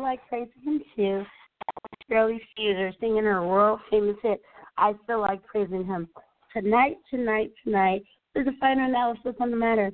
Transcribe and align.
like 0.03 0.19
praising 0.29 0.61
him 0.63 0.81
too. 0.95 1.23
Shirley 2.09 2.41
Caesar 2.55 2.91
singing 2.99 3.23
her 3.23 3.45
world 3.47 3.79
famous 3.89 4.17
hit, 4.21 4.41
I 4.77 4.93
feel 5.07 5.21
like 5.21 5.43
praising 5.45 5.85
him. 5.85 6.07
Tonight, 6.55 6.97
tonight, 7.09 7.51
tonight 7.63 8.03
is 8.35 8.45
a 8.45 8.59
final 8.59 8.85
analysis 8.85 9.33
on 9.39 9.49
the 9.49 9.57
matter. 9.57 9.91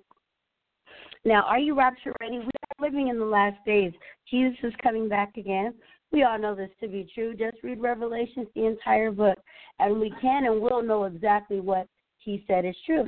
Now, 1.24 1.44
are 1.44 1.60
you 1.60 1.78
rapture 1.78 2.14
ready? 2.22 2.40
We 2.40 2.46
are 2.46 2.86
living 2.88 3.10
in 3.10 3.20
the 3.20 3.26
last 3.26 3.58
days. 3.66 3.94
Jesus 4.30 4.58
is 4.64 4.74
coming 4.82 5.08
back 5.08 5.38
again. 5.38 5.74
We 6.12 6.24
all 6.24 6.40
know 6.40 6.56
this 6.56 6.72
to 6.82 6.88
be 6.88 7.08
true. 7.14 7.36
Just 7.36 7.58
read 7.64 7.80
Revelations, 7.80 8.48
the 8.56 8.66
entire 8.66 9.12
book, 9.12 9.38
and 9.80 10.00
we 10.00 10.12
can 10.22 10.46
and 10.46 10.60
will 10.60 10.82
know 10.82 11.04
exactly 11.04 11.60
what 11.60 11.88
he 12.18 12.44
said 12.48 12.66
is 12.66 12.76
true. 12.86 13.06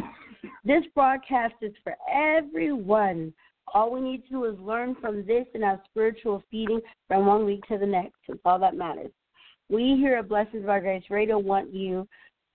This 0.64 0.84
broadcast 0.94 1.56
is 1.62 1.74
for 1.84 1.96
everyone 2.14 3.34
all 3.74 3.92
we 3.92 4.02
need 4.02 4.24
to 4.26 4.30
do 4.30 4.46
is 4.46 4.60
learn 4.60 4.96
from 5.00 5.26
this 5.26 5.46
and 5.54 5.64
have 5.64 5.80
spiritual 5.90 6.44
feeding 6.52 6.82
from 7.08 7.26
one 7.26 7.46
week 7.46 7.66
to 7.68 7.78
the 7.78 7.86
next. 7.86 8.16
It's 8.28 8.40
all 8.46 8.60
that 8.60 8.76
matters. 8.76 9.12
We 9.70 9.96
here 9.98 10.18
at 10.18 10.28
Blessings 10.28 10.66
by 10.66 10.80
Grace 10.80 11.04
Radio 11.10 11.40
want 11.40 11.74
you 11.74 12.08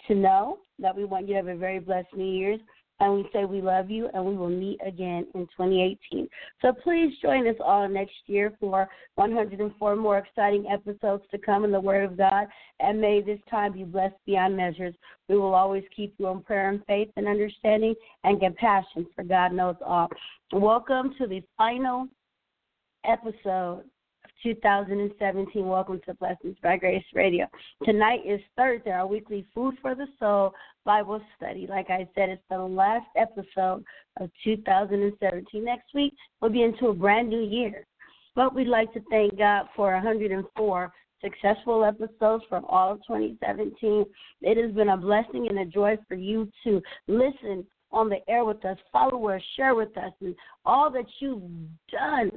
to 0.09 0.15
know 0.15 0.59
that 0.79 0.95
we 0.95 1.05
want 1.05 1.27
you 1.27 1.35
to 1.35 1.41
have 1.41 1.49
a 1.49 1.57
very 1.57 1.79
blessed 1.79 2.15
New 2.15 2.25
Year's. 2.25 2.61
And 2.99 3.15
we 3.15 3.29
say 3.33 3.45
we 3.45 3.61
love 3.61 3.91
you 3.91 4.09
and 4.15 4.25
we 4.25 4.37
will 4.37 4.49
meet 4.49 4.81
again 4.85 5.27
in 5.35 5.43
2018. 5.57 6.29
So 6.63 6.73
please 6.73 7.13
join 7.21 7.47
us 7.47 7.57
all 7.63 7.87
next 7.89 8.15
year 8.27 8.55
for 8.59 8.89
104 9.17 9.97
more 9.97 10.19
exciting 10.19 10.67
episodes 10.71 11.23
to 11.31 11.39
come 11.39 11.65
in 11.65 11.73
the 11.73 11.81
Word 11.81 12.05
of 12.05 12.17
God. 12.17 12.47
And 12.81 12.99
may 13.01 13.21
this 13.21 13.41
time 13.51 13.73
be 13.73 13.85
blessed 13.85 14.17
beyond 14.25 14.57
measures. 14.57 14.95
We 15.29 15.37
will 15.37 15.55
always 15.55 15.85
keep 15.95 16.15
you 16.19 16.29
in 16.29 16.41
prayer 16.43 16.71
and 16.71 16.85
faith 16.87 17.11
and 17.17 17.29
understanding 17.29 17.95
and 18.25 18.41
compassion, 18.41 19.07
for 19.15 19.25
God 19.25 19.53
knows 19.53 19.77
all. 19.85 20.09
Welcome 20.53 21.15
to 21.19 21.27
the 21.27 21.43
final 21.59 22.09
episode 23.05 23.85
2017. 24.43 25.67
Welcome 25.67 26.01
to 26.07 26.15
Blessings 26.15 26.57
by 26.63 26.77
Grace 26.77 27.05
Radio. 27.15 27.47
Tonight 27.85 28.21
is 28.27 28.41
Thursday, 28.57 28.91
our 28.91 29.07
weekly 29.07 29.47
Food 29.55 29.75
for 29.81 29.95
the 29.95 30.07
Soul 30.19 30.53
Bible 30.85 31.21
study. 31.37 31.67
Like 31.69 31.91
I 31.91 32.09
said, 32.15 32.29
it's 32.29 32.43
the 32.51 32.59
last 32.59 33.07
episode 33.17 33.85
of 34.21 34.31
2017. 34.45 35.65
Next 35.65 35.95
week, 35.95 36.15
we'll 36.41 36.51
be 36.51 36.63
into 36.63 36.89
a 36.89 36.95
brand 36.95 37.29
new 37.29 37.43
year. 37.43 37.87
But 38.35 38.55
we'd 38.55 38.69
like 38.69 38.93
to 38.93 39.01
thank 39.11 39.39
God 39.39 39.67
for 39.75 39.93
104 39.93 40.93
successful 41.23 41.85
episodes 41.85 42.45
from 42.49 42.65
all 42.67 42.93
of 42.93 42.99
2017. 43.07 44.05
It 44.43 44.63
has 44.63 44.75
been 44.75 44.91
a 44.91 44.97
blessing 44.97 45.47
and 45.49 45.59
a 45.59 45.65
joy 45.65 45.97
for 46.07 46.15
you 46.15 46.51
to 46.65 46.83
listen 47.09 47.67
on 47.93 48.09
the 48.09 48.19
air 48.29 48.45
with 48.45 48.65
us, 48.65 48.77
follow 48.93 49.29
us, 49.29 49.41
share 49.57 49.75
with 49.75 49.97
us, 49.97 50.13
and 50.21 50.35
all 50.65 50.91
that 50.91 51.07
you've 51.21 51.43
done 51.91 52.31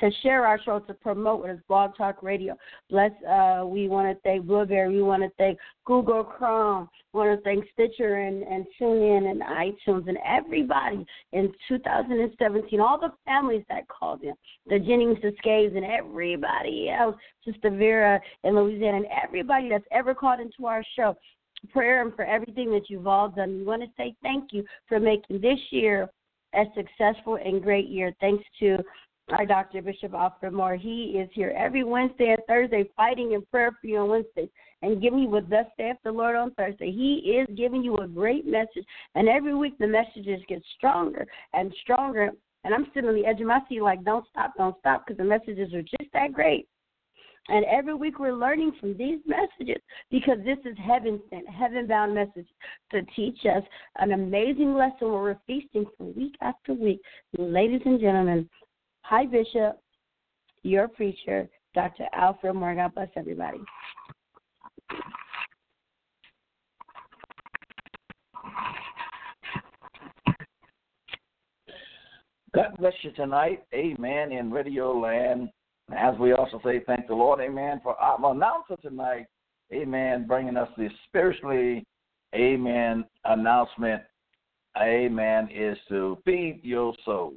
to 0.00 0.10
share 0.22 0.46
our 0.46 0.60
show 0.62 0.78
to 0.80 0.94
promote 0.94 1.42
with 1.42 1.50
us, 1.52 1.62
Blog 1.68 1.96
Talk 1.96 2.22
Radio. 2.22 2.56
Bless. 2.88 3.10
Uh, 3.28 3.64
we 3.66 3.88
want 3.88 4.14
to 4.14 4.20
thank 4.22 4.46
Blubrry. 4.46 4.94
We 4.94 5.02
want 5.02 5.22
to 5.22 5.30
thank 5.38 5.58
Google 5.84 6.24
Chrome. 6.24 6.88
We 7.12 7.20
want 7.20 7.38
to 7.38 7.44
thank 7.44 7.64
Stitcher 7.72 8.16
and, 8.16 8.42
and 8.42 8.66
TuneIn 8.80 9.30
and 9.30 9.42
iTunes 9.42 10.08
and 10.08 10.18
everybody 10.26 11.04
in 11.32 11.52
2017. 11.68 12.80
All 12.80 12.98
the 12.98 13.12
families 13.24 13.64
that 13.68 13.88
called 13.88 14.22
in, 14.22 14.34
the 14.66 14.78
Jennings 14.78 15.18
Escapes 15.18 15.74
and 15.76 15.84
everybody 15.84 16.90
else, 16.90 17.16
Sister 17.44 17.70
Vera 17.70 18.20
in 18.44 18.54
Louisiana, 18.54 18.98
and 18.98 19.06
everybody 19.24 19.68
that's 19.68 19.84
ever 19.92 20.14
called 20.14 20.40
into 20.40 20.66
our 20.66 20.84
show 20.96 21.16
prayer 21.72 22.02
and 22.02 22.14
for 22.14 22.24
everything 22.24 22.70
that 22.70 22.88
you've 22.88 23.06
all 23.06 23.28
done. 23.28 23.58
We 23.58 23.64
want 23.64 23.82
to 23.82 23.88
say 23.96 24.14
thank 24.22 24.52
you 24.52 24.64
for 24.88 24.98
making 24.98 25.40
this 25.40 25.58
year 25.70 26.08
a 26.54 26.64
successful 26.74 27.38
and 27.42 27.62
great 27.62 27.88
year. 27.88 28.12
Thanks 28.20 28.44
to 28.60 28.78
our 29.32 29.46
Dr. 29.46 29.82
Bishop 29.82 30.14
Alfred 30.14 30.52
Moore. 30.52 30.76
He 30.76 31.16
is 31.18 31.28
here 31.32 31.54
every 31.56 31.84
Wednesday 31.84 32.30
and 32.30 32.42
Thursday 32.48 32.90
fighting 32.96 33.32
in 33.32 33.42
prayer 33.42 33.70
for 33.80 33.86
you 33.86 33.98
on 33.98 34.08
Wednesdays 34.08 34.48
and 34.82 35.00
giving 35.00 35.20
you 35.20 35.28
what 35.28 35.48
thus 35.48 35.66
saith 35.76 35.96
the 36.04 36.12
Lord 36.12 36.36
on 36.36 36.52
Thursday. 36.54 36.90
He 36.90 37.38
is 37.38 37.48
giving 37.56 37.82
you 37.82 37.98
a 37.98 38.08
great 38.08 38.46
message. 38.46 38.84
And 39.14 39.28
every 39.28 39.54
week 39.54 39.78
the 39.78 39.86
messages 39.86 40.40
get 40.48 40.62
stronger 40.76 41.26
and 41.52 41.72
stronger. 41.82 42.30
And 42.64 42.74
I'm 42.74 42.86
sitting 42.92 43.08
on 43.08 43.14
the 43.14 43.26
edge 43.26 43.40
of 43.40 43.46
my 43.46 43.60
seat 43.68 43.82
like, 43.82 44.04
don't 44.04 44.26
stop, 44.30 44.52
don't 44.56 44.76
stop, 44.80 45.04
because 45.06 45.18
the 45.18 45.24
messages 45.24 45.72
are 45.74 45.82
just 45.82 46.12
that 46.12 46.32
great. 46.32 46.68
And 47.48 47.64
every 47.64 47.94
week 47.94 48.18
we're 48.18 48.34
learning 48.34 48.72
from 48.78 48.96
these 48.96 49.18
messages 49.26 49.82
because 50.10 50.38
this 50.44 50.58
is 50.64 50.76
heaven 50.86 51.20
sent, 51.30 51.48
heaven 51.48 51.86
bound 51.86 52.14
message 52.14 52.46
to 52.92 53.02
teach 53.16 53.38
us 53.46 53.62
an 53.96 54.12
amazing 54.12 54.74
lesson 54.74 55.10
where 55.10 55.22
we're 55.22 55.38
feasting 55.46 55.86
from 55.96 56.14
week 56.14 56.34
after 56.42 56.74
week. 56.74 57.00
Ladies 57.36 57.80
and 57.86 57.98
gentlemen, 57.98 58.48
Hi, 59.02 59.26
Bishop, 59.26 59.80
your 60.62 60.88
preacher, 60.88 61.48
Dr. 61.74 62.04
Alfred 62.12 62.54
Moore. 62.54 62.74
God 62.74 62.94
bless 62.94 63.08
everybody. 63.16 63.58
God 72.52 72.76
bless 72.78 72.94
you 73.02 73.12
tonight. 73.12 73.62
Amen. 73.72 74.32
In 74.32 74.50
Radio 74.50 74.92
Land. 74.98 75.50
As 75.96 76.18
we 76.18 76.32
also 76.32 76.60
say, 76.64 76.82
thank 76.86 77.06
the 77.06 77.14
Lord. 77.14 77.40
Amen. 77.40 77.80
For 77.82 77.94
our 77.96 78.32
announcer 78.32 78.76
tonight. 78.82 79.26
Amen. 79.72 80.26
Bringing 80.26 80.56
us 80.56 80.68
the 80.76 80.88
spiritually, 81.06 81.84
amen, 82.34 83.04
announcement. 83.24 84.02
Amen. 84.76 85.48
Is 85.54 85.78
to 85.88 86.18
feed 86.24 86.60
your 86.62 86.94
soul. 87.04 87.34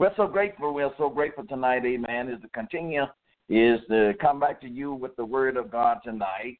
We're 0.00 0.16
so 0.16 0.26
grateful. 0.26 0.72
We're 0.72 0.94
so 0.96 1.10
grateful 1.10 1.44
tonight, 1.46 1.84
amen, 1.84 2.30
is 2.30 2.40
to 2.40 2.48
continue, 2.54 3.02
is 3.50 3.80
to 3.90 4.14
come 4.18 4.40
back 4.40 4.58
to 4.62 4.66
you 4.66 4.94
with 4.94 5.14
the 5.16 5.24
word 5.26 5.58
of 5.58 5.70
God 5.70 5.98
tonight. 6.02 6.58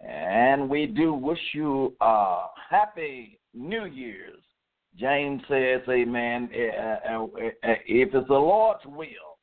And 0.00 0.70
we 0.70 0.86
do 0.86 1.12
wish 1.12 1.38
you 1.52 1.94
a 2.00 2.46
happy 2.70 3.40
New 3.52 3.84
Year's. 3.84 4.40
James 4.98 5.42
says, 5.48 5.82
amen, 5.86 6.48
eh, 6.54 6.70
eh, 7.10 7.50
eh, 7.62 7.74
if 7.86 8.14
it's 8.14 8.26
the 8.26 8.32
Lord's 8.32 8.86
will, 8.86 9.36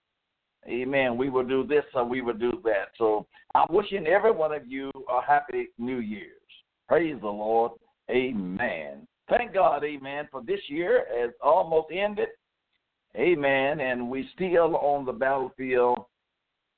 amen, 0.68 1.16
we 1.16 1.30
will 1.30 1.46
do 1.48 1.68
this 1.68 1.84
or 1.94 2.04
we 2.04 2.22
will 2.22 2.34
do 2.34 2.60
that. 2.64 2.88
So 2.98 3.28
I'm 3.54 3.68
wishing 3.70 4.08
every 4.08 4.32
one 4.32 4.54
of 4.54 4.66
you 4.66 4.90
a 5.08 5.22
happy 5.22 5.68
New 5.78 6.00
Year's. 6.00 6.32
Praise 6.88 7.18
the 7.22 7.28
Lord. 7.28 7.74
Amen. 8.10 9.08
Thank 9.30 9.54
God, 9.54 9.84
amen, 9.84 10.30
for 10.32 10.42
this 10.42 10.62
year 10.68 11.06
has 11.16 11.30
almost 11.44 11.90
ended. 11.94 12.30
Amen. 13.16 13.80
And 13.80 14.10
we 14.10 14.30
still 14.36 14.76
on 14.78 15.06
the 15.06 15.14
battlefield 15.14 16.06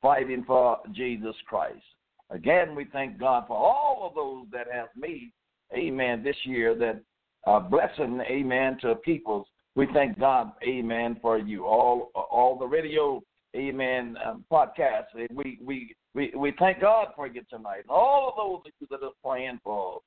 fighting 0.02 0.44
for 0.46 0.78
Jesus 0.94 1.36
Christ. 1.48 1.84
Again, 2.30 2.76
we 2.76 2.86
thank 2.86 3.20
God 3.20 3.46
for 3.48 3.58
all 3.58 4.08
of 4.08 4.16
those 4.16 4.46
that 4.52 4.68
have 4.72 4.90
made, 4.96 5.32
amen, 5.74 6.24
this 6.24 6.36
year 6.44 6.76
that 6.76 7.02
are 7.46 7.62
blessing, 7.62 8.22
amen, 8.30 8.78
to 8.82 8.96
peoples. 8.96 9.48
We 9.76 9.88
thank 9.94 10.20
God, 10.20 10.52
amen, 10.68 11.18
for 11.22 11.38
you. 11.38 11.66
All 11.66 12.12
all 12.16 12.58
the 12.58 12.66
radio, 12.66 13.22
amen, 13.56 14.18
um, 14.26 14.44
podcasts. 14.52 15.14
We, 15.32 15.60
we, 15.64 15.96
we, 16.14 16.32
we 16.36 16.54
thank 16.60 16.82
God 16.82 17.10
for 17.16 17.28
you 17.28 17.42
tonight. 17.50 17.84
All 17.88 18.30
of 18.30 18.36
those 18.36 18.62
of 18.66 18.72
you 18.80 18.88
that 18.92 19.06
are 19.06 19.14
praying 19.24 19.60
for, 19.64 19.98
us, 19.98 20.02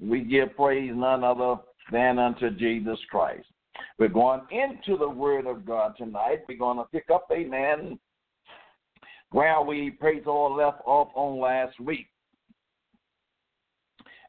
we 0.00 0.20
give 0.20 0.54
praise 0.56 0.92
none 0.94 1.24
other 1.24 1.56
than 1.90 2.18
unto 2.18 2.50
Jesus 2.50 2.98
Christ. 3.10 3.46
We're 3.98 4.08
going 4.08 4.42
into 4.50 4.98
the 4.98 5.08
Word 5.08 5.46
of 5.46 5.64
God 5.64 5.94
tonight. 5.96 6.40
We're 6.48 6.58
going 6.58 6.78
to 6.78 6.84
pick 6.84 7.04
up, 7.12 7.26
amen, 7.32 7.98
where 9.30 9.60
we, 9.62 9.90
praise 9.90 10.24
all 10.26 10.54
left 10.54 10.80
off 10.84 11.08
on 11.14 11.40
last 11.40 11.78
week. 11.80 12.06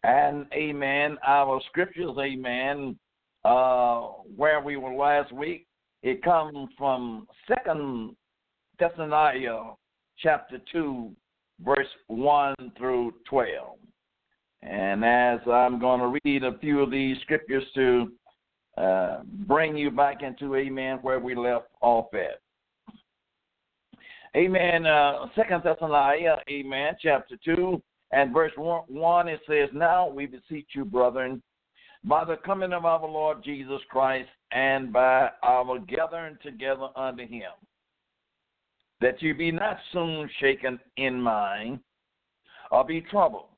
And, 0.03 0.45
amen, 0.53 1.17
our 1.25 1.61
scriptures, 1.67 2.15
amen, 2.19 2.97
uh, 3.45 4.01
where 4.35 4.61
we 4.61 4.75
were 4.77 4.93
last 4.93 5.31
week, 5.31 5.65
it 6.01 6.21
comes 6.23 6.69
from 6.77 7.27
Second 7.47 8.15
Thessalonians 8.79 9.77
chapter 10.19 10.59
2, 10.71 11.11
verse 11.63 11.87
1 12.07 12.55
through 12.77 13.13
12. 13.29 13.77
And 14.61 15.03
as 15.03 15.39
I'm 15.51 15.79
going 15.79 15.99
to 15.99 16.19
read 16.23 16.43
a 16.43 16.57
few 16.59 16.81
of 16.81 16.91
these 16.91 17.17
scriptures 17.21 17.63
to 17.75 18.11
uh, 18.77 19.19
bring 19.47 19.77
you 19.77 19.91
back 19.91 20.23
into 20.23 20.55
amen 20.55 20.99
where 21.01 21.19
we 21.19 21.35
left 21.35 21.67
off 21.81 22.13
at. 22.13 22.39
Amen. 24.35 24.85
Uh, 24.85 25.27
Second 25.35 25.61
Thessalonians, 25.63 26.39
amen, 26.49 26.95
chapter 27.01 27.35
two 27.45 27.81
and 28.11 28.33
verse 28.33 28.51
one, 28.55 28.83
one. 28.87 29.27
It 29.27 29.41
says, 29.47 29.69
"Now 29.73 30.07
we 30.09 30.25
beseech 30.25 30.69
you, 30.73 30.85
brethren, 30.85 31.41
by 32.03 32.25
the 32.25 32.37
coming 32.37 32.73
of 32.73 32.85
our 32.85 33.07
Lord 33.07 33.43
Jesus 33.43 33.81
Christ, 33.89 34.29
and 34.51 34.91
by 34.91 35.29
our 35.43 35.77
gathering 35.79 36.37
together 36.41 36.87
unto 36.95 37.27
Him, 37.27 37.51
that 39.01 39.21
you 39.21 39.35
be 39.35 39.51
not 39.51 39.77
soon 39.91 40.27
shaken 40.39 40.79
in 40.97 41.21
mind, 41.21 41.79
or 42.71 42.83
be 42.83 43.01
troubled." 43.01 43.49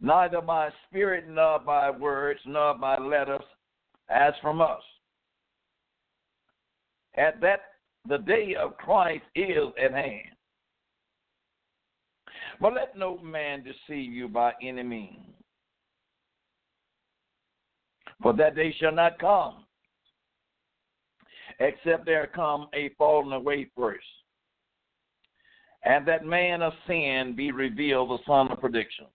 neither 0.00 0.40
by 0.40 0.70
spirit, 0.88 1.28
nor 1.28 1.58
by 1.58 1.90
words, 1.90 2.40
nor 2.46 2.74
by 2.74 2.98
letters, 2.98 3.44
as 4.10 4.34
from 4.42 4.60
us. 4.60 4.82
At 7.16 7.40
that 7.40 7.60
the 8.08 8.18
day 8.18 8.54
of 8.58 8.76
Christ 8.76 9.24
is 9.34 9.68
at 9.82 9.92
hand. 9.92 10.36
But 12.60 12.74
let 12.74 12.96
no 12.96 13.18
man 13.18 13.62
deceive 13.64 14.12
you 14.12 14.28
by 14.28 14.52
any 14.62 14.82
means. 14.82 15.16
For 18.22 18.32
that 18.34 18.54
day 18.54 18.74
shall 18.78 18.92
not 18.92 19.18
come, 19.18 19.64
except 21.58 22.04
there 22.04 22.26
come 22.26 22.68
a 22.74 22.90
falling 22.98 23.32
away 23.32 23.70
first, 23.76 24.04
and 25.84 26.06
that 26.06 26.26
man 26.26 26.60
of 26.60 26.74
sin 26.86 27.34
be 27.34 27.50
revealed, 27.50 28.10
the 28.10 28.18
son 28.26 28.52
of 28.52 28.60
prediction 28.60 29.06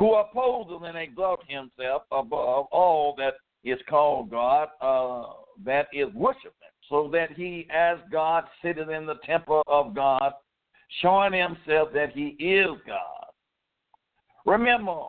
who 0.00 0.14
opposes 0.14 0.80
and 0.82 0.96
exalts 0.96 1.44
himself 1.46 2.02
above 2.10 2.66
all 2.72 3.14
that 3.18 3.34
is 3.64 3.78
called 3.86 4.30
God, 4.30 4.68
uh, 4.80 5.24
that 5.62 5.88
is 5.92 6.08
worshiping, 6.14 6.52
so 6.88 7.10
that 7.12 7.32
he, 7.32 7.68
as 7.70 7.98
God, 8.10 8.44
sitteth 8.62 8.88
in 8.88 9.04
the 9.04 9.18
temple 9.26 9.62
of 9.66 9.94
God, 9.94 10.32
showing 11.02 11.34
himself 11.34 11.90
that 11.92 12.12
he 12.14 12.28
is 12.42 12.70
God. 12.86 13.26
Remember, 14.46 15.00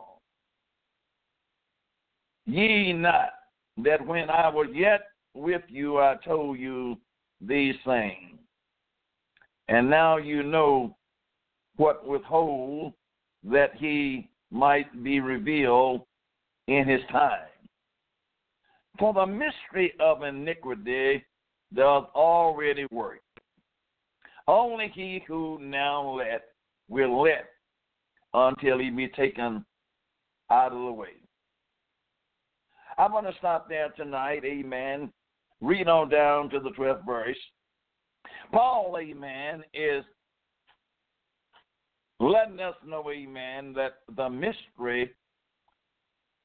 ye 2.44 2.92
not 2.92 3.30
that 3.78 4.06
when 4.06 4.28
I 4.28 4.50
was 4.50 4.66
yet 4.74 5.04
with 5.32 5.62
you, 5.68 6.00
I 6.00 6.16
told 6.22 6.58
you 6.58 6.98
these 7.40 7.76
things. 7.86 8.38
And 9.68 9.88
now 9.88 10.18
you 10.18 10.42
know 10.42 10.94
what 11.76 12.06
withhold 12.06 12.92
that 13.44 13.74
he 13.76 14.28
might 14.52 15.02
be 15.02 15.18
revealed 15.18 16.02
in 16.68 16.86
his 16.86 17.00
time. 17.10 17.48
For 18.98 19.12
the 19.14 19.26
mystery 19.26 19.94
of 19.98 20.22
iniquity 20.22 21.24
does 21.74 22.04
already 22.14 22.86
work. 22.92 23.22
Only 24.46 24.92
he 24.94 25.22
who 25.26 25.58
now 25.60 26.06
let 26.10 26.42
will 26.88 27.22
let 27.22 27.46
until 28.34 28.78
he 28.78 28.90
be 28.90 29.08
taken 29.08 29.64
out 30.50 30.72
of 30.72 30.84
the 30.84 30.92
way. 30.92 31.08
I'm 32.98 33.12
going 33.12 33.24
to 33.24 33.34
stop 33.38 33.68
there 33.68 33.88
tonight, 33.96 34.44
amen. 34.44 35.10
Read 35.62 35.88
on 35.88 36.10
down 36.10 36.50
to 36.50 36.60
the 36.60 36.70
12th 36.70 37.06
verse. 37.06 37.38
Paul, 38.52 38.98
amen, 39.00 39.64
is 39.72 40.04
letting 42.22 42.60
us 42.60 42.74
know, 42.86 43.10
amen, 43.10 43.72
that 43.74 43.94
the 44.16 44.28
mystery 44.28 45.10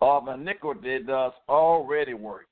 of 0.02 0.28
iniquity 0.28 1.00
does 1.06 1.34
already 1.50 2.14
work. 2.14 2.48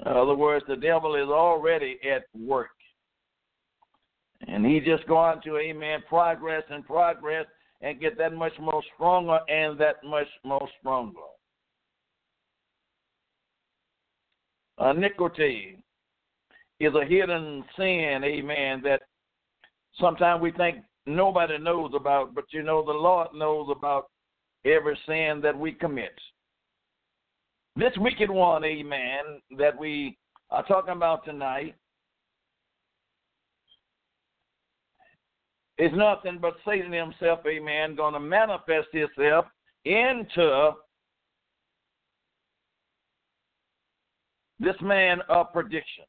In 0.00 0.12
other 0.12 0.34
words, 0.34 0.64
the 0.68 0.76
devil 0.76 1.14
is 1.14 1.28
already 1.28 1.98
at 2.10 2.24
work. 2.38 2.70
And 4.46 4.66
he's 4.66 4.84
just 4.84 5.06
going 5.06 5.40
to, 5.44 5.56
amen, 5.58 6.02
progress 6.08 6.62
and 6.68 6.84
progress 6.84 7.46
and 7.80 8.00
get 8.00 8.18
that 8.18 8.34
much 8.34 8.52
more 8.60 8.82
stronger 8.94 9.38
and 9.48 9.78
that 9.78 9.96
much 10.04 10.26
more 10.44 10.68
stronger. 10.80 11.20
Iniquity 14.80 15.78
is 16.80 16.92
a 16.94 17.04
hidden 17.04 17.64
sin, 17.76 18.22
amen, 18.24 18.82
that 18.82 19.02
sometimes 20.00 20.40
we 20.40 20.52
think 20.52 20.78
nobody 21.06 21.58
knows 21.58 21.92
about, 21.94 22.34
but 22.34 22.44
you 22.50 22.62
know 22.62 22.84
the 22.84 22.92
Lord 22.92 23.28
knows 23.34 23.68
about 23.74 24.10
every 24.64 24.98
sin 25.06 25.40
that 25.42 25.58
we 25.58 25.72
commit. 25.72 26.14
This 27.76 27.92
wicked 27.96 28.30
one, 28.30 28.64
amen, 28.64 29.40
that 29.58 29.78
we 29.78 30.16
are 30.50 30.64
talking 30.64 30.94
about 30.94 31.24
tonight 31.24 31.74
is 35.78 35.90
nothing 35.94 36.38
but 36.40 36.54
Satan 36.64 36.92
himself, 36.92 37.40
amen, 37.46 37.96
going 37.96 38.14
to 38.14 38.20
manifest 38.20 38.88
himself 38.92 39.46
into 39.84 40.70
this 44.60 44.76
man 44.80 45.18
of 45.28 45.52
prediction, 45.52 46.04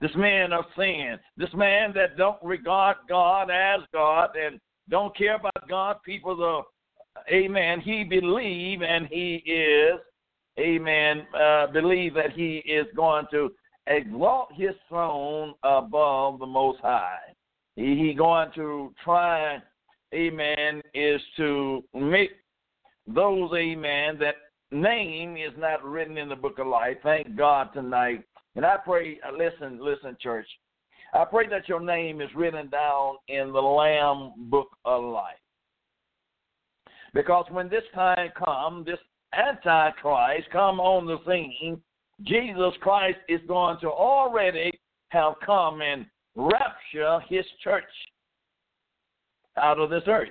this 0.00 0.10
man 0.16 0.52
of 0.52 0.64
sin, 0.76 1.18
this 1.36 1.52
man 1.54 1.92
that 1.94 2.16
don't 2.16 2.42
regard 2.42 2.96
God 3.08 3.50
as 3.50 3.80
God 3.92 4.30
and 4.36 4.60
don't 4.88 5.16
care 5.16 5.36
about 5.36 5.68
God, 5.68 5.96
people, 6.04 6.36
the, 6.36 6.62
amen, 7.32 7.80
he 7.80 8.04
believe 8.04 8.82
and 8.82 9.06
he 9.08 9.42
is, 9.44 10.00
amen, 10.58 11.26
uh, 11.38 11.66
believe 11.68 12.14
that 12.14 12.32
he 12.32 12.58
is 12.58 12.86
going 12.96 13.26
to 13.30 13.50
exalt 13.86 14.48
his 14.54 14.74
throne 14.88 15.54
above 15.62 16.38
the 16.38 16.46
Most 16.46 16.80
High. 16.80 17.18
He, 17.76 17.96
he 17.96 18.14
going 18.14 18.50
to 18.54 18.92
try, 19.04 19.58
amen, 20.14 20.82
is 20.94 21.20
to 21.36 21.82
make 21.94 22.30
those, 23.06 23.50
amen, 23.54 24.18
that 24.20 24.36
name 24.70 25.36
is 25.36 25.52
not 25.56 25.84
written 25.84 26.18
in 26.18 26.28
the 26.28 26.36
book 26.36 26.58
of 26.58 26.66
life. 26.66 26.96
Thank 27.02 27.36
God 27.36 27.70
tonight. 27.72 28.24
And 28.58 28.66
I 28.66 28.76
pray, 28.76 29.20
uh, 29.24 29.30
listen, 29.30 29.78
listen, 29.80 30.16
church. 30.20 30.48
I 31.14 31.24
pray 31.24 31.46
that 31.46 31.68
your 31.68 31.78
name 31.78 32.20
is 32.20 32.28
written 32.34 32.68
down 32.68 33.14
in 33.28 33.52
the 33.52 33.60
Lamb 33.60 34.32
book 34.50 34.70
of 34.84 35.04
life. 35.04 35.36
Because 37.14 37.44
when 37.52 37.68
this 37.68 37.84
time 37.94 38.30
comes, 38.36 38.84
this 38.84 38.98
Antichrist 39.32 40.50
come 40.50 40.80
on 40.80 41.06
the 41.06 41.18
scene, 41.24 41.80
Jesus 42.22 42.72
Christ 42.80 43.18
is 43.28 43.40
going 43.46 43.78
to 43.80 43.90
already 43.90 44.72
have 45.10 45.34
come 45.46 45.80
and 45.80 46.04
rapture 46.34 47.20
his 47.28 47.44
church 47.62 47.84
out 49.56 49.78
of 49.78 49.88
this 49.88 50.02
earth. 50.08 50.30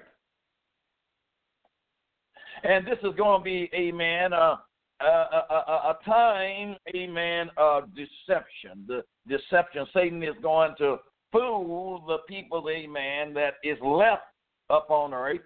And 2.65 2.85
this 2.85 2.99
is 3.03 3.15
going 3.15 3.39
to 3.39 3.43
be, 3.45 3.69
amen, 3.73 4.33
a, 4.33 4.59
a, 5.01 5.05
a, 5.05 5.91
a 5.91 5.97
time, 6.05 6.75
amen, 6.95 7.49
of 7.57 7.89
deception. 7.95 8.85
The 8.87 9.03
deception, 9.27 9.85
Satan 9.93 10.23
is 10.23 10.35
going 10.41 10.73
to 10.79 10.97
fool 11.31 12.03
the 12.07 12.19
people, 12.27 12.67
amen, 12.69 13.33
that 13.33 13.55
is 13.63 13.77
left 13.83 14.23
up 14.69 14.89
on 14.89 15.13
earth, 15.13 15.41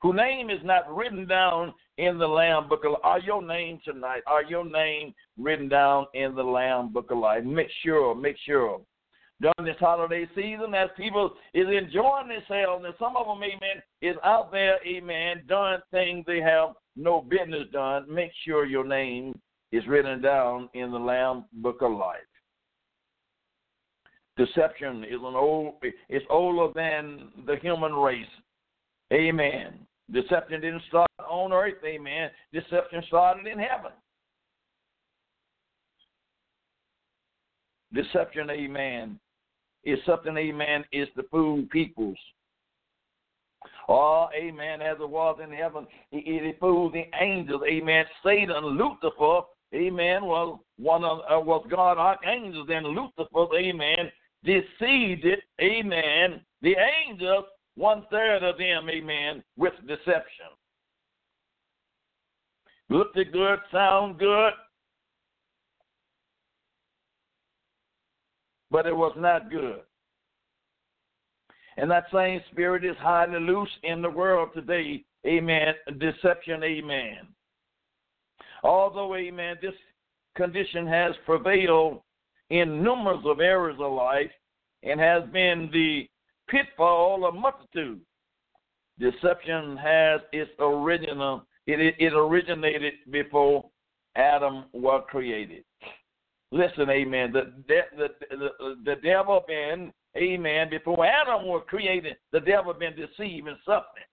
whose 0.00 0.16
name 0.16 0.50
is 0.50 0.60
not 0.64 0.94
written 0.94 1.26
down 1.26 1.74
in 1.98 2.18
the 2.18 2.26
Lamb 2.26 2.68
Book 2.68 2.84
of 2.84 2.92
Life. 2.92 3.00
Are 3.04 3.20
your 3.20 3.42
name 3.42 3.80
tonight? 3.84 4.22
Are 4.26 4.42
your 4.42 4.64
name 4.64 5.14
written 5.38 5.68
down 5.68 6.06
in 6.14 6.34
the 6.34 6.42
Lamb 6.42 6.92
Book 6.92 7.10
of 7.10 7.18
Life? 7.18 7.44
Make 7.44 7.68
sure, 7.82 8.14
make 8.14 8.36
sure 8.44 8.80
during 9.40 9.70
this 9.70 9.76
holiday 9.78 10.26
season 10.34 10.74
as 10.74 10.88
people 10.96 11.32
is 11.52 11.66
enjoying 11.66 12.28
themselves 12.28 12.84
and 12.84 12.94
some 12.98 13.16
of 13.16 13.26
them, 13.26 13.42
amen, 13.42 13.82
is 14.00 14.16
out 14.24 14.50
there, 14.50 14.78
amen, 14.86 15.42
doing 15.46 15.78
things 15.90 16.24
they 16.26 16.40
have 16.40 16.70
no 16.96 17.20
business 17.20 17.68
done. 17.72 18.12
Make 18.12 18.32
sure 18.44 18.66
your 18.66 18.86
name 18.86 19.38
is 19.72 19.86
written 19.86 20.20
down 20.22 20.68
in 20.74 20.90
the 20.90 20.98
Lamb 20.98 21.44
Book 21.52 21.82
of 21.82 21.92
Life. 21.92 22.20
Deception 24.36 25.04
is 25.04 25.20
an 25.22 25.34
old 25.34 25.74
it's 26.08 26.26
older 26.28 26.72
than 26.74 27.30
the 27.46 27.56
human 27.56 27.92
race. 27.92 28.26
Amen. 29.12 29.86
Deception 30.12 30.60
didn't 30.60 30.82
start 30.88 31.10
on 31.28 31.52
earth, 31.52 31.82
amen. 31.84 32.30
Deception 32.52 33.02
started 33.08 33.46
in 33.46 33.58
heaven. 33.58 33.92
Deception, 37.92 38.50
amen, 38.50 39.18
is 39.84 39.98
something, 40.04 40.36
amen, 40.36 40.84
is 40.92 41.08
to 41.16 41.22
fool 41.30 41.64
peoples. 41.70 42.18
Oh, 43.88 44.28
amen, 44.34 44.82
as 44.82 44.96
it 45.00 45.08
was 45.08 45.38
in 45.42 45.52
heaven, 45.52 45.86
he, 46.10 46.18
it 46.18 46.58
fooled 46.58 46.94
the 46.94 47.04
angels, 47.20 47.62
amen. 47.68 48.04
Satan, 48.24 48.64
Lucifer, 48.64 49.42
amen, 49.74 50.24
was 50.24 50.58
one 50.76 51.04
of 51.04 51.20
uh, 51.20 51.38
was 51.40 51.64
God 51.70 51.96
archangels, 51.96 52.68
and 52.68 52.86
Lucifer, 52.86 53.46
amen, 53.56 54.10
deceived 54.42 55.24
it, 55.24 55.40
amen. 55.60 56.40
The 56.62 56.74
angels, 57.06 57.44
one 57.76 58.04
third 58.10 58.42
of 58.42 58.58
them, 58.58 58.88
amen, 58.90 59.44
with 59.56 59.74
deception. 59.86 60.50
Looked 62.88 63.14
good, 63.14 63.58
sound 63.70 64.18
good, 64.18 64.52
but 68.70 68.86
it 68.86 68.96
was 68.96 69.12
not 69.16 69.48
good. 69.48 69.80
And 71.76 71.90
that 71.90 72.06
same 72.12 72.40
spirit 72.50 72.84
is 72.84 72.96
highly 72.98 73.40
loose 73.40 73.68
in 73.82 74.00
the 74.00 74.10
world 74.10 74.50
today. 74.54 75.04
Amen. 75.26 75.74
Deception. 75.98 76.62
Amen. 76.62 77.28
Although, 78.62 79.14
amen, 79.14 79.56
this 79.60 79.74
condition 80.36 80.86
has 80.86 81.14
prevailed 81.24 82.00
in 82.50 82.82
numerous 82.82 83.22
of 83.24 83.40
areas 83.40 83.78
of 83.80 83.92
life 83.92 84.30
and 84.82 85.00
has 85.00 85.22
been 85.32 85.68
the 85.72 86.08
pitfall 86.48 87.26
of 87.26 87.34
multitude. 87.34 88.00
Deception 88.98 89.76
has 89.76 90.20
its 90.32 90.50
original, 90.58 91.46
it, 91.66 91.94
it 91.98 92.12
originated 92.14 92.94
before 93.10 93.68
Adam 94.16 94.64
was 94.72 95.04
created. 95.08 95.64
Listen, 96.50 96.88
amen. 96.88 97.32
The, 97.32 97.52
the, 97.68 98.08
the, 98.30 98.76
the 98.84 98.94
devil 99.02 99.44
been, 99.46 99.92
amen, 100.16 100.70
before 100.70 101.04
Adam 101.04 101.46
was 101.46 101.64
created, 101.68 102.16
the 102.32 102.40
devil 102.40 102.72
been 102.74 102.94
deceiving 102.94 103.56
something. 103.64 104.04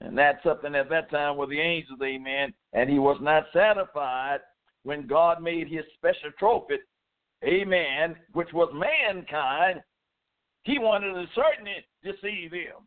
And 0.00 0.16
that 0.18 0.40
something 0.44 0.74
at 0.74 0.88
that 0.90 1.10
time 1.10 1.36
were 1.36 1.46
the 1.46 1.60
angels, 1.60 2.00
amen. 2.02 2.52
And 2.72 2.90
he 2.90 2.98
was 2.98 3.18
not 3.20 3.44
satisfied 3.52 4.40
when 4.82 5.06
God 5.06 5.42
made 5.42 5.68
his 5.68 5.84
special 5.94 6.30
trophy, 6.38 6.76
amen, 7.44 8.16
which 8.32 8.52
was 8.52 8.72
mankind. 8.74 9.80
He 10.64 10.78
wanted 10.78 11.12
to 11.12 11.26
certainly 11.34 11.84
deceive 12.02 12.52
him. 12.52 12.86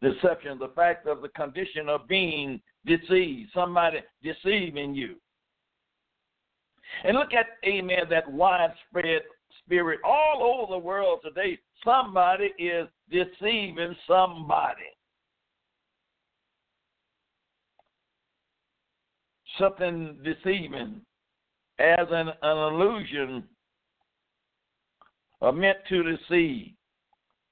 Deception, 0.00 0.58
the 0.58 0.72
fact 0.74 1.06
of 1.06 1.22
the 1.22 1.28
condition 1.28 1.88
of 1.88 2.08
being 2.08 2.60
deceived, 2.86 3.50
somebody 3.54 3.98
deceiving 4.22 4.94
you. 4.94 5.16
And 7.04 7.16
look 7.16 7.32
at, 7.32 7.46
amen, 7.66 8.04
that 8.10 8.30
widespread 8.30 9.22
spirit 9.64 10.00
all 10.04 10.42
over 10.42 10.72
the 10.72 10.78
world 10.78 11.20
today. 11.22 11.58
Somebody 11.84 12.52
is 12.58 12.88
deceiving 13.10 13.94
somebody. 14.06 14.82
Something 19.58 20.16
deceiving 20.24 21.02
as 21.78 22.06
an, 22.10 22.28
an 22.42 22.74
illusion 22.74 23.44
are 25.40 25.52
meant 25.52 25.78
to 25.88 26.02
deceive 26.02 26.72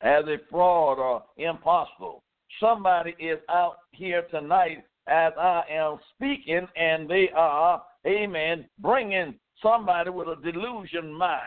as 0.00 0.24
a 0.26 0.36
fraud 0.50 0.98
or 0.98 1.22
impossible. 1.36 2.22
Somebody 2.58 3.14
is 3.18 3.38
out 3.48 3.76
here 3.92 4.22
tonight 4.30 4.84
as 5.08 5.32
I 5.38 5.62
am 5.70 5.98
speaking, 6.14 6.66
and 6.76 7.08
they 7.08 7.28
are, 7.34 7.82
amen, 8.06 8.66
bringing 8.78 9.34
somebody 9.62 10.10
with 10.10 10.28
a 10.28 10.36
delusion 10.42 11.12
mind. 11.12 11.40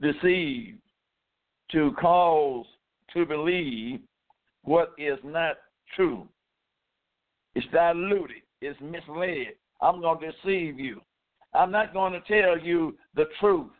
Deceived 0.00 0.78
to 1.72 1.92
cause 2.00 2.66
to 3.12 3.26
believe 3.26 4.00
what 4.62 4.92
is 4.96 5.18
not 5.24 5.56
true. 5.96 6.28
It's 7.54 7.66
diluted, 7.72 8.42
it's 8.60 8.78
misled. 8.80 9.54
I'm 9.80 10.00
going 10.00 10.20
to 10.20 10.32
deceive 10.32 10.78
you. 10.78 11.00
I'm 11.54 11.70
not 11.70 11.92
going 11.92 12.12
to 12.12 12.20
tell 12.20 12.58
you 12.58 12.96
the 13.14 13.24
truth. 13.40 13.70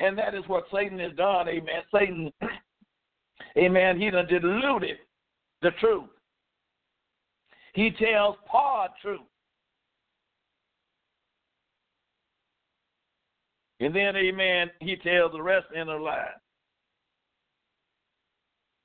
And 0.00 0.16
that 0.16 0.34
is 0.34 0.44
what 0.46 0.64
Satan 0.72 0.98
has 0.98 1.12
done, 1.16 1.48
amen. 1.48 1.82
Satan, 1.94 2.32
amen, 3.58 4.00
he 4.00 4.10
done 4.10 4.26
diluted 4.26 4.96
the 5.62 5.70
truth. 5.80 6.08
He 7.74 7.90
tells 7.90 8.36
part 8.50 8.90
truth. 9.00 9.20
And 13.80 13.94
then, 13.94 14.14
amen, 14.14 14.70
he 14.80 14.96
tells 14.96 15.32
the 15.32 15.42
rest 15.42 15.66
in 15.74 15.88
a 15.88 15.96
lie. 15.96 16.28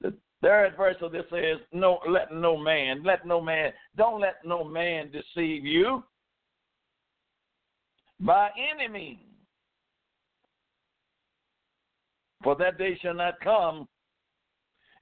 The 0.02 0.14
third 0.42 0.76
verse 0.78 0.96
of 1.02 1.12
this 1.12 1.26
says, 1.30 1.58
No, 1.72 2.00
let 2.10 2.34
no 2.34 2.58
man, 2.58 3.04
let 3.04 3.26
no 3.26 3.42
man, 3.42 3.74
don't 3.96 4.22
let 4.22 4.38
no 4.44 4.64
man 4.64 5.12
deceive 5.12 5.66
you 5.66 6.04
by 8.20 8.50
any 8.74 8.88
means. 8.88 9.20
For 12.44 12.56
that 12.56 12.78
day 12.78 12.98
shall 13.02 13.14
not 13.14 13.40
come 13.42 13.88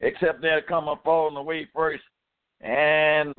except 0.01 0.41
there 0.41 0.61
come 0.61 0.87
a 0.87 0.95
falling 1.03 1.37
away 1.37 1.67
first, 1.73 2.03
and 2.61 3.33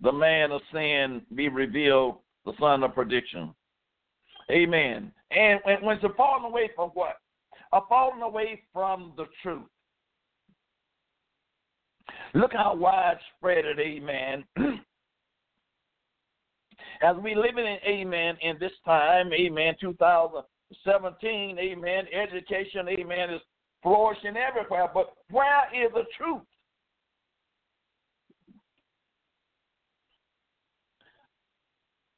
the 0.00 0.12
man 0.12 0.52
of 0.52 0.60
sin 0.72 1.22
be 1.34 1.48
revealed, 1.48 2.16
the 2.44 2.52
son 2.60 2.82
of 2.82 2.94
prediction. 2.94 3.54
Amen. 4.50 5.12
And 5.30 5.60
when, 5.64 5.84
when 5.84 5.96
a 5.98 6.14
falling 6.16 6.44
away 6.44 6.70
from 6.74 6.90
what? 6.90 7.16
A 7.72 7.80
falling 7.88 8.22
away 8.22 8.62
from 8.72 9.12
the 9.16 9.26
truth. 9.42 9.66
Look 12.34 12.52
how 12.52 12.74
widespread 12.74 13.64
it, 13.64 13.78
amen. 13.78 14.44
As 17.02 17.16
we 17.22 17.34
live 17.34 17.58
in, 17.58 17.76
amen, 17.86 18.36
in 18.40 18.56
this 18.58 18.72
time, 18.84 19.32
amen, 19.32 19.74
2017, 19.80 21.58
amen, 21.58 22.04
education, 22.12 22.88
amen, 22.88 23.30
is 23.30 23.40
flourishing 23.82 24.36
everywhere. 24.36 24.88
But 24.92 25.12
where 25.30 25.64
is 25.74 25.92
the 25.92 26.04
truth? 26.16 26.42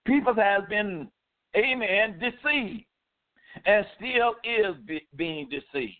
People 0.07 0.35
has 0.35 0.63
been, 0.69 1.09
amen, 1.57 2.19
deceived 2.19 2.85
and 3.67 3.87
still 3.97 4.35
is 4.45 4.77
be, 4.87 5.07
being 5.17 5.49
deceived. 5.49 5.95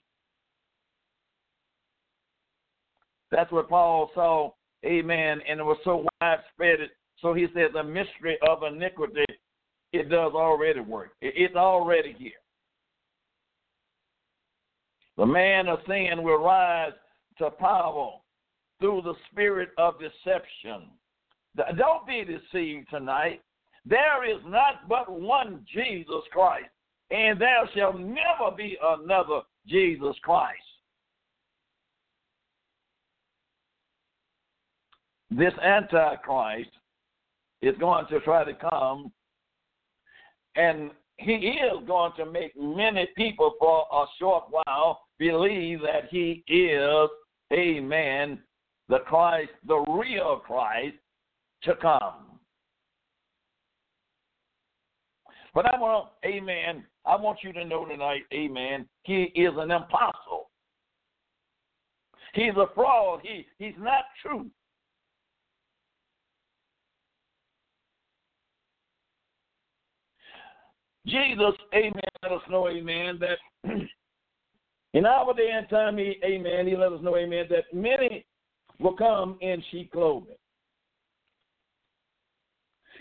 That's 3.31 3.53
what 3.53 3.69
Paul 3.69 4.11
saw, 4.15 4.51
amen, 4.85 5.41
and 5.49 5.61
it 5.61 5.63
was 5.63 5.79
so 5.85 6.07
widespread. 6.21 6.79
So 7.21 7.35
he 7.35 7.47
said 7.55 7.69
the 7.73 7.85
mystery 7.85 8.39
of 8.49 8.63
iniquity, 8.63 9.25
it 9.93 10.09
does 10.09 10.33
already 10.35 10.81
work. 10.81 11.11
It's 11.21 11.55
already 11.55 12.15
here. 12.19 12.33
The 15.21 15.27
man 15.27 15.69
of 15.69 15.81
sin 15.87 16.23
will 16.23 16.43
rise 16.43 16.95
to 17.37 17.51
power 17.51 18.13
through 18.81 19.03
the 19.03 19.13
spirit 19.31 19.69
of 19.77 19.97
deception. 20.01 20.89
Don't 21.77 22.07
be 22.07 22.25
deceived 22.25 22.89
tonight. 22.89 23.43
There 23.85 24.25
is 24.25 24.41
not 24.47 24.89
but 24.89 25.13
one 25.13 25.67
Jesus 25.71 26.23
Christ, 26.33 26.71
and 27.11 27.39
there 27.39 27.69
shall 27.75 27.93
never 27.93 28.57
be 28.57 28.79
another 28.83 29.43
Jesus 29.67 30.17
Christ. 30.23 30.57
This 35.31 35.53
Antichrist 35.63 36.71
is 37.61 37.77
going 37.77 38.07
to 38.07 38.21
try 38.21 38.45
to 38.45 38.55
come, 38.55 39.13
and 40.57 40.93
he 41.19 41.35
is 41.35 41.87
going 41.87 42.13
to 42.17 42.25
make 42.25 42.59
many 42.59 43.07
people 43.19 43.53
for 43.61 43.85
a 43.93 44.07
short 44.19 44.45
while 44.49 45.03
believe 45.21 45.81
that 45.83 46.09
he 46.11 46.43
is, 46.49 47.09
amen, 47.53 48.41
the 48.89 49.01
Christ, 49.01 49.51
the 49.69 49.85
real 49.89 50.41
Christ 50.45 50.97
to 51.63 51.77
come. 51.77 52.39
But 55.55 55.67
I 55.67 55.79
want, 55.79 56.09
amen, 56.25 56.85
I 57.05 57.17
want 57.17 57.41
you 57.43 57.53
to 57.53 57.65
know 57.65 57.85
tonight, 57.85 58.23
amen, 58.33 58.87
he 59.03 59.25
is 59.35 59.53
an 59.59 59.71
apostle. 59.71 60.49
He's 62.33 62.57
a 62.57 62.67
fraud. 62.75 63.21
He, 63.23 63.45
he's 63.59 63.75
not 63.79 64.05
true. 64.23 64.47
Jesus, 71.07 71.55
amen, 71.75 71.93
let 72.23 72.33
us 72.33 72.43
know, 72.49 72.69
amen, 72.69 73.19
that 73.21 73.39
in 74.93 75.07
our 75.07 75.33
day 75.35 75.51
and 75.53 75.69
time, 75.69 75.99
he, 75.99 76.17
amen, 76.25 76.67
he 76.67 76.77
let 76.77 76.93
us 76.93 77.01
know, 77.03 77.17
amen, 77.17 77.47
that 77.51 77.65
many 77.73 78.27
will 78.79 78.97
come 78.97 79.39
in 79.41 79.63
sheep 79.71 79.93
clothing. 79.93 80.35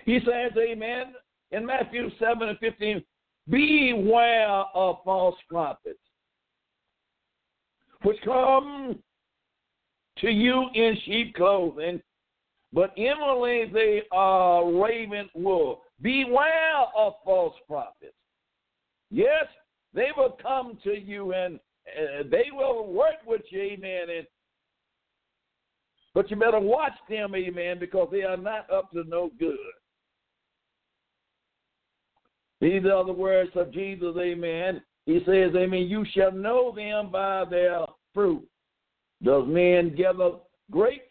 He 0.06 0.20
says, 0.20 0.52
amen, 0.58 1.14
in 1.52 1.66
Matthew 1.66 2.10
7 2.20 2.50
and 2.50 2.60
15, 2.60 3.04
beware 3.50 4.64
of 4.74 4.98
false 5.04 5.36
prophets, 5.50 6.00
which 8.04 8.18
come 8.24 9.00
to 10.20 10.30
you 10.30 10.70
in 10.76 10.98
sheep 11.06 11.36
clothing, 11.36 12.02
but 12.72 12.94
inwardly 12.98 13.70
they 13.74 14.04
are 14.12 14.72
raven 14.72 15.30
wool. 15.34 15.82
Beware 16.02 16.86
of 16.96 17.14
false 17.26 17.56
prophets. 17.68 18.14
Yes, 19.10 19.46
they 19.94 20.10
will 20.16 20.38
come 20.42 20.78
to 20.84 20.92
you 20.98 21.34
uh, 21.34 21.50
they 22.30 22.46
will 22.52 22.92
work 22.92 23.16
with 23.26 23.42
you, 23.50 23.62
amen. 23.62 24.10
And, 24.16 24.28
but 26.14 26.30
you 26.30 26.38
better 26.38 26.60
watch 26.60 26.94
them, 27.10 27.36
amen, 27.36 27.78
because 27.80 28.10
they 28.12 28.24
are 28.24 28.38
not 28.38 28.70
up 28.72 28.92
to 28.92 29.04
no 29.08 29.32
good. 29.40 29.58
These 32.62 32.86
are 32.86 33.06
the 33.06 33.14
words 33.14 33.52
of 33.56 33.72
Jesus, 33.72 34.16
amen. 34.20 34.82
He 35.06 35.20
says, 35.26 35.52
amen, 35.56 35.88
you 35.88 36.06
shall 36.14 36.32
know 36.32 36.74
them 36.76 37.12
by 37.12 37.46
their 37.50 37.86
fruit. 38.14 38.46
Does 39.24 39.46
men 39.48 39.96
gather 39.96 40.32
grapes, 40.70 41.06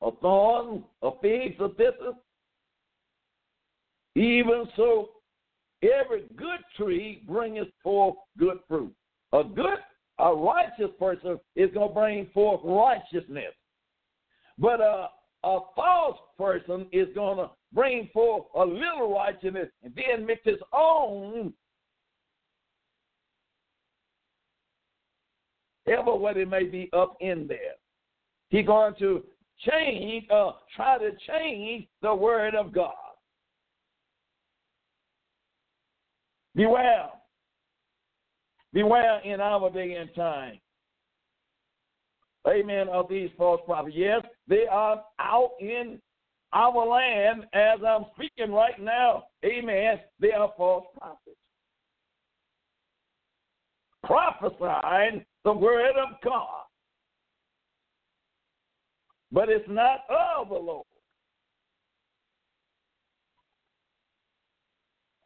or 0.00 0.16
thorns, 0.20 0.82
or 1.00 1.16
figs, 1.22 1.56
or 1.58 1.68
thistles? 1.70 2.16
Even 4.14 4.64
so, 4.76 5.10
every 5.82 6.24
good 6.36 6.60
tree 6.76 7.22
bringeth 7.26 7.68
forth 7.82 8.16
good 8.38 8.58
fruit. 8.68 8.94
A 9.32 9.44
good, 9.44 9.78
a 10.18 10.34
righteous 10.34 10.90
person 10.98 11.38
is 11.56 11.70
going 11.72 11.88
to 11.88 11.94
bring 11.94 12.26
forth 12.34 12.60
righteousness. 12.64 13.54
But 14.58 14.80
a, 14.80 15.08
a 15.44 15.58
false 15.74 16.18
person 16.38 16.86
is 16.92 17.08
going 17.14 17.38
to 17.38 17.50
bring 17.72 18.10
forth 18.12 18.44
a 18.54 18.64
little 18.64 19.14
righteousness 19.14 19.68
and 19.82 19.94
then 19.94 20.26
mix 20.26 20.42
his 20.44 20.60
own 20.72 21.52
ever 25.86 26.14
what 26.14 26.36
it 26.36 26.48
may 26.48 26.64
be 26.64 26.90
up 26.92 27.16
in 27.20 27.46
there. 27.48 27.74
He's 28.50 28.66
going 28.66 28.94
to 28.98 29.24
change, 29.68 30.26
uh, 30.30 30.52
try 30.76 30.98
to 30.98 31.10
change 31.26 31.86
the 32.02 32.14
word 32.14 32.54
of 32.54 32.72
God. 32.72 32.92
Beware. 36.54 37.08
Beware 38.72 39.20
in 39.20 39.40
our 39.40 39.70
day 39.70 39.94
and 39.94 40.14
time. 40.14 40.58
Amen. 42.48 42.88
Of 42.88 43.08
these 43.08 43.30
false 43.36 43.60
prophets. 43.66 43.96
Yes, 43.96 44.22
they 44.48 44.66
are 44.70 45.02
out 45.20 45.50
in 45.60 46.00
our 46.52 46.86
land 46.86 47.44
as 47.52 47.78
I'm 47.86 48.06
speaking 48.14 48.52
right 48.52 48.80
now. 48.80 49.24
Amen. 49.44 50.00
They 50.20 50.32
are 50.32 50.52
false 50.56 50.86
prophets. 50.96 51.36
Prophesying 54.04 55.24
the 55.44 55.52
word 55.52 55.96
of 55.96 56.20
God. 56.24 56.64
But 59.30 59.48
it's 59.48 59.68
not 59.68 60.00
of 60.10 60.48
the 60.48 60.54
Lord. 60.54 60.86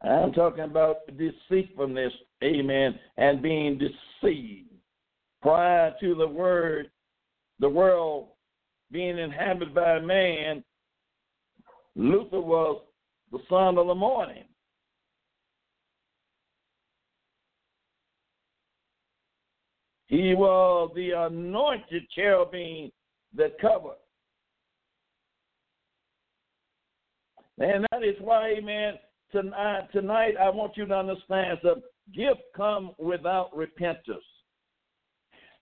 I'm 0.01 0.31
talking 0.31 0.63
about 0.63 0.97
deceitfulness, 1.17 2.13
amen, 2.43 2.99
and 3.17 3.41
being 3.41 3.77
deceived. 3.77 4.69
Prior 5.41 5.93
to 5.99 6.15
the 6.15 6.27
word, 6.27 6.89
the 7.59 7.69
world 7.69 8.29
being 8.91 9.17
inhabited 9.17 9.73
by 9.73 9.99
man, 9.99 10.63
Lucifer 11.95 12.39
was 12.39 12.81
the 13.31 13.39
son 13.49 13.77
of 13.77 13.87
the 13.87 13.95
morning. 13.95 14.43
He 20.07 20.33
was 20.33 20.91
the 20.95 21.11
anointed 21.11 22.09
cherubim 22.15 22.91
that 23.35 23.59
covered. 23.59 23.97
And 27.59 27.85
that 27.91 28.03
is 28.03 28.15
why, 28.21 28.53
amen, 28.57 28.93
tonight, 29.31 29.87
tonight 29.91 30.35
I 30.39 30.49
want 30.49 30.77
you 30.77 30.85
to 30.85 30.95
understand 30.95 31.57
something. 31.61 31.83
Gift 32.13 32.41
come 32.55 32.91
without 32.97 33.55
repentance. 33.55 34.23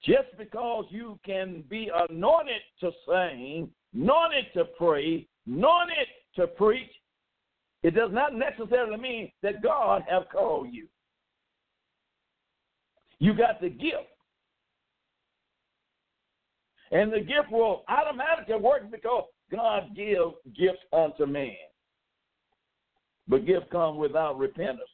Just 0.03 0.38
because 0.38 0.86
you 0.89 1.19
can 1.25 1.63
be 1.69 1.89
anointed 2.10 2.62
to 2.79 2.91
sing, 3.08 3.69
anointed 3.93 4.45
to 4.53 4.65
pray, 4.77 5.27
anointed 5.47 6.08
to 6.36 6.47
preach, 6.47 6.91
it 7.84 7.95
does 7.95 8.12
not 8.12 8.34
necessarily 8.36 8.97
mean 8.97 9.31
that 9.41 9.63
God 9.63 10.03
have 10.10 10.23
called 10.31 10.67
you. 10.71 10.88
You 13.19 13.34
got 13.34 13.62
the 13.62 13.69
gift. 13.69 14.10
And 16.91 17.12
the 17.12 17.19
gift 17.19 17.51
will 17.51 17.84
automatically 17.88 18.55
work 18.55 18.91
because 18.91 19.25
God 19.51 19.95
gives 19.95 20.34
gifts 20.58 20.84
unto 20.93 21.25
man. 21.25 21.55
But 23.27 23.45
gift 23.45 23.69
come 23.71 23.97
without 23.97 24.38
repentance. 24.38 24.89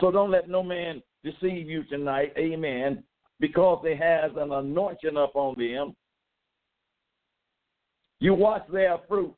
So 0.00 0.10
don't 0.10 0.30
let 0.30 0.48
no 0.48 0.62
man 0.62 1.02
deceive 1.22 1.68
you 1.68 1.84
tonight, 1.84 2.32
amen, 2.38 3.04
because 3.38 3.80
they 3.84 3.94
has 3.96 4.30
an 4.36 4.52
anointing 4.52 5.16
upon 5.16 5.56
them. 5.58 5.94
You 8.18 8.34
watch 8.34 8.64
their 8.72 8.98
fruit. 9.08 9.34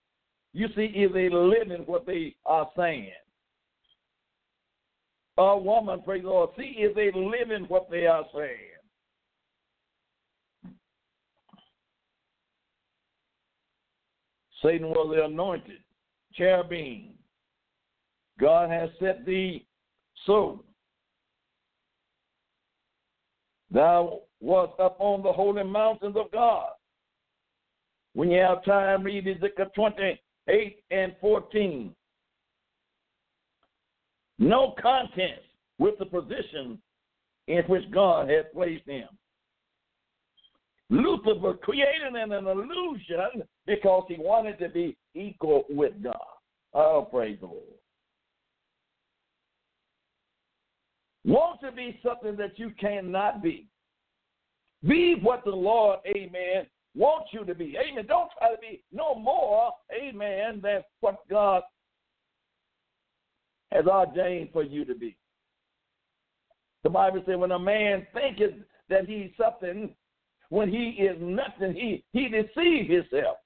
You 0.52 0.68
see 0.76 0.92
if 0.94 1.12
they 1.12 1.28
living 1.28 1.84
what 1.86 2.06
they 2.06 2.34
are 2.46 2.68
saying. 2.76 3.10
A 5.38 5.56
woman, 5.56 6.02
praise 6.02 6.22
the 6.22 6.28
Lord, 6.28 6.50
see 6.56 6.74
if 6.78 6.94
they 6.94 7.10
living 7.12 7.64
what 7.68 7.90
they 7.90 8.06
are 8.06 8.24
saying. 8.34 8.58
Satan 14.62 14.90
was 14.90 15.14
the 15.16 15.24
anointed 15.24 15.78
cherubim. 16.34 17.14
God 18.38 18.70
has 18.70 18.90
set 19.00 19.24
thee 19.24 19.66
so. 20.26 20.64
Thou 23.70 24.20
wast 24.40 24.74
upon 24.78 25.22
the 25.22 25.32
holy 25.32 25.64
mountains 25.64 26.16
of 26.16 26.30
God. 26.30 26.70
When 28.14 28.30
you 28.30 28.40
have 28.40 28.64
time, 28.64 29.02
read 29.02 29.26
Ezekiel 29.26 29.66
28 29.74 30.76
and 30.90 31.14
14. 31.20 31.94
No 34.38 34.74
contest 34.80 35.40
with 35.78 35.98
the 35.98 36.04
position 36.04 36.78
in 37.48 37.62
which 37.64 37.90
God 37.90 38.28
had 38.28 38.52
placed 38.52 38.86
him. 38.86 39.08
Lucifer 40.90 41.38
was 41.38 41.56
created 41.62 42.14
in 42.22 42.32
an 42.32 42.46
illusion 42.46 43.42
because 43.66 44.04
he 44.08 44.16
wanted 44.18 44.58
to 44.58 44.68
be 44.68 44.96
equal 45.14 45.64
with 45.70 45.92
God. 46.02 46.16
Oh, 46.74 47.08
praise 47.10 47.38
the 47.40 47.46
Lord. 47.46 47.81
Want 51.24 51.60
to 51.60 51.70
be 51.70 52.00
something 52.04 52.36
that 52.36 52.58
you 52.58 52.70
cannot 52.80 53.42
be. 53.42 53.66
Be 54.86 55.16
what 55.22 55.44
the 55.44 55.50
Lord, 55.50 56.00
amen, 56.06 56.66
wants 56.96 57.30
you 57.32 57.44
to 57.44 57.54
be. 57.54 57.76
Amen. 57.78 58.04
Don't 58.06 58.30
try 58.36 58.50
to 58.50 58.60
be 58.60 58.82
no 58.92 59.14
more, 59.14 59.72
amen, 59.94 60.60
than 60.62 60.82
what 61.00 61.18
God 61.30 61.62
has 63.70 63.86
ordained 63.86 64.50
for 64.52 64.62
you 64.62 64.84
to 64.84 64.94
be. 64.94 65.16
The 66.82 66.90
Bible 66.90 67.22
says 67.24 67.36
when 67.36 67.52
a 67.52 67.58
man 67.58 68.06
thinketh 68.12 68.54
that 68.88 69.08
he's 69.08 69.30
something, 69.40 69.94
when 70.48 70.68
he 70.68 70.90
is 71.00 71.16
nothing, 71.20 71.74
he, 71.74 72.04
he 72.12 72.28
deceives 72.28 72.90
himself. 72.90 73.36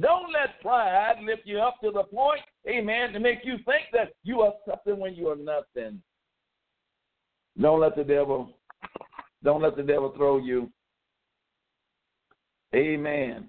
Don't 0.00 0.32
let 0.32 0.60
pride 0.62 1.16
lift 1.24 1.42
you 1.44 1.58
up 1.58 1.74
to 1.82 1.90
the 1.90 2.04
point, 2.04 2.40
amen, 2.68 3.12
to 3.12 3.20
make 3.20 3.40
you 3.42 3.56
think 3.64 3.86
that 3.92 4.12
you 4.22 4.42
are 4.42 4.52
something 4.66 4.98
when 4.98 5.14
you 5.14 5.28
are 5.28 5.36
nothing. 5.36 6.00
Don't 7.60 7.80
let 7.80 7.96
the 7.96 8.04
devil, 8.04 8.50
don't 9.42 9.62
let 9.62 9.76
the 9.76 9.82
devil 9.82 10.12
throw 10.16 10.38
you. 10.38 10.70
Amen. 12.74 13.48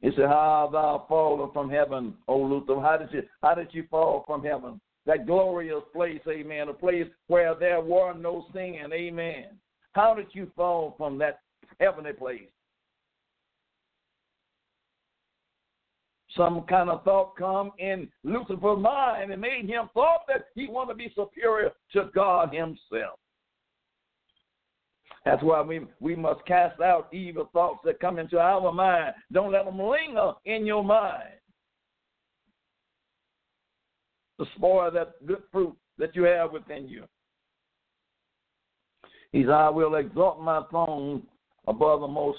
He 0.00 0.10
said, 0.16 0.26
How 0.26 0.68
thou 0.72 1.06
fallen 1.08 1.50
from 1.52 1.70
heaven, 1.70 2.14
O 2.28 2.36
Lucifer? 2.36 2.80
How 2.80 2.96
did 2.96 3.08
you 3.12 3.22
how 3.42 3.54
did 3.54 3.68
you 3.72 3.84
fall 3.90 4.24
from 4.26 4.44
heaven? 4.44 4.80
That 5.06 5.26
glorious 5.26 5.82
place, 5.92 6.20
amen, 6.28 6.68
a 6.68 6.72
place 6.72 7.06
where 7.26 7.54
there 7.56 7.80
were 7.80 8.14
no 8.14 8.46
sin, 8.52 8.92
amen. 8.92 9.46
How 9.92 10.14
did 10.14 10.26
you 10.32 10.50
fall 10.54 10.94
from 10.96 11.18
that 11.18 11.40
heavenly 11.80 12.12
place? 12.12 12.48
Some 16.36 16.62
kind 16.62 16.88
of 16.88 17.04
thought 17.04 17.36
come 17.36 17.72
in 17.78 18.08
Lucifer's 18.24 18.78
mind 18.78 19.32
and 19.32 19.40
made 19.40 19.66
him 19.66 19.90
thought 19.92 20.22
that 20.28 20.46
he 20.54 20.66
wanted 20.66 20.94
to 20.94 20.98
be 20.98 21.12
superior 21.14 21.72
to 21.92 22.10
God 22.14 22.54
himself. 22.54 23.18
That's 25.24 25.42
why 25.42 25.60
we, 25.60 25.82
we 26.00 26.16
must 26.16 26.44
cast 26.46 26.80
out 26.80 27.12
evil 27.12 27.48
thoughts 27.52 27.80
that 27.84 28.00
come 28.00 28.18
into 28.18 28.38
our 28.38 28.72
mind. 28.72 29.14
Don't 29.30 29.52
let 29.52 29.66
them 29.66 29.78
linger 29.78 30.32
in 30.46 30.66
your 30.66 30.82
mind. 30.82 31.34
To 34.40 34.46
spoil 34.56 34.90
that 34.90 35.24
good 35.26 35.42
fruit 35.52 35.76
that 35.98 36.16
you 36.16 36.24
have 36.24 36.50
within 36.50 36.88
you. 36.88 37.04
He 39.30 39.42
said, 39.42 39.50
I 39.50 39.70
will 39.70 39.94
exalt 39.94 40.40
my 40.40 40.62
throne 40.70 41.22
above 41.68 42.00
the 42.00 42.08
most 42.08 42.38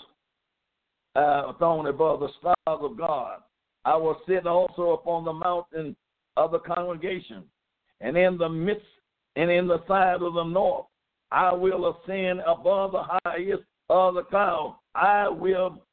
uh, 1.15 1.53
throne 1.53 1.87
above 1.87 2.19
the 2.19 2.29
stars 2.39 2.55
of 2.67 2.97
God. 2.97 3.39
I 3.85 3.95
will 3.97 4.17
sit 4.27 4.47
also 4.47 4.91
upon 4.91 5.25
the 5.25 5.33
mountain 5.33 5.95
of 6.37 6.51
the 6.51 6.59
congregation, 6.59 7.43
and 8.01 8.17
in 8.17 8.37
the 8.37 8.49
midst 8.49 8.85
and 9.35 9.49
in 9.49 9.67
the 9.67 9.85
side 9.87 10.21
of 10.21 10.33
the 10.33 10.43
north. 10.43 10.85
I 11.31 11.51
will 11.51 11.95
ascend 11.95 12.41
above 12.45 12.91
the 12.91 13.03
highest 13.25 13.63
of 13.89 14.13
the 14.13 14.23
cloud. 14.23 14.77
I 14.93 15.27
will 15.27 15.83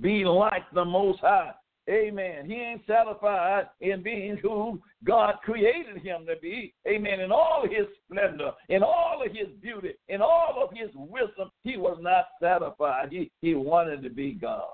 be 0.00 0.24
like 0.24 0.62
the 0.72 0.84
Most 0.84 1.20
High. 1.20 1.52
Amen. 1.88 2.46
He 2.46 2.54
ain't 2.54 2.82
satisfied 2.86 3.66
in 3.80 4.02
being 4.02 4.38
who 4.38 4.80
God 5.04 5.34
created 5.44 5.98
him 6.02 6.26
to 6.26 6.34
be. 6.42 6.74
Amen. 6.88 7.20
In 7.20 7.30
all 7.30 7.62
his 7.62 7.86
splendor, 8.04 8.52
in 8.68 8.82
all 8.82 9.22
of 9.24 9.30
his 9.30 9.48
beauty, 9.62 9.92
in 10.08 10.20
all 10.20 10.58
of 10.60 10.76
his 10.76 10.90
wisdom, 10.94 11.50
he 11.62 11.76
was 11.76 11.98
not 12.00 12.26
satisfied. 12.42 13.10
He, 13.12 13.30
he 13.40 13.54
wanted 13.54 14.02
to 14.02 14.10
be 14.10 14.32
God. 14.32 14.64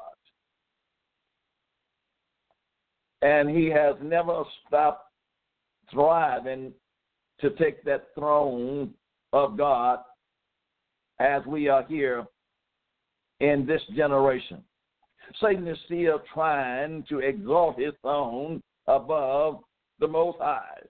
And 3.23 3.49
he 3.49 3.67
has 3.67 3.95
never 4.03 4.43
stopped 4.67 5.09
thriving 5.91 6.73
to 7.41 7.51
take 7.51 7.85
that 7.85 8.09
throne 8.15 8.93
of 9.33 9.57
God 9.57 10.01
as 11.21 11.43
we 11.47 11.69
are 11.69 11.85
here 11.85 12.25
in 13.41 13.65
this 13.67 13.83
generation. 13.97 14.63
Satan 15.41 15.67
is 15.67 15.79
still 15.87 16.21
trying 16.35 17.05
to 17.09 17.21
exalt 17.21 17.79
his 17.79 17.95
throne 18.03 18.61
above 18.87 19.61
the 20.01 20.09
Most 20.09 20.39
High. 20.41 20.81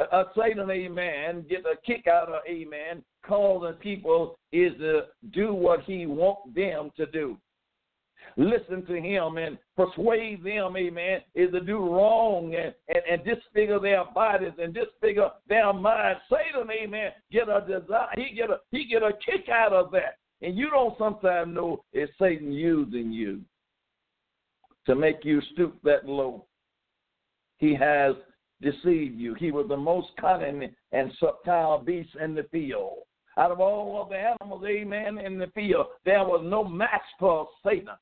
A, 0.00 0.24
Satan, 0.36 0.70
amen, 0.70 1.44
get 1.48 1.60
a 1.60 1.74
kick 1.84 2.06
out 2.06 2.28
of, 2.28 2.40
amen, 2.48 3.02
calling 3.26 3.74
people 3.74 4.36
is 4.52 4.72
to 4.78 5.02
do 5.32 5.52
what 5.52 5.82
he 5.84 6.06
wants 6.06 6.54
them 6.54 6.90
to 6.96 7.06
do 7.06 7.36
listen 8.38 8.86
to 8.86 8.94
him 8.94 9.36
and 9.36 9.58
persuade 9.76 10.44
them, 10.44 10.76
amen, 10.76 11.20
is 11.34 11.50
to 11.50 11.60
do 11.60 11.78
wrong 11.78 12.54
and, 12.54 12.72
and, 12.88 13.02
and 13.10 13.24
disfigure 13.24 13.80
their 13.80 14.04
bodies 14.14 14.52
and 14.58 14.72
disfigure 14.72 15.30
their 15.48 15.72
minds. 15.72 16.20
Satan, 16.30 16.68
amen, 16.70 17.10
get 17.30 17.48
a 17.48 17.60
desire, 17.60 18.08
he 18.14 18.34
get 18.34 18.48
a 18.50 18.58
he 18.70 18.86
get 18.86 19.02
a 19.02 19.10
kick 19.26 19.48
out 19.50 19.72
of 19.72 19.90
that. 19.90 20.18
And 20.40 20.56
you 20.56 20.70
don't 20.70 20.96
sometimes 20.98 21.52
know 21.52 21.82
it's 21.92 22.12
Satan 22.18 22.52
using 22.52 23.12
you 23.12 23.40
to 24.86 24.94
make 24.94 25.24
you 25.24 25.42
stoop 25.52 25.76
that 25.82 26.08
low. 26.08 26.46
He 27.58 27.74
has 27.74 28.14
deceived 28.62 29.18
you. 29.18 29.34
He 29.34 29.50
was 29.50 29.66
the 29.68 29.76
most 29.76 30.08
cunning 30.20 30.70
and 30.92 31.12
subtle 31.18 31.82
beast 31.84 32.10
in 32.22 32.36
the 32.36 32.44
field. 32.52 32.98
Out 33.36 33.50
of 33.50 33.60
all 33.60 34.00
of 34.00 34.08
the 34.08 34.16
animals, 34.16 34.64
amen, 34.66 35.18
in 35.18 35.38
the 35.38 35.48
field, 35.48 35.86
there 36.04 36.24
was 36.24 36.42
no 36.44 36.64
match 36.64 37.02
for 37.18 37.48
Satan. 37.64 37.94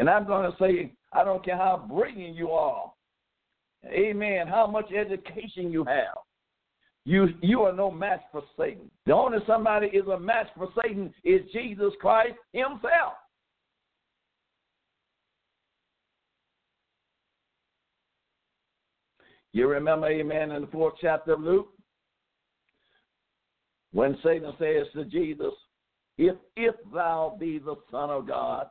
And 0.00 0.08
I'm 0.08 0.26
going 0.26 0.50
to 0.50 0.56
say, 0.58 0.94
I 1.12 1.24
don't 1.24 1.44
care 1.44 1.58
how 1.58 1.84
brilliant 1.86 2.34
you 2.34 2.52
are, 2.52 2.90
amen, 3.84 4.48
how 4.48 4.66
much 4.66 4.90
education 4.92 5.70
you 5.70 5.84
have. 5.84 6.16
You 7.04 7.28
you 7.42 7.60
are 7.64 7.72
no 7.74 7.90
match 7.90 8.22
for 8.32 8.42
Satan. 8.58 8.90
The 9.04 9.12
only 9.12 9.40
somebody 9.46 9.88
is 9.88 10.06
a 10.06 10.18
match 10.18 10.46
for 10.56 10.70
Satan 10.82 11.12
is 11.22 11.42
Jesus 11.52 11.92
Christ 12.00 12.32
Himself. 12.54 13.12
You 19.52 19.68
remember, 19.68 20.06
amen, 20.06 20.52
in 20.52 20.62
the 20.62 20.68
fourth 20.68 20.94
chapter 20.98 21.34
of 21.34 21.40
Luke, 21.40 21.68
when 23.92 24.16
Satan 24.22 24.54
says 24.58 24.86
to 24.94 25.04
Jesus, 25.04 25.52
If 26.16 26.36
if 26.56 26.74
thou 26.90 27.36
be 27.38 27.58
the 27.58 27.76
Son 27.90 28.08
of 28.08 28.26
God, 28.26 28.68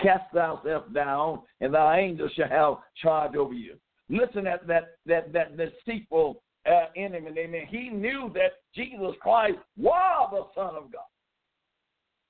Cast 0.00 0.32
thyself 0.32 0.84
down, 0.94 1.40
and 1.60 1.74
thy 1.74 1.98
angels 1.98 2.30
shall 2.36 2.48
have 2.48 2.74
charge 3.02 3.34
over 3.34 3.54
you. 3.54 3.76
Listen 4.08 4.46
at 4.46 4.66
that 4.66 4.96
that 5.06 5.32
that 5.32 5.56
deceitful 5.56 6.42
uh, 6.66 6.86
enemy. 6.96 7.30
Amen. 7.36 7.66
He 7.68 7.88
knew 7.88 8.30
that 8.34 8.52
Jesus 8.74 9.14
Christ 9.20 9.58
was 9.76 10.28
the 10.30 10.60
Son 10.60 10.76
of 10.76 10.92
God. 10.92 11.02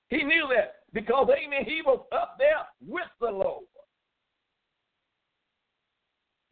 He 0.09 0.25
knew 0.25 0.49
that 0.55 0.77
because, 0.93 1.29
amen, 1.29 1.65
he 1.67 1.83
was 1.85 2.01
up 2.13 2.37
there 2.39 2.67
with 2.87 3.09
the 3.21 3.31
Lord. 3.31 3.65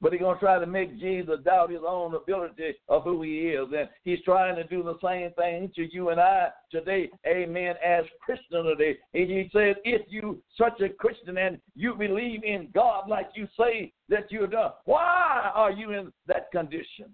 But 0.07 0.13
he's 0.13 0.23
going 0.23 0.37
to 0.37 0.41
try 0.41 0.61
to 0.61 0.67
make 0.67 1.01
Jesus 1.01 1.41
doubt 1.45 1.73
his 1.73 1.81
own 1.85 2.15
ability 2.15 2.77
of 2.89 3.03
who 3.03 3.23
he 3.23 3.49
is. 3.49 3.67
And 3.77 3.89
he's 4.05 4.23
trying 4.23 4.55
to 4.55 4.63
do 4.63 4.85
the 4.85 4.97
same 5.05 5.33
thing 5.33 5.69
to 5.75 5.93
you 5.93 6.11
and 6.11 6.21
I 6.21 6.51
today, 6.71 7.11
amen, 7.27 7.75
as 7.85 8.05
Christianity. 8.25 8.99
And 9.15 9.29
he 9.29 9.51
said, 9.53 9.75
if 9.83 10.03
you 10.09 10.41
such 10.57 10.81
a 10.81 10.91
Christian 10.91 11.39
and 11.39 11.59
you 11.75 11.97
believe 11.97 12.45
in 12.45 12.69
God 12.73 13.09
like 13.09 13.31
you 13.35 13.49
say 13.59 13.93
that 14.09 14.31
you're 14.31 14.47
done, 14.47 14.71
why 14.85 15.51
are 15.53 15.73
you 15.73 15.91
in 15.91 16.13
that 16.29 16.53
condition? 16.53 17.07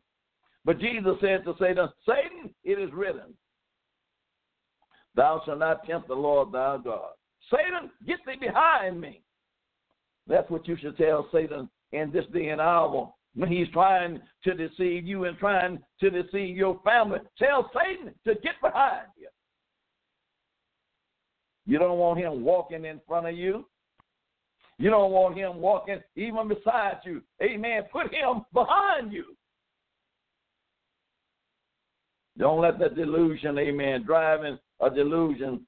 But 0.66 0.78
Jesus 0.78 1.14
said 1.22 1.46
to 1.46 1.54
Satan, 1.58 1.88
Satan, 2.06 2.54
it 2.62 2.78
is 2.78 2.92
written, 2.92 3.32
Thou 5.14 5.40
shalt 5.46 5.60
not 5.60 5.86
tempt 5.86 6.08
the 6.08 6.14
Lord 6.14 6.52
thy 6.52 6.76
God. 6.84 7.12
Satan, 7.50 7.88
get 8.06 8.18
thee 8.26 8.36
behind 8.38 9.00
me. 9.00 9.22
That's 10.26 10.50
what 10.50 10.68
you 10.68 10.76
should 10.76 10.98
tell 10.98 11.26
Satan 11.32 11.70
in 11.92 12.10
this 12.12 12.24
day 12.32 12.48
and 12.48 12.60
hour 12.60 13.12
when 13.34 13.50
he's 13.50 13.68
trying 13.68 14.20
to 14.44 14.54
deceive 14.54 15.06
you 15.06 15.24
and 15.24 15.38
trying 15.38 15.78
to 16.00 16.10
deceive 16.10 16.56
your 16.56 16.80
family. 16.84 17.18
Tell 17.38 17.70
Satan 17.74 18.14
to 18.26 18.34
get 18.40 18.60
behind 18.62 19.06
you. 19.16 19.28
You 21.64 21.78
don't 21.78 21.98
want 21.98 22.18
him 22.18 22.44
walking 22.44 22.84
in 22.84 23.00
front 23.06 23.28
of 23.28 23.36
you. 23.36 23.66
You 24.78 24.90
don't 24.90 25.12
want 25.12 25.36
him 25.36 25.58
walking 25.58 26.00
even 26.16 26.48
beside 26.48 26.98
you. 27.04 27.22
Amen. 27.42 27.82
Put 27.92 28.12
him 28.12 28.44
behind 28.52 29.12
you. 29.12 29.36
Don't 32.38 32.60
let 32.60 32.78
that 32.78 32.96
delusion, 32.96 33.58
amen, 33.58 34.04
driving 34.04 34.58
a 34.80 34.90
delusion 34.90 35.66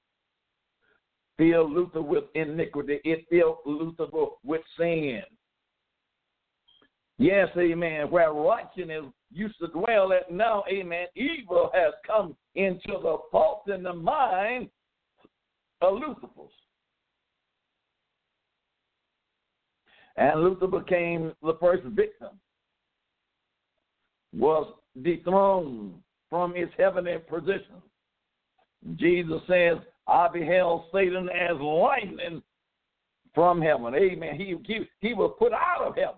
fill 1.36 1.70
Lucifer 1.70 2.00
with 2.00 2.24
iniquity. 2.34 3.00
It 3.04 3.26
filled 3.28 3.58
Lucifer 3.66 4.26
with 4.44 4.62
sin. 4.78 5.22
Yes, 7.24 7.48
amen. 7.56 8.10
Where 8.10 8.34
righteousness 8.34 9.06
used 9.32 9.58
to 9.58 9.68
dwell 9.68 10.12
at 10.12 10.30
now, 10.30 10.62
amen, 10.70 11.06
evil 11.16 11.70
has 11.72 11.94
come 12.06 12.36
into 12.54 12.98
the 13.02 13.16
thoughts 13.32 13.66
and 13.66 13.82
the 13.82 13.94
mind 13.94 14.68
of 15.80 15.94
Lucifer's. 15.94 16.52
And 20.18 20.38
Lucifer 20.38 20.66
became 20.66 21.32
the 21.42 21.54
first 21.58 21.84
victim, 21.84 22.38
was 24.34 24.74
dethroned 25.02 25.94
from 26.28 26.54
his 26.54 26.68
heavenly 26.76 27.16
position. 27.26 27.80
Jesus 28.96 29.40
says, 29.48 29.78
I 30.06 30.28
beheld 30.28 30.84
Satan 30.92 31.30
as 31.30 31.58
lightning 31.58 32.42
from 33.34 33.62
heaven. 33.62 33.94
Amen. 33.94 34.36
He, 34.36 34.56
he, 34.66 34.84
he 35.00 35.14
was 35.14 35.34
put 35.38 35.54
out 35.54 35.86
of 35.86 35.96
heaven. 35.96 36.16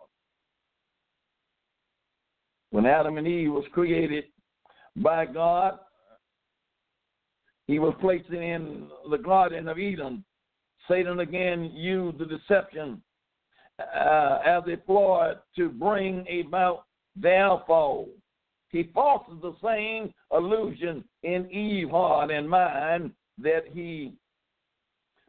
When 2.76 2.84
Adam 2.84 3.16
and 3.16 3.26
Eve 3.26 3.52
was 3.52 3.64
created 3.72 4.24
by 4.96 5.24
God, 5.24 5.78
he 7.66 7.78
was 7.78 7.94
placed 8.02 8.28
in 8.28 8.88
the 9.10 9.16
Garden 9.16 9.66
of 9.68 9.78
Eden. 9.78 10.22
Satan 10.86 11.20
again 11.20 11.72
used 11.72 12.18
the 12.18 12.26
deception 12.26 13.00
uh, 13.80 14.40
as 14.44 14.62
a 14.70 14.76
ploy 14.76 15.32
to 15.56 15.70
bring 15.70 16.26
about 16.46 16.84
their 17.18 17.48
fall. 17.66 18.10
He 18.68 18.90
fosters 18.92 19.40
the 19.40 19.54
same 19.64 20.12
illusion 20.30 21.02
in 21.22 21.50
Eve's 21.50 21.90
heart 21.90 22.30
and 22.30 22.46
mind 22.46 23.10
that 23.38 23.62
he 23.72 24.12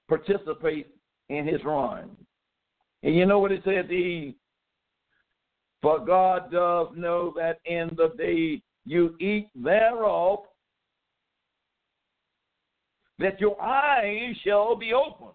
participates 0.10 0.90
in 1.30 1.48
his 1.48 1.64
ruin. 1.64 2.10
And 3.04 3.16
you 3.16 3.26
know 3.26 3.40
what 3.40 3.54
it 3.54 3.62
said 3.64 3.88
to 3.88 3.94
Eve? 3.94 4.36
For 5.82 6.00
God 6.00 6.52
does 6.52 6.88
know 6.96 7.34
that 7.38 7.60
in 7.66 7.90
the 7.96 8.14
day 8.18 8.62
you 8.86 9.16
eat 9.20 9.50
thereof, 9.56 10.40
that 13.20 13.40
your 13.40 13.62
eyes 13.62 14.36
shall 14.44 14.76
be 14.76 14.94
opened, 14.94 15.32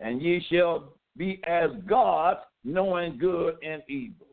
and 0.00 0.20
ye 0.20 0.44
shall 0.50 0.94
be 1.16 1.40
as 1.46 1.70
gods, 1.86 2.40
knowing 2.64 3.18
good 3.18 3.56
and 3.64 3.82
evil. 3.88 4.26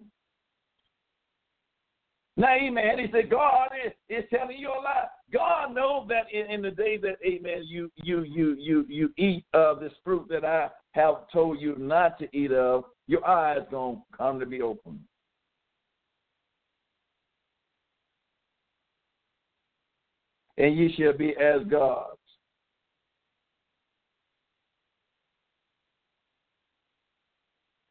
Now, 2.36 2.56
amen. 2.56 2.98
He 2.98 3.06
said, 3.12 3.30
God 3.30 3.70
is, 3.86 3.94
is 4.10 4.24
telling 4.32 4.58
you 4.58 4.70
a 4.70 4.82
lie. 4.82 5.06
God 5.32 5.74
knows 5.76 6.08
that 6.10 6.32
in, 6.34 6.50
in 6.50 6.62
the 6.64 6.72
day 6.72 6.98
that, 6.98 7.18
amen, 7.26 7.64
you 7.66 7.92
you 7.96 8.24
you 8.24 8.56
you 8.60 8.86
you 8.88 9.12
eat 9.18 9.46
of 9.54 9.80
this 9.80 9.94
fruit 10.04 10.28
that 10.30 10.44
I 10.44 10.70
have 10.92 11.30
told 11.32 11.60
you 11.60 11.76
not 11.78 12.18
to 12.20 12.36
eat 12.36 12.52
of, 12.52 12.86
your 13.08 13.26
eyes 13.28 13.62
gonna 13.72 14.02
come 14.16 14.40
to 14.40 14.46
be 14.46 14.62
open. 14.62 15.00
And 20.58 20.78
ye 20.78 20.94
shall 20.96 21.18
be 21.18 21.36
as 21.36 21.64
gods. 21.70 22.18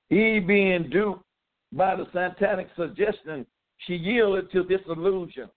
He 0.08 0.40
being 0.40 0.90
duped 0.90 1.24
by 1.72 1.96
the 1.96 2.04
satanic 2.12 2.68
suggestion 2.76 3.46
she 3.78 3.94
yielded 3.94 4.52
to 4.52 4.62
this 4.62 4.80
illusion. 4.86 5.48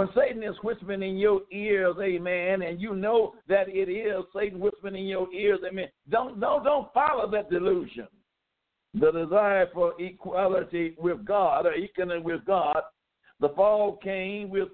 When 0.00 0.08
Satan 0.16 0.42
is 0.42 0.56
whispering 0.62 1.02
in 1.02 1.18
your 1.18 1.42
ears, 1.52 1.94
amen, 2.00 2.62
and 2.62 2.80
you 2.80 2.94
know 2.94 3.34
that 3.48 3.68
it 3.68 3.90
is 3.90 4.24
Satan 4.34 4.58
whispering 4.58 4.96
in 4.96 5.04
your 5.04 5.30
ears, 5.30 5.58
amen, 5.70 5.88
don't, 6.08 6.40
don't, 6.40 6.64
don't 6.64 6.90
follow 6.94 7.30
that 7.30 7.50
delusion. 7.50 8.08
The 8.94 9.12
desire 9.12 9.66
for 9.74 9.92
equality 10.00 10.94
with 10.98 11.22
God 11.26 11.66
or 11.66 11.74
equality 11.74 12.22
with 12.22 12.42
God, 12.46 12.80
the 13.40 13.50
fall 13.50 13.98
came 14.02 14.48
with 14.48 14.70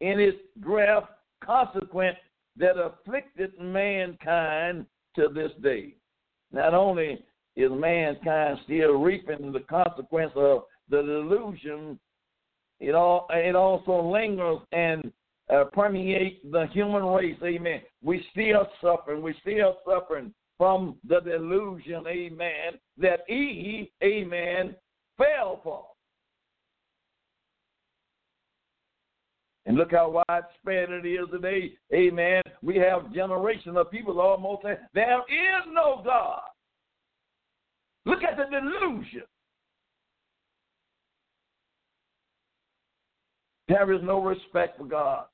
in 0.00 0.18
its 0.18 0.38
graph 0.62 1.04
consequent 1.44 2.16
that 2.56 2.78
afflicted 2.78 3.52
mankind 3.60 4.86
to 5.16 5.28
this 5.28 5.52
day. 5.62 5.92
Not 6.52 6.72
only 6.72 7.22
is 7.54 7.70
mankind 7.70 8.60
still 8.64 8.92
reaping 8.92 9.52
the 9.52 9.60
consequence 9.68 10.32
of 10.36 10.62
the 10.88 11.02
delusion, 11.02 11.98
it 12.80 12.94
all 12.94 13.26
it 13.30 13.56
also 13.56 14.00
lingers 14.00 14.58
and 14.72 15.12
uh, 15.52 15.64
permeates 15.72 16.40
the 16.50 16.66
human 16.72 17.04
race. 17.04 17.38
Amen. 17.42 17.80
We 18.02 18.24
still 18.32 18.68
suffering. 18.80 19.22
We 19.22 19.34
still 19.40 19.78
suffering 19.86 20.32
from 20.58 20.96
the 21.08 21.20
delusion. 21.20 22.04
Amen. 22.06 22.78
That 22.98 23.28
Eve, 23.30 23.88
amen, 24.02 24.74
fell 25.16 25.60
for. 25.62 25.84
And 29.66 29.76
look 29.76 29.92
how 29.92 30.22
widespread 30.28 30.90
it 30.90 31.06
is 31.06 31.28
today. 31.30 31.72
Amen. 31.92 32.42
We 32.62 32.76
have 32.78 33.12
generations 33.12 33.76
of 33.76 33.90
people 33.90 34.18
almost 34.18 34.62
saying, 34.62 34.78
there 34.94 35.18
is 35.18 35.66
no 35.70 36.00
God. 36.02 36.40
Look 38.06 38.22
at 38.22 38.38
the 38.38 38.44
delusion. 38.44 39.24
There 43.68 43.92
is 43.92 44.00
no 44.02 44.22
respect 44.22 44.78
for 44.78 44.86
God. 44.86 45.26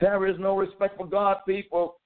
There 0.00 0.26
is 0.26 0.36
no 0.38 0.56
respect 0.56 0.96
for 0.96 1.06
God, 1.06 1.38
people. 1.46 2.00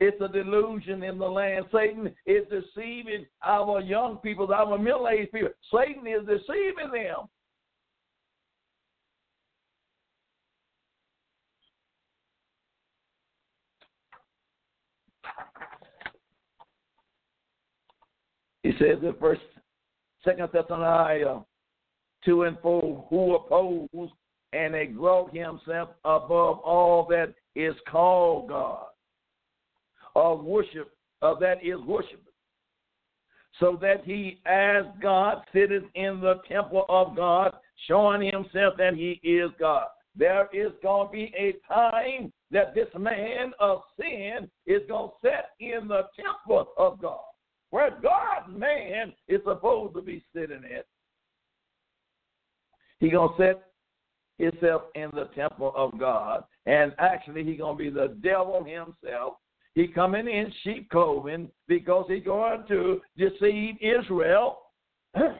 It's 0.00 0.20
a 0.20 0.26
delusion 0.26 1.04
in 1.04 1.16
the 1.16 1.26
land. 1.26 1.66
Satan 1.72 2.12
is 2.26 2.42
deceiving 2.50 3.24
our 3.44 3.80
young 3.80 4.16
people, 4.16 4.52
our 4.52 4.76
middle 4.76 5.06
aged 5.08 5.30
people. 5.30 5.50
Satan 5.72 6.04
is 6.08 6.26
deceiving 6.26 6.90
them. 6.92 7.28
He 18.64 18.72
says 18.72 18.98
in 19.02 19.14
first 19.20 19.40
second 20.24 20.48
Thessalonians 20.52 21.44
2 22.24 22.44
and 22.44 22.58
4, 22.60 23.06
who 23.10 23.34
oppose 23.34 24.10
and 24.52 24.74
exalt 24.74 25.34
himself 25.34 25.90
above 26.04 26.58
all 26.60 27.06
that 27.08 27.34
is 27.54 27.74
called 27.90 28.48
God, 28.48 28.86
or 30.14 30.36
worship, 30.36 30.94
of 31.22 31.40
that 31.40 31.64
is 31.64 31.80
worship, 31.86 32.22
so 33.60 33.78
that 33.80 34.04
he, 34.04 34.40
as 34.46 34.84
God, 35.00 35.42
sitteth 35.52 35.84
in 35.94 36.20
the 36.20 36.40
temple 36.48 36.84
of 36.88 37.16
God, 37.16 37.54
showing 37.86 38.22
himself 38.22 38.74
that 38.78 38.94
he 38.94 39.20
is 39.22 39.50
God. 39.58 39.86
there 40.14 40.48
is 40.52 40.72
going 40.82 41.08
to 41.08 41.12
be 41.12 41.34
a 41.36 41.54
time 41.72 42.32
that 42.50 42.74
this 42.74 42.88
man 42.98 43.52
of 43.58 43.80
sin 43.98 44.50
is 44.66 44.82
going 44.88 45.10
to 45.10 45.28
set 45.28 45.50
in 45.60 45.88
the 45.88 46.02
temple 46.16 46.68
of 46.76 47.00
God, 47.00 47.20
where 47.70 47.90
God's 48.02 48.56
man 48.56 49.12
is 49.28 49.40
supposed 49.46 49.94
to 49.94 50.02
be 50.02 50.22
sitting 50.34 50.62
at. 50.76 50.86
He 53.02 53.10
to 53.10 53.28
set 53.36 53.64
himself 54.38 54.82
in 54.94 55.10
the 55.12 55.24
temple 55.34 55.72
of 55.74 55.98
God, 55.98 56.44
and 56.66 56.92
actually 57.00 57.42
he 57.42 57.56
to 57.76 57.84
be 57.84 57.90
the 57.90 58.16
devil 58.22 58.62
himself. 58.62 59.34
He 59.74 59.88
coming 59.88 60.28
in 60.28 60.52
sheep 60.62 60.88
clothing 60.88 61.50
because 61.66 62.04
he 62.08 62.20
going 62.20 62.64
to 62.68 63.00
deceive 63.16 63.74
Israel. 63.80 64.60
and 65.14 65.34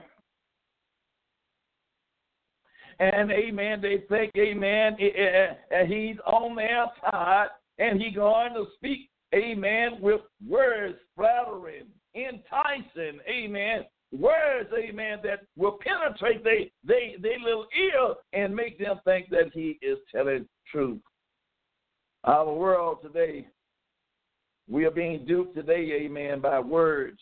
amen, 3.31 3.81
they 3.81 4.03
think, 4.09 4.33
amen, 4.37 4.96
eh, 4.98 5.16
eh, 5.16 5.55
eh, 5.70 5.87
he's 5.87 6.16
on 6.27 6.57
their 6.57 6.87
side, 7.01 7.46
and 7.79 8.03
he 8.03 8.11
going 8.11 8.55
to 8.55 8.64
speak, 8.75 9.09
amen, 9.33 9.98
with 10.01 10.22
words 10.48 10.98
flattering, 11.14 11.87
enticing, 12.16 13.20
amen, 13.31 13.85
words, 14.12 14.70
amen, 14.79 15.18
that 15.25 15.40
will 15.57 15.79
penetrate 15.81 16.44
they 16.44 16.70
they 16.87 17.16
they 17.20 17.37
little 17.42 17.66
ear 17.77 18.14
and 18.33 18.55
make 18.55 18.79
them 18.79 19.01
think 19.05 19.29
that 19.31 19.51
he 19.53 19.79
is 19.83 19.98
telling 20.14 20.46
truth. 20.70 21.01
Our 22.25 22.53
world 22.53 22.98
today, 23.03 23.48
we 24.68 24.85
are 24.85 24.90
being 24.90 25.25
duped 25.27 25.57
today, 25.57 26.03
amen, 26.05 26.40
by 26.40 26.61
words, 26.61 27.18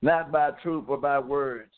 not 0.00 0.32
by 0.32 0.52
truth, 0.62 0.84
but 0.88 1.02
by 1.02 1.18
words. 1.18 1.72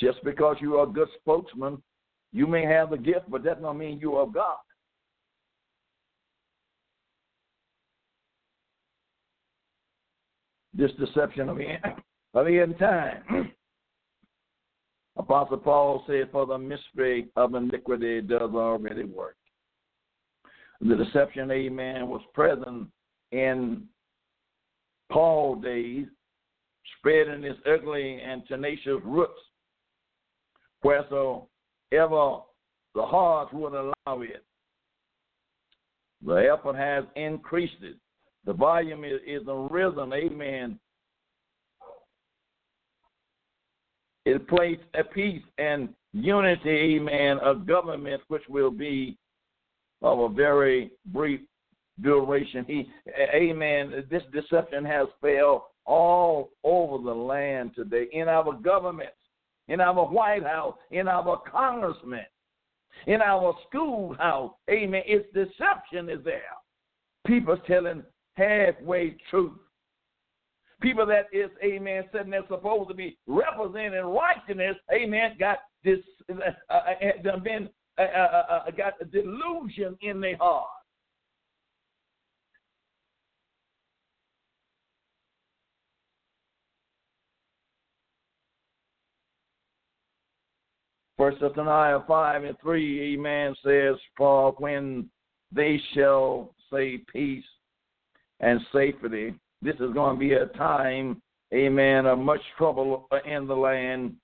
Just 0.00 0.18
because 0.24 0.56
you 0.60 0.78
are 0.78 0.88
a 0.88 0.92
good 0.92 1.08
spokesman, 1.20 1.80
you 2.32 2.48
may 2.48 2.64
have 2.64 2.90
the 2.90 2.98
gift, 2.98 3.30
but 3.30 3.44
that 3.44 3.62
don't 3.62 3.78
mean 3.78 4.00
you 4.00 4.16
are 4.16 4.26
God. 4.26 4.56
This 10.82 10.90
deception 10.98 11.48
of 11.48 11.58
the, 11.58 11.76
of 12.34 12.44
the 12.44 12.58
end 12.58 12.76
time. 12.76 13.52
Apostle 15.16 15.58
Paul 15.58 16.02
said, 16.08 16.28
For 16.32 16.44
the 16.44 16.58
mystery 16.58 17.28
of 17.36 17.54
iniquity 17.54 18.20
does 18.20 18.50
already 18.52 19.04
work. 19.04 19.36
The 20.80 20.96
deception, 20.96 21.52
amen, 21.52 22.08
was 22.08 22.20
present 22.34 22.88
in 23.30 23.84
Paul's 25.12 25.62
days, 25.62 26.06
spreading 26.98 27.44
its 27.44 27.60
ugly 27.64 28.20
and 28.20 28.42
tenacious 28.48 28.98
roots 29.04 29.38
wheresoever 30.80 31.46
the 31.92 32.42
heart 32.96 33.54
would 33.54 33.74
allow 33.74 34.20
it. 34.22 34.44
The 36.26 36.52
effort 36.52 36.74
has 36.74 37.04
increased 37.14 37.82
it. 37.82 37.94
The 38.44 38.52
volume 38.52 39.04
is, 39.04 39.20
is 39.26 39.42
risen, 39.46 40.12
amen. 40.12 40.78
It 44.24 44.46
placed 44.48 44.82
a 44.94 45.04
peace 45.04 45.42
and 45.58 45.88
unity, 46.12 46.96
amen, 46.96 47.38
of 47.38 47.66
government 47.66 48.22
which 48.28 48.42
will 48.48 48.70
be 48.70 49.16
of 50.00 50.18
a 50.18 50.28
very 50.28 50.90
brief 51.06 51.40
duration. 52.00 52.64
He, 52.66 52.88
amen. 53.34 54.04
This 54.10 54.22
deception 54.32 54.84
has 54.84 55.06
failed 55.20 55.62
all 55.84 56.50
over 56.64 57.02
the 57.02 57.14
land 57.14 57.72
today 57.74 58.06
in 58.12 58.28
our 58.28 58.52
governments 58.52 59.14
in 59.68 59.80
our 59.80 60.06
White 60.06 60.44
House, 60.44 60.74
in 60.90 61.08
our 61.08 61.40
congressmen, 61.50 62.26
in 63.06 63.22
our 63.22 63.54
schoolhouse. 63.68 64.52
Amen. 64.70 65.02
It's 65.06 65.26
deception 65.32 66.08
is 66.08 66.24
there. 66.24 66.42
People 67.26 67.56
telling 67.66 68.02
halfway 68.34 69.16
truth. 69.30 69.52
People 70.80 71.06
that 71.06 71.26
is, 71.32 71.50
amen, 71.62 72.04
sitting 72.12 72.30
there 72.30 72.42
supposed 72.48 72.88
to 72.88 72.94
be 72.94 73.16
representing 73.26 74.02
righteousness, 74.04 74.76
amen, 74.92 75.36
got 75.38 75.58
this, 75.84 76.00
uh, 76.30 76.50
uh, 76.70 77.28
uh 77.28 77.38
been, 77.38 77.68
uh, 77.98 78.02
uh, 78.02 78.44
uh, 78.66 78.70
got 78.72 78.94
a 79.00 79.04
delusion 79.04 79.96
in 80.00 80.20
their 80.20 80.36
heart. 80.38 80.66
First 91.16 91.38
Thessalonians 91.40 92.02
5 92.08 92.44
and 92.44 92.56
3, 92.60 93.14
amen, 93.14 93.54
says, 93.64 93.94
For 94.16 94.52
when 94.58 95.08
they 95.52 95.80
shall 95.94 96.52
say 96.72 96.98
peace 97.12 97.44
and 98.42 98.60
safety, 98.72 99.34
this 99.62 99.74
is 99.76 99.92
going 99.94 100.16
to 100.16 100.20
be 100.20 100.32
a 100.32 100.46
time, 100.58 101.22
amen, 101.54 102.06
of 102.06 102.18
much 102.18 102.40
trouble 102.58 103.08
in 103.24 103.46
the 103.46 103.54
land. 103.54 104.14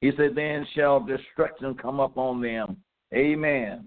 He 0.00 0.10
said, 0.16 0.34
Then 0.34 0.66
shall 0.74 1.00
destruction 1.00 1.74
come 1.74 2.00
upon 2.00 2.40
them. 2.40 2.78
Amen. 3.14 3.86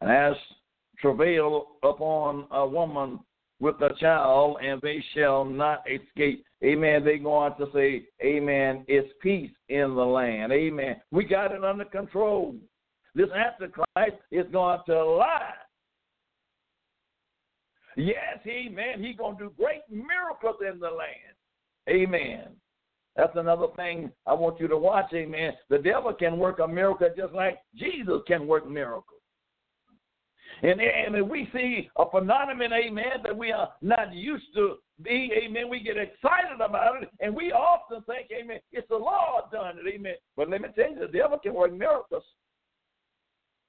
And 0.00 0.10
as 0.10 0.34
travail 1.00 1.66
upon 1.82 2.46
a 2.50 2.66
woman 2.66 3.20
with 3.58 3.76
a 3.80 3.90
child, 3.98 4.58
and 4.62 4.80
they 4.82 5.02
shall 5.14 5.44
not 5.44 5.82
escape. 5.90 6.44
Amen. 6.64 7.04
They 7.04 7.18
go 7.18 7.32
on 7.32 7.56
to 7.58 7.66
say, 7.74 8.04
Amen. 8.22 8.84
It's 8.86 9.12
peace 9.20 9.50
in 9.68 9.94
the 9.94 10.04
land. 10.04 10.52
Amen. 10.52 10.96
We 11.10 11.24
got 11.24 11.52
it 11.52 11.64
under 11.64 11.84
control. 11.84 12.54
This 13.14 13.28
Antichrist 13.30 14.22
is 14.30 14.46
going 14.52 14.80
to 14.86 15.04
lie. 15.04 15.54
Yes, 17.96 18.38
amen. 18.46 19.02
He's 19.02 19.16
going 19.16 19.38
to 19.38 19.44
do 19.44 19.52
great 19.58 19.82
miracles 19.90 20.56
in 20.60 20.78
the 20.78 20.90
land. 20.90 21.34
Amen. 21.88 22.48
That's 23.16 23.36
another 23.36 23.68
thing 23.76 24.12
I 24.26 24.34
want 24.34 24.60
you 24.60 24.68
to 24.68 24.76
watch, 24.76 25.06
amen. 25.14 25.54
The 25.70 25.78
devil 25.78 26.12
can 26.12 26.38
work 26.38 26.58
a 26.58 26.68
miracle 26.68 27.08
just 27.16 27.32
like 27.32 27.58
Jesus 27.74 28.20
can 28.26 28.46
work 28.46 28.68
miracles. 28.68 29.20
And, 30.62 30.80
and 30.80 31.28
we 31.28 31.48
see 31.52 31.88
a 31.96 32.10
phenomenon, 32.10 32.72
amen, 32.72 33.22
that 33.24 33.36
we 33.36 33.52
are 33.52 33.70
not 33.80 34.14
used 34.14 34.46
to 34.54 34.76
be, 35.02 35.30
amen, 35.34 35.68
we 35.68 35.80
get 35.80 35.96
excited 35.96 36.60
about 36.62 37.02
it, 37.02 37.10
and 37.20 37.34
we 37.34 37.52
often 37.52 38.02
think, 38.02 38.28
amen, 38.30 38.60
it's 38.72 38.88
the 38.88 38.96
Lord 38.96 39.44
done 39.52 39.76
it, 39.78 39.94
amen. 39.94 40.14
But 40.36 40.50
let 40.50 40.60
me 40.60 40.68
tell 40.74 40.90
you, 40.90 40.98
the 40.98 41.18
devil 41.18 41.38
can 41.38 41.54
work 41.54 41.72
miracles. 41.72 42.22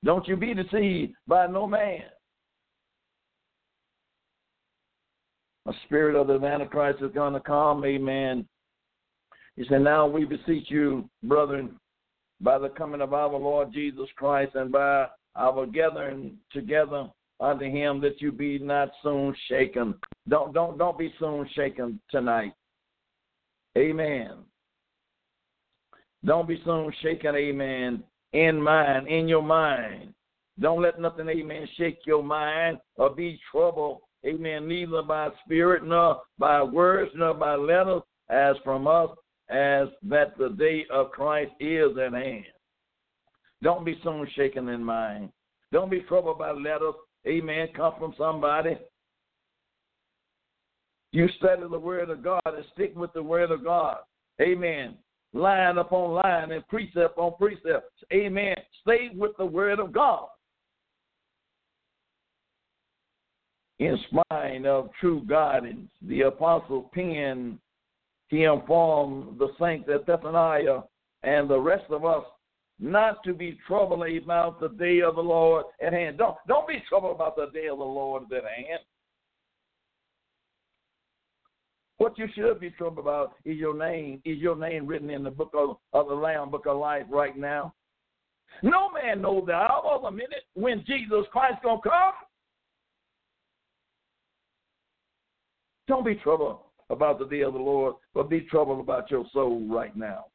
Don't 0.04 0.28
you 0.28 0.36
be 0.36 0.54
deceived 0.54 1.14
by 1.28 1.48
no 1.48 1.68
man. 1.68 2.04
A 5.68 5.74
spirit 5.86 6.16
of 6.16 6.28
the 6.28 6.46
Antichrist 6.46 7.02
is 7.02 7.12
going 7.14 7.34
to 7.34 7.40
come, 7.40 7.84
amen. 7.84 8.48
He 9.58 9.66
said, 9.68 9.82
Now 9.82 10.08
we 10.08 10.24
beseech 10.24 10.70
you, 10.70 11.10
brethren, 11.24 11.78
by 12.40 12.58
the 12.58 12.70
coming 12.70 13.02
of 13.02 13.14
our 13.14 13.38
Lord 13.38 13.74
Jesus 13.74 14.08
Christ 14.16 14.56
and 14.56 14.72
by 14.72 15.08
our 15.36 15.66
gathering 15.66 16.38
together 16.52 17.08
unto 17.40 17.66
him 17.66 18.02
that 18.02 18.22
you 18.22 18.32
be 18.32 18.60
not 18.60 18.92
soon 19.04 19.36
shaken. 19.50 19.94
Don't 20.28 20.54
don't 20.54 20.78
don't 20.78 20.98
be 20.98 21.14
soon 21.20 21.48
shaken 21.54 22.00
tonight. 22.10 22.54
Amen. 23.78 24.38
Don't 26.26 26.48
be 26.48 26.60
soon 26.66 26.92
shaken, 27.02 27.36
amen, 27.36 28.04
in 28.34 28.62
mind, 28.62 29.08
in 29.08 29.28
your 29.28 29.44
mind. 29.44 30.14
Don't 30.60 30.82
let 30.82 31.00
nothing, 31.00 31.30
amen, 31.30 31.68
shake 31.78 32.00
your 32.06 32.24
mind 32.24 32.80
or 32.96 33.12
be 33.12 33.40
trouble, 33.52 34.07
amen, 34.28 34.68
neither 34.68 35.02
by 35.02 35.30
spirit 35.46 35.84
nor 35.84 36.22
by 36.38 36.62
words 36.64 37.12
nor 37.16 37.34
by 37.34 37.56
letters, 37.56 38.02
as 38.30 38.56
from 38.64 38.88
us, 38.88 39.10
as 39.50 39.88
that 40.04 40.38
the 40.38 40.50
day 40.50 40.86
of 40.92 41.12
Christ 41.12 41.52
is 41.60 41.98
at 41.98 42.14
hand. 42.14 42.46
Don't 43.64 43.86
be 43.86 44.00
soon 44.04 44.28
shaken 44.36 44.68
in 44.70 44.84
mind. 44.84 45.30
Don't 45.72 45.90
be 45.90 46.02
troubled 46.02 46.40
by 46.40 46.52
letters. 46.52 46.94
Amen. 47.28 47.68
Come 47.76 47.94
from 47.98 48.14
somebody. 48.18 48.78
You 51.12 51.28
study 51.38 51.64
the 51.70 51.80
word 51.80 52.10
of 52.10 52.24
God 52.24 52.42
and 52.46 52.66
stick 52.74 52.94
with 52.96 53.12
the 53.14 53.24
word 53.24 53.52
of 53.52 53.64
God. 53.64 53.98
Amen. 54.42 54.96
Line 55.34 55.78
upon 55.78 56.12
line 56.12 56.52
and 56.52 56.68
precept 56.68 57.18
on 57.18 57.34
precept. 57.38 57.92
Amen. 58.14 58.56
Stay 58.82 59.10
with 59.14 59.32
the 59.38 59.46
word 59.46 59.80
of 59.80 59.92
God. 59.92 60.28
In 63.80 63.98
spite 64.10 64.66
of 64.66 64.90
true 65.00 65.24
guidance, 65.28 65.90
the 66.02 66.22
apostle 66.22 66.90
penned, 66.94 67.60
he 68.30 68.44
informed 68.44 69.38
the 69.40 69.50
saints 69.60 69.88
at 69.94 70.06
Thessalonica 70.06 70.84
and 71.24 71.50
the 71.50 71.60
rest 71.60 71.86
of 71.90 72.04
us 72.04 72.24
not 72.80 73.24
to 73.24 73.34
be 73.34 73.58
troubled 73.68 74.04
about 74.04 74.60
the 74.60 74.70
day 74.70 75.02
of 75.02 75.16
the 75.16 75.22
Lord 75.22 75.66
at 75.82 75.94
hand. 75.94 76.18
Don't, 76.18 76.36
don't 76.48 76.68
be 76.68 76.84
troubled 76.88 77.16
about 77.16 77.36
the 77.36 77.48
day 77.54 77.68
of 77.68 77.78
the 77.78 77.84
Lord 77.84 78.24
at 78.32 78.44
hand. 78.44 78.80
What 81.98 82.18
you 82.18 82.28
should 82.36 82.60
be 82.60 82.70
troubled 82.72 83.00
about 83.00 83.34
is 83.46 83.58
your 83.58 83.76
name. 83.76 84.22
Is 84.24 84.38
your 84.38 84.56
name 84.56 84.86
written 84.86 85.10
in 85.10 85.24
the 85.24 85.32
book 85.32 85.52
of, 85.56 85.78
of 85.94 86.08
the 86.08 86.14
Lamb, 86.14 86.52
book 86.52 86.68
of 86.68 86.78
life 86.78 87.06
right 87.10 87.36
now? 87.36 87.74
No 88.62 88.92
man 88.92 89.22
knows 89.22 89.46
the 89.48 89.54
hour 89.54 89.82
or 89.84 90.02
the 90.02 90.12
minute 90.12 90.44
when 90.54 90.84
Jesus 90.86 91.26
Christ 91.32 91.58
gonna 91.64 91.82
come. 91.82 92.14
Don't 95.88 96.06
be 96.06 96.16
troubled 96.16 96.60
about 96.90 97.20
the 97.20 97.26
day 97.26 97.42
of 97.42 97.54
the 97.54 97.60
Lord, 97.60 97.96
but 98.14 98.30
be 98.30 98.42
troubled 98.42 98.80
about 98.80 99.10
your 99.10 99.26
soul 99.34 99.66
right 99.68 99.96
now. 99.96 100.26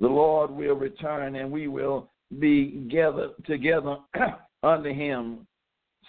The 0.00 0.08
Lord 0.08 0.50
will 0.50 0.74
return 0.74 1.36
and 1.36 1.50
we 1.50 1.68
will 1.68 2.10
be 2.38 2.86
gathered 2.90 3.32
together 3.46 3.98
under 4.62 4.92
him. 4.92 5.46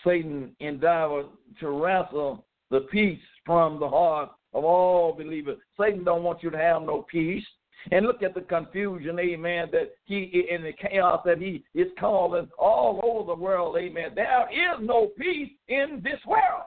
Satan 0.03 0.55
endeavored 0.59 1.27
to 1.59 1.69
wrestle 1.69 2.45
the 2.69 2.81
peace 2.91 3.19
from 3.45 3.79
the 3.79 3.89
heart 3.89 4.29
of 4.53 4.63
all 4.63 5.13
believers. 5.13 5.57
Satan 5.79 6.03
don't 6.03 6.23
want 6.23 6.41
you 6.41 6.49
to 6.49 6.57
have 6.57 6.81
no 6.83 7.05
peace. 7.09 7.43
And 7.89 8.05
look 8.05 8.21
at 8.21 8.35
the 8.35 8.41
confusion, 8.41 9.17
amen, 9.17 9.69
that 9.71 9.93
he 10.05 10.45
in 10.51 10.61
the 10.61 10.73
chaos 10.73 11.21
that 11.25 11.39
he 11.39 11.63
is 11.73 11.87
calling 11.99 12.47
all 12.59 12.99
over 13.03 13.33
the 13.33 13.41
world, 13.41 13.75
amen. 13.77 14.11
There 14.13 14.47
is 14.51 14.79
no 14.81 15.07
peace 15.17 15.51
in 15.67 16.01
this 16.03 16.19
world. 16.27 16.65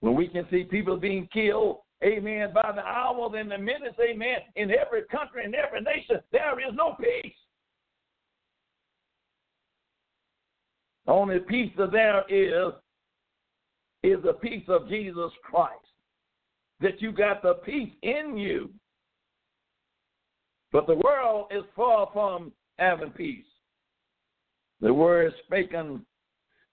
When 0.00 0.14
we 0.14 0.28
can 0.28 0.46
see 0.50 0.64
people 0.64 0.98
being 0.98 1.26
killed, 1.32 1.78
amen, 2.02 2.52
by 2.52 2.72
the 2.74 2.82
hours 2.82 3.32
and 3.38 3.50
the 3.50 3.56
minutes, 3.56 3.96
amen, 3.98 4.40
in 4.56 4.70
every 4.70 5.04
country 5.10 5.46
and 5.46 5.54
every 5.54 5.80
nation, 5.80 6.20
there 6.30 6.60
is 6.60 6.74
no 6.74 6.94
peace. 7.00 7.32
The 11.06 11.12
only 11.12 11.38
peace 11.38 11.72
that 11.78 11.92
there 11.92 12.22
is 12.28 12.74
is 14.04 14.22
the 14.22 14.34
peace 14.34 14.64
of 14.68 14.88
Jesus 14.88 15.30
Christ. 15.42 15.72
That 16.80 17.00
you 17.00 17.12
got 17.12 17.42
the 17.42 17.54
peace 17.64 17.92
in 18.02 18.36
you. 18.36 18.70
But 20.72 20.86
the 20.86 20.96
world 20.96 21.46
is 21.50 21.62
far 21.74 22.10
from 22.12 22.52
having 22.78 23.10
peace. 23.10 23.44
The 24.80 24.92
word 24.92 25.32
spoken, 25.46 26.04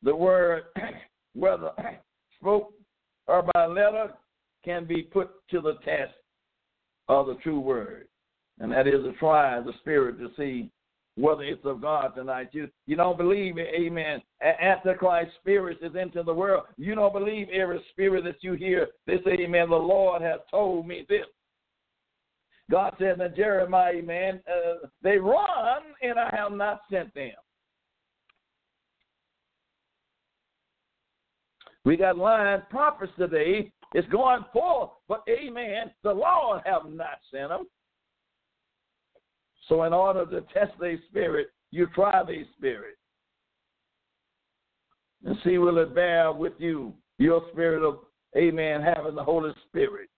the 0.04 0.16
word, 0.16 0.64
whether 1.34 1.72
spoke 2.40 2.74
or 3.28 3.48
by 3.54 3.68
letter, 3.68 4.12
can 4.66 4.86
be 4.86 5.04
put 5.04 5.30
to 5.52 5.62
the 5.62 5.76
test 5.86 6.14
of 7.08 7.28
the 7.28 7.36
true 7.36 7.60
word. 7.60 8.08
And 8.60 8.72
that 8.72 8.88
is 8.88 9.04
to 9.04 9.14
try 9.14 9.58
of 9.58 9.66
the 9.66 9.74
spirit 9.80 10.20
to 10.20 10.30
see 10.38 10.70
whether 11.22 11.44
it's 11.44 11.66
of 11.66 11.82
God 11.82 12.14
tonight. 12.16 12.50
You 12.52 12.68
you 12.88 12.96
don't 12.96 13.18
believe, 13.18 13.58
amen. 13.58 14.22
Antichrist 14.42 15.32
spirits 15.40 15.82
is 15.82 15.96
into 15.96 16.24
the 16.24 16.34
world. 16.34 16.64
You 16.78 16.96
don't 16.96 17.14
believe 17.14 17.48
every 17.50 17.82
spirit 17.92 18.24
that 18.26 18.42
you 18.42 18.54
hear. 18.54 18.88
Say, 19.08 19.20
amen, 19.28 19.70
the 19.70 19.76
Lord 19.76 20.22
has 20.22 20.40
told 20.50 20.88
me 20.88 21.06
this. 21.08 21.26
God 22.70 22.96
said 22.98 23.20
in 23.20 23.36
Jeremiah, 23.36 23.96
amen, 23.96 24.42
uh, 24.48 24.88
they 25.04 25.18
run 25.18 25.82
and 26.02 26.18
I 26.18 26.34
have 26.34 26.54
not 26.54 26.82
sent 26.90 27.14
them. 27.14 27.32
We 31.84 31.98
got 31.98 32.18
lying 32.18 32.62
prophets 32.70 33.12
today. 33.18 33.72
It's 33.94 34.08
going 34.08 34.46
forth, 34.54 34.92
but 35.10 35.24
amen, 35.28 35.92
the 36.04 36.14
Lord 36.14 36.62
have 36.66 36.84
not 36.86 37.20
sent 37.30 37.50
them. 37.50 37.66
So, 39.72 39.84
in 39.84 39.94
order 39.94 40.26
to 40.26 40.42
test 40.54 40.74
their 40.82 41.00
spirit, 41.10 41.48
you 41.72 41.88
try 41.96 42.22
their 42.26 42.44
spirit 42.58 42.96
and 45.24 45.38
see 45.46 45.60
will 45.60 45.78
it 45.78 45.96
bear 45.96 46.34
with 46.34 46.52
you 46.58 46.94
your 47.20 47.42
spirit 47.54 47.82
of, 47.82 48.00
amen, 48.36 48.82
having 48.82 49.16
the 49.16 49.24
Holy 49.24 49.54
Spirit. 49.70 50.10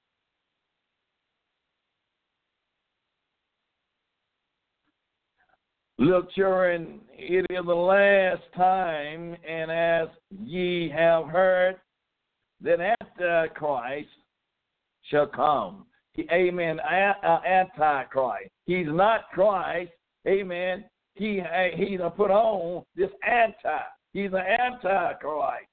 Little 6.00 6.26
children, 6.36 7.02
it 7.16 7.46
is 7.48 7.64
the 7.64 7.76
last 7.76 8.42
time, 8.58 9.38
and 9.48 9.70
as 9.70 10.08
ye 10.44 10.90
have 10.90 11.28
heard, 11.28 11.76
that 12.62 12.96
Antichrist 13.20 14.10
shall 15.12 15.28
come 15.28 15.86
amen, 16.32 16.80
uh, 16.80 17.40
antichrist. 17.46 18.52
He's 18.66 18.88
not 18.88 19.30
Christ, 19.32 19.92
amen. 20.28 20.86
He 21.16 21.42
he's 21.76 22.00
put 22.16 22.32
on 22.32 22.84
this 22.96 23.10
anti. 23.28 23.80
He's 24.14 24.32
an 24.32 24.38
antichrist. 24.38 25.68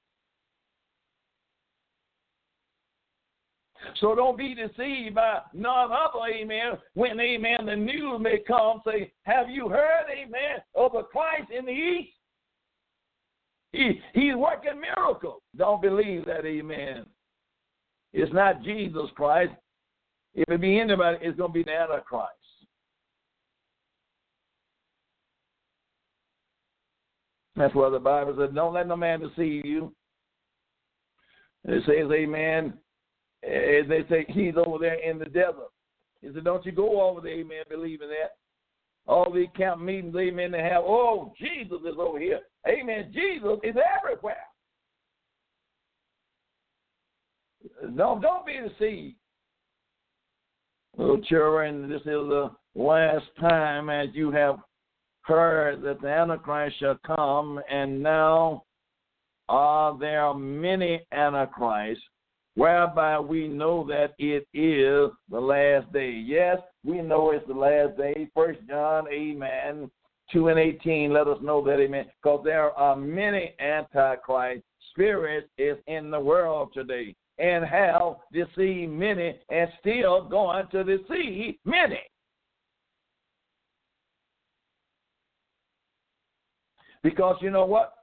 So 3.99 4.15
don't 4.15 4.37
be 4.37 4.55
deceived 4.55 5.15
by 5.15 5.39
none 5.53 5.91
other, 5.91 6.25
amen, 6.31 6.77
when, 6.93 7.19
amen, 7.19 7.65
the 7.65 7.75
news 7.75 8.21
may 8.21 8.39
come, 8.47 8.81
say, 8.85 9.11
have 9.23 9.49
you 9.49 9.69
heard, 9.69 10.05
amen, 10.11 10.59
of 10.75 10.95
a 10.95 11.03
Christ 11.03 11.49
in 11.51 11.65
the 11.65 11.71
east? 11.71 12.13
He, 13.73 13.99
he's 14.13 14.35
working 14.35 14.79
miracles. 14.79 15.41
Don't 15.55 15.81
believe 15.81 16.25
that, 16.25 16.45
amen. 16.45 17.05
It's 18.13 18.33
not 18.33 18.63
Jesus 18.63 19.09
Christ. 19.15 19.53
If 20.33 20.47
it 20.47 20.61
be 20.61 20.79
anybody, 20.79 21.17
it's 21.21 21.37
going 21.37 21.49
to 21.49 21.53
be 21.53 21.63
the 21.63 21.71
Antichrist. 21.71 22.29
That's 27.55 27.75
why 27.75 27.89
the 27.89 27.99
Bible 27.99 28.35
says, 28.37 28.49
don't 28.55 28.73
let 28.73 28.87
no 28.87 28.95
man 28.95 29.19
deceive 29.19 29.65
you. 29.65 29.93
it 31.65 31.83
says, 31.85 32.09
amen. 32.11 32.73
And 33.43 33.91
They 33.91 34.05
say 34.09 34.25
he's 34.29 34.53
over 34.55 34.77
there 34.79 34.95
in 34.95 35.19
the 35.19 35.25
desert. 35.25 35.69
He 36.21 36.29
said, 36.33 36.43
don't 36.43 36.65
you 36.65 36.71
go 36.71 37.01
over 37.01 37.21
there, 37.21 37.33
amen, 37.33 37.63
believing 37.69 38.09
that. 38.09 38.37
All 39.07 39.31
these 39.31 39.47
camp 39.57 39.81
meetings, 39.81 40.15
amen, 40.15 40.51
they 40.51 40.61
have, 40.61 40.83
oh, 40.83 41.33
Jesus 41.39 41.79
is 41.83 41.95
over 41.99 42.19
here. 42.19 42.39
Amen. 42.67 43.11
Jesus 43.13 43.57
is 43.63 43.75
everywhere. 43.99 44.37
Don't, 47.95 48.21
don't 48.21 48.45
be 48.45 48.53
deceived. 48.53 49.15
Little 51.01 51.17
children, 51.21 51.89
this 51.89 52.01
is 52.01 52.05
the 52.05 52.51
last 52.75 53.25
time 53.39 53.89
as 53.89 54.09
you 54.13 54.29
have 54.29 54.59
heard 55.23 55.81
that 55.81 55.99
the 55.99 56.07
Antichrist 56.07 56.77
shall 56.77 56.99
come, 57.03 57.59
and 57.71 58.03
now 58.03 58.65
uh, 59.49 59.97
there 59.97 60.31
many 60.35 61.01
Antichrists, 61.11 62.03
whereby 62.53 63.19
we 63.19 63.47
know 63.47 63.83
that 63.87 64.13
it 64.19 64.47
is 64.53 65.09
the 65.31 65.39
last 65.39 65.91
day. 65.91 66.11
Yes, 66.11 66.59
we 66.83 67.01
know 67.01 67.31
it's 67.31 67.47
the 67.47 67.53
last 67.55 67.97
day. 67.97 68.29
First 68.35 68.59
John, 68.69 69.07
amen. 69.11 69.89
2 70.31 70.49
and 70.49 70.59
18 70.59 71.11
let 71.11 71.27
us 71.27 71.39
know 71.41 71.65
that, 71.65 71.79
amen. 71.79 72.05
Because 72.21 72.41
there 72.43 72.77
are 72.77 72.95
many 72.95 73.55
Antichrist 73.59 74.61
spirits 74.91 75.47
is 75.57 75.77
in 75.87 76.11
the 76.11 76.19
world 76.19 76.69
today 76.75 77.15
and 77.41 77.65
have 77.65 78.17
deceived 78.31 78.91
many 78.91 79.39
and 79.49 79.69
still 79.79 80.27
going 80.29 80.67
to 80.71 80.83
deceive 80.83 81.55
many. 81.65 81.99
Because 87.03 87.37
you 87.41 87.49
know 87.49 87.65
what? 87.65 87.93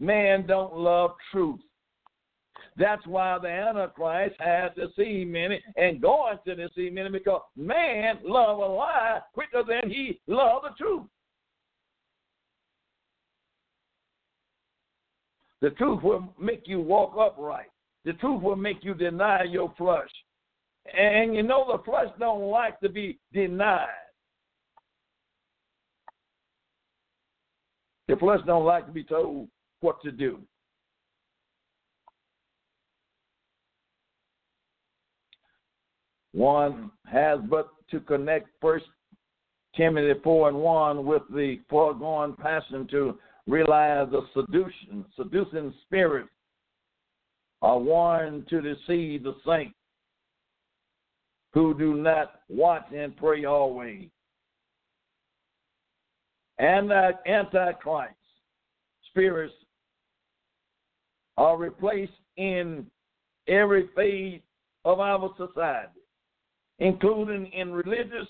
Man 0.00 0.46
don't 0.46 0.74
love 0.74 1.12
truth. 1.30 1.60
That's 2.78 3.06
why 3.06 3.38
the 3.40 3.48
Antichrist 3.48 4.36
has 4.38 4.70
deceived 4.74 5.30
many 5.30 5.62
and 5.76 6.00
going 6.00 6.38
to 6.46 6.54
deceive 6.54 6.92
many 6.92 7.10
because 7.10 7.42
man 7.56 8.18
love 8.24 8.58
a 8.58 8.66
lie 8.66 9.20
quicker 9.34 9.62
than 9.66 9.90
he 9.90 10.20
love 10.26 10.62
the 10.62 10.70
truth. 10.78 11.06
The 15.62 15.70
truth 15.70 16.02
will 16.02 16.34
make 16.38 16.62
you 16.66 16.80
walk 16.80 17.16
upright. 17.18 17.68
The 18.06 18.12
truth 18.14 18.40
will 18.40 18.56
make 18.56 18.84
you 18.84 18.94
deny 18.94 19.42
your 19.42 19.74
flesh. 19.76 20.08
And 20.96 21.34
you 21.34 21.42
know 21.42 21.66
the 21.66 21.82
flesh 21.82 22.06
don't 22.20 22.48
like 22.48 22.78
to 22.80 22.88
be 22.88 23.18
denied. 23.32 23.88
The 28.06 28.14
flesh 28.14 28.38
don't 28.46 28.64
like 28.64 28.86
to 28.86 28.92
be 28.92 29.02
told 29.02 29.48
what 29.80 30.00
to 30.02 30.12
do. 30.12 30.38
One 36.32 36.92
has 37.06 37.40
but 37.50 37.70
to 37.90 37.98
connect 37.98 38.50
First 38.60 38.84
Timothy 39.76 40.20
four 40.22 40.48
and 40.48 40.58
one 40.58 41.06
with 41.06 41.22
the 41.30 41.58
foregone 41.68 42.36
passion 42.36 42.86
to 42.92 43.18
realize 43.48 44.06
the 44.12 44.20
seduction, 44.32 45.04
seducing 45.16 45.74
spirit 45.84 46.26
are 47.62 47.78
warned 47.78 48.48
to 48.48 48.60
deceive 48.60 49.22
the 49.22 49.34
saints 49.46 49.74
who 51.52 51.76
do 51.78 51.94
not 51.94 52.40
watch 52.48 52.84
and 52.94 53.16
pray 53.16 53.44
always. 53.44 54.08
and 56.58 56.92
uh, 56.92 57.12
antichrist 57.26 58.14
spirits 59.10 59.54
are 61.36 61.56
replaced 61.56 62.12
in 62.36 62.86
every 63.48 63.88
phase 63.94 64.40
of 64.84 65.00
our 65.00 65.30
society, 65.36 66.00
including 66.78 67.46
in 67.52 67.72
religious. 67.72 68.28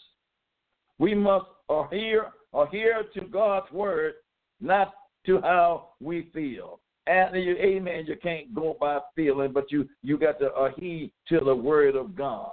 We 0.99 1.15
must 1.15 1.47
adhere, 1.69 2.33
adhere 2.55 3.05
to 3.15 3.21
God's 3.23 3.71
word, 3.71 4.15
not 4.61 4.95
to 5.27 5.41
how 5.43 5.91
we 6.01 6.31
feel. 6.33 6.81
And 7.07 7.37
you, 7.37 7.57
amen, 7.57 8.07
you 8.09 8.17
can't 8.21 8.53
go 8.55 8.77
by 8.81 8.99
feeling, 9.15 9.53
but 9.53 9.71
you, 9.71 9.89
you 10.03 10.19
got 10.19 10.41
to 10.41 10.53
adhere 10.55 11.09
to 11.29 11.41
the 11.45 11.55
word 11.55 11.95
of 11.95 12.17
God. 12.17 12.51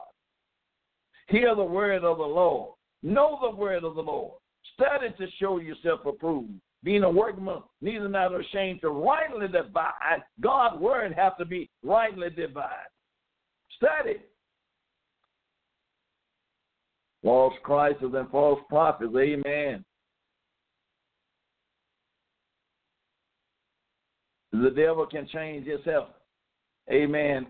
Hear 1.27 1.55
the 1.55 1.63
word 1.63 2.03
of 2.03 2.17
the 2.17 2.23
Lord. 2.23 2.75
Know 3.01 3.39
the 3.41 3.55
word 3.55 3.83
of 3.83 3.95
the 3.95 4.01
Lord. 4.01 4.33
Study 4.75 5.07
to 5.17 5.27
show 5.39 5.59
yourself 5.59 6.05
approved. 6.05 6.53
Being 6.83 7.03
a 7.03 7.09
workman, 7.09 7.63
neither 7.81 8.09
not 8.09 8.37
ashamed 8.37 8.81
to 8.81 8.89
rightly 8.89 9.47
divide. 9.47 10.21
God's 10.41 10.81
word 10.81 11.13
has 11.13 11.31
to 11.39 11.45
be 11.45 11.69
rightly 11.81 12.29
divided. 12.29 12.91
Study. 13.77 14.17
False 17.23 17.53
Christs 17.63 18.03
and 18.03 18.29
false 18.29 18.59
prophets. 18.69 19.13
Amen. 19.17 19.83
The 24.63 24.69
devil 24.69 25.05
can 25.05 25.27
change 25.27 25.67
himself. 25.67 26.07
Amen. 26.89 27.47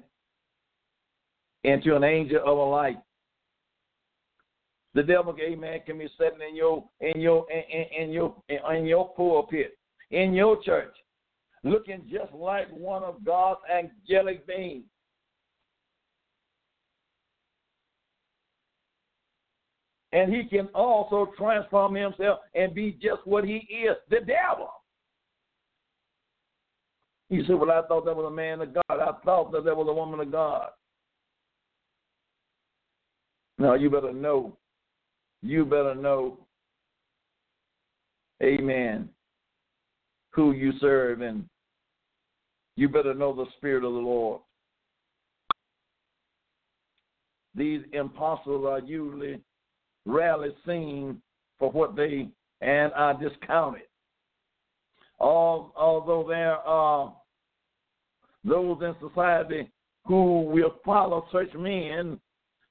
Into 1.64 1.95
an 1.95 2.03
angel 2.03 2.41
of 2.43 2.57
a 2.57 2.61
light. 2.61 2.97
The 4.95 5.03
devil, 5.03 5.36
amen, 5.39 5.82
can 5.86 5.99
be 5.99 6.07
sitting 6.18 6.39
in 6.47 6.55
your 6.55 6.84
in 7.01 7.22
your 7.22 7.45
in, 7.51 8.03
in 8.05 8.11
your 8.11 8.36
in 8.49 8.86
your 8.88 9.14
pulpit, 9.14 9.78
in 10.09 10.34
your 10.34 10.61
church, 10.64 10.95
looking 11.64 12.01
just 12.11 12.34
like 12.34 12.68
one 12.72 13.03
of 13.03 13.24
God's 13.24 13.59
angelic 13.72 14.47
beings. 14.47 14.86
And 20.14 20.34
he 20.34 20.45
can 20.45 20.68
also 20.74 21.32
transform 21.38 21.93
himself 21.93 22.39
and 22.55 22.74
be 22.74 22.93
just 22.93 23.26
what 23.26 23.45
he 23.45 23.68
is, 23.70 23.97
the 24.09 24.20
devil. 24.20 24.70
You 27.34 27.44
said, 27.46 27.56
Well, 27.56 27.72
I 27.72 27.82
thought 27.88 28.06
that 28.06 28.16
was 28.16 28.26
a 28.28 28.36
man 28.36 28.62
of 28.62 28.74
God. 28.74 28.84
I 28.90 29.12
thought 29.24 29.52
that 29.52 29.66
that 29.66 29.76
was 29.76 29.88
a 29.90 29.94
woman 29.94 30.20
of 30.20 30.32
God. 30.32 30.70
Now 33.58 33.76
you 33.76 33.90
better 33.90 34.14
know 34.14 34.58
you 35.44 35.66
better 35.66 35.94
know, 35.94 36.38
amen, 38.42 39.10
who 40.32 40.54
you 40.54 40.72
serve, 40.80 41.20
and 41.20 41.44
you 42.78 42.88
better 42.88 43.14
know 43.14 43.36
the 43.36 43.46
Spirit 43.58 43.84
of 43.84 43.92
the 43.94 44.00
Lord. 44.00 44.42
These 47.54 47.82
impostors 47.92 48.64
are 48.66 48.80
usually 48.80 49.42
rarely 50.06 50.50
seen 50.66 51.22
for 51.60 51.70
what 51.70 51.96
they 51.96 52.30
and 52.62 52.92
are 52.94 53.14
discounted. 53.14 53.84
although 55.20 56.26
there 56.28 56.56
are 56.56 57.14
those 58.44 58.78
in 58.82 58.96
society 59.00 59.72
who 60.06 60.41
will 60.41 60.76
follow 60.84 61.26
such 61.32 61.54
men, 61.56 62.20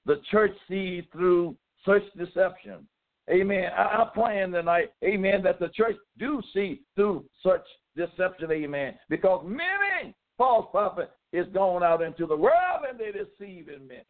the 0.07 0.20
church 0.31 0.53
sees 0.68 1.05
through 1.12 1.57
such 1.87 2.03
deception. 2.16 2.87
Amen. 3.31 3.70
I, 3.77 4.03
I 4.03 4.11
plan 4.14 4.51
tonight, 4.51 4.93
amen, 5.05 5.43
that 5.45 5.59
the 5.59 5.68
church 5.68 5.97
do 6.18 6.43
see 6.53 6.83
through 6.95 7.25
such 7.43 7.64
deception, 7.97 8.51
amen, 8.51 8.95
because 9.09 9.45
many 9.47 10.14
false 10.37 10.66
prophets 10.70 11.12
is 11.33 11.47
going 11.55 11.83
out 11.83 12.03
into 12.03 12.27
the 12.27 12.37
world 12.37 12.85
and 12.89 12.99
they're 12.99 13.12
deceiving 13.12 13.87
many. 13.87 14.05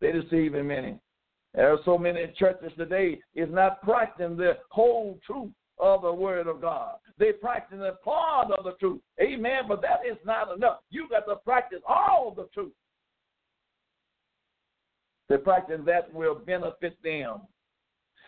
They're 0.00 0.20
deceiving 0.20 0.66
many. 0.66 0.98
There 1.54 1.72
are 1.72 1.78
so 1.84 1.96
many 1.96 2.32
churches 2.36 2.72
today 2.76 3.20
is 3.34 3.48
not 3.50 3.82
practicing 3.82 4.36
the 4.36 4.58
whole 4.70 5.18
truth 5.24 5.52
of 5.78 6.02
the 6.02 6.12
Word 6.12 6.46
of 6.46 6.60
God. 6.60 6.96
They 7.18 7.32
practice 7.32 7.78
a 7.80 7.96
part 8.04 8.50
of 8.50 8.64
the 8.64 8.72
truth. 8.80 9.00
Amen. 9.20 9.62
But 9.68 9.82
that 9.82 10.00
is 10.08 10.18
not 10.24 10.54
enough. 10.54 10.78
You 10.90 11.08
got 11.08 11.26
to 11.26 11.36
practice 11.36 11.80
all 11.88 12.32
the 12.36 12.48
truth. 12.54 12.72
They 15.28 15.36
practice 15.36 15.80
that 15.86 16.12
will 16.12 16.34
benefit 16.34 16.96
them. 17.02 17.42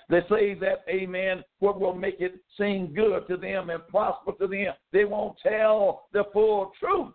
They 0.09 0.21
say 0.29 0.55
that, 0.55 0.85
amen, 0.89 1.43
what 1.61 1.81
will 1.81 1.95
make 1.95 2.21
it 2.21 2.35
seem 2.59 2.93
good 2.95 3.27
to 3.29 3.37
them 3.37 3.71
and 3.71 3.87
prosper 3.89 4.33
to 4.39 4.47
them. 4.47 4.75
They 4.93 5.05
won't 5.05 5.37
tell 5.43 6.09
the 6.13 6.25
full 6.33 6.73
truth. 6.79 7.13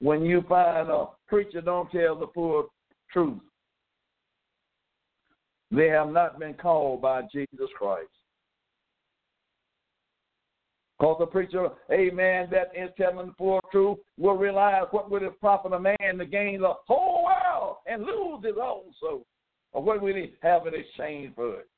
When 0.00 0.22
you 0.22 0.42
find 0.48 0.90
a 0.90 1.06
preacher 1.28 1.60
don't 1.60 1.90
tell 1.90 2.18
the 2.18 2.26
full 2.34 2.68
truth, 3.10 3.38
they 5.70 5.88
have 5.88 6.10
not 6.10 6.38
been 6.38 6.54
called 6.54 7.00
by 7.00 7.22
Jesus 7.32 7.68
Christ. 7.78 8.08
Because 11.02 11.16
the 11.18 11.26
preacher, 11.26 11.68
amen, 11.90 12.46
that 12.52 12.70
is 12.80 12.88
telling 12.96 13.26
the 13.26 13.32
full 13.36 13.60
truth 13.72 13.98
will 14.16 14.36
realize 14.36 14.84
what 14.92 15.10
would 15.10 15.24
it 15.24 15.40
profit 15.40 15.72
a 15.72 15.80
man 15.80 16.16
to 16.16 16.24
gain 16.24 16.60
the 16.60 16.74
whole 16.86 17.24
world 17.24 17.78
and 17.88 18.04
lose 18.04 18.44
his 18.44 18.54
own 18.56 18.82
soul? 19.00 19.26
Or 19.72 19.82
what 19.82 20.00
would 20.00 20.14
he 20.14 20.34
have 20.44 20.64
in 20.68 20.74
exchange 20.74 21.34
for 21.34 21.58
it? 21.58 21.68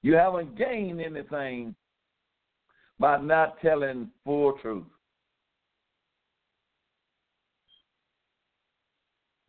You 0.00 0.14
haven't 0.14 0.56
gained 0.56 0.98
anything 1.02 1.74
by 2.98 3.18
not 3.18 3.60
telling 3.60 4.08
full 4.24 4.54
truth. 4.62 4.84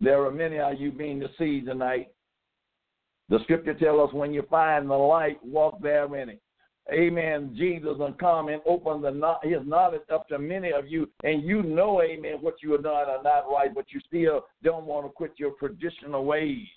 There 0.01 0.25
are 0.25 0.31
many 0.31 0.59
of 0.59 0.77
you 0.77 0.91
being 0.91 1.21
deceived 1.21 1.67
tonight. 1.67 2.09
The 3.29 3.39
scripture 3.43 3.75
tells 3.75 4.09
us 4.09 4.13
when 4.13 4.33
you 4.33 4.45
find 4.49 4.89
the 4.89 4.93
light, 4.93 5.37
walk 5.41 5.81
therein 5.81 6.37
amen, 6.91 7.53
Jesus 7.57 7.95
and 7.99 8.17
come 8.17 8.49
and 8.49 8.61
open 8.65 9.01
the, 9.01 9.35
his 9.43 9.59
knowledge 9.65 10.01
up 10.13 10.27
to 10.29 10.39
many 10.39 10.71
of 10.71 10.87
you, 10.87 11.09
and 11.23 11.43
you 11.43 11.63
know, 11.63 12.01
amen, 12.01 12.37
what 12.41 12.55
you 12.61 12.73
are 12.75 12.81
doing 12.81 12.95
are 12.95 13.23
not 13.23 13.51
right, 13.51 13.73
but 13.73 13.85
you 13.89 13.99
still 14.07 14.45
don't 14.63 14.85
want 14.85 15.05
to 15.05 15.09
quit 15.09 15.33
your 15.37 15.51
traditional 15.59 16.25
ways. 16.25 16.67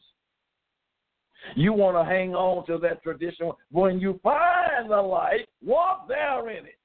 You 1.56 1.72
want 1.72 1.96
to 1.96 2.04
hang 2.04 2.34
on 2.34 2.66
to 2.66 2.78
that 2.78 3.02
tradition. 3.02 3.50
When 3.70 3.98
you 3.98 4.20
find 4.22 4.90
the 4.90 5.00
light, 5.00 5.48
walk 5.64 6.06
there 6.06 6.50
in 6.50 6.66
it. 6.66 6.78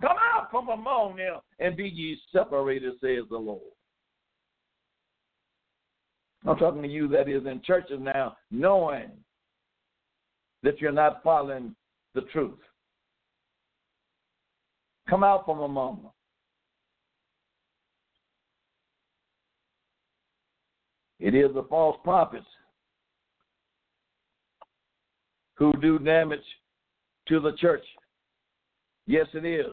Come 0.00 0.16
out 0.34 0.50
from 0.50 0.68
among 0.68 1.16
them 1.16 1.36
and 1.58 1.76
be 1.76 1.88
ye 1.88 2.18
separated, 2.32 2.94
says 3.00 3.24
the 3.30 3.38
Lord. 3.38 3.62
I'm 6.46 6.56
talking 6.58 6.82
to 6.82 6.88
you 6.88 7.08
that 7.08 7.28
is 7.28 7.46
in 7.46 7.62
churches 7.64 7.98
now, 8.00 8.36
knowing 8.50 9.10
that 10.62 10.80
you're 10.80 10.92
not 10.92 11.22
following 11.22 11.74
the 12.16 12.22
truth. 12.32 12.58
Come 15.08 15.22
out 15.22 15.44
from 15.44 15.60
among 15.60 16.02
them. 16.02 16.10
It 21.20 21.34
is 21.34 21.54
the 21.54 21.62
false 21.64 21.96
prophets 22.02 22.46
who 25.54 25.72
do 25.80 25.98
damage 25.98 26.40
to 27.28 27.38
the 27.38 27.52
church. 27.52 27.84
Yes, 29.06 29.26
it 29.32 29.44
is. 29.44 29.72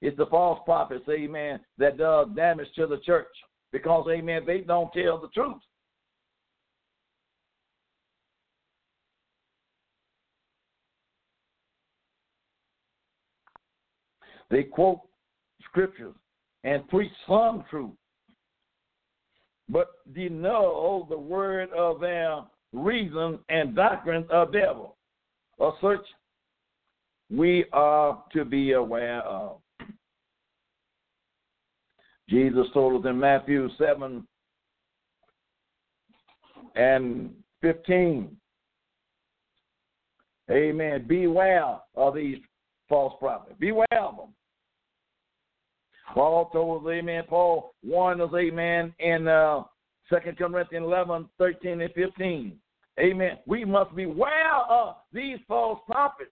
It's 0.00 0.16
the 0.16 0.26
false 0.26 0.60
prophets, 0.64 1.04
amen, 1.08 1.60
that 1.78 1.98
does 1.98 2.28
damage 2.34 2.66
to 2.76 2.86
the 2.86 2.98
church 2.98 3.28
because, 3.70 4.06
amen, 4.10 4.42
they 4.46 4.58
don't 4.58 4.92
tell 4.92 5.20
the 5.20 5.28
truth. 5.28 5.60
They 14.52 14.64
quote 14.64 15.00
scriptures 15.64 16.14
and 16.62 16.86
preach 16.88 17.10
some 17.26 17.64
truth, 17.70 17.94
but 19.70 19.86
deny 20.14 21.00
the 21.08 21.16
word 21.18 21.70
of 21.70 22.00
their 22.00 22.42
reason 22.74 23.38
and 23.48 23.74
doctrine 23.74 24.26
of 24.30 24.52
devil. 24.52 24.98
Of 25.58 25.72
such 25.80 26.04
we 27.30 27.64
are 27.72 28.22
to 28.34 28.44
be 28.44 28.72
aware 28.72 29.22
of. 29.22 29.56
Jesus 32.28 32.66
told 32.74 33.02
us 33.02 33.10
in 33.10 33.18
Matthew 33.18 33.70
7 33.78 34.22
and 36.76 37.30
15. 37.62 38.36
Amen. 40.50 41.04
Beware 41.08 41.78
of 41.94 42.14
these 42.14 42.36
false 42.86 43.14
prophets. 43.18 43.56
Beware 43.58 43.86
of 43.98 44.16
them. 44.18 44.34
Paul 46.12 46.50
told 46.52 46.86
us, 46.86 46.92
amen. 46.92 47.24
Paul 47.28 47.74
warned 47.82 48.20
us, 48.20 48.30
amen, 48.36 48.94
in 48.98 49.26
uh, 49.26 49.62
2 50.10 50.16
Corinthians 50.36 50.84
11, 50.84 51.28
13, 51.38 51.80
and 51.80 51.92
15. 51.94 52.58
Amen. 53.00 53.38
We 53.46 53.64
must 53.64 53.94
beware 53.96 54.56
of 54.68 54.96
these 55.12 55.38
false 55.48 55.80
prophets 55.86 56.30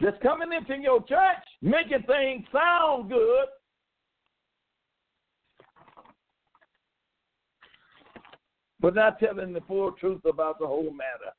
that's 0.00 0.20
coming 0.22 0.48
into 0.52 0.82
your 0.82 1.00
church, 1.04 1.44
making 1.62 2.02
things 2.06 2.44
sound 2.52 3.08
good. 3.08 3.46
But 8.80 8.94
not 8.94 9.18
telling 9.18 9.52
the 9.52 9.62
full 9.62 9.92
truth 9.92 10.24
about 10.28 10.58
the 10.58 10.66
whole 10.66 10.92
matter. 10.92 11.32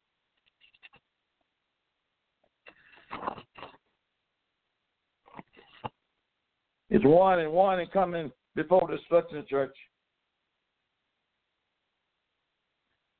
It's 6.89 7.03
one 7.05 7.39
and 7.39 7.51
one 7.51 7.79
and 7.79 7.91
coming 7.91 8.31
before 8.55 8.89
destruction, 8.89 9.43
church. 9.49 9.75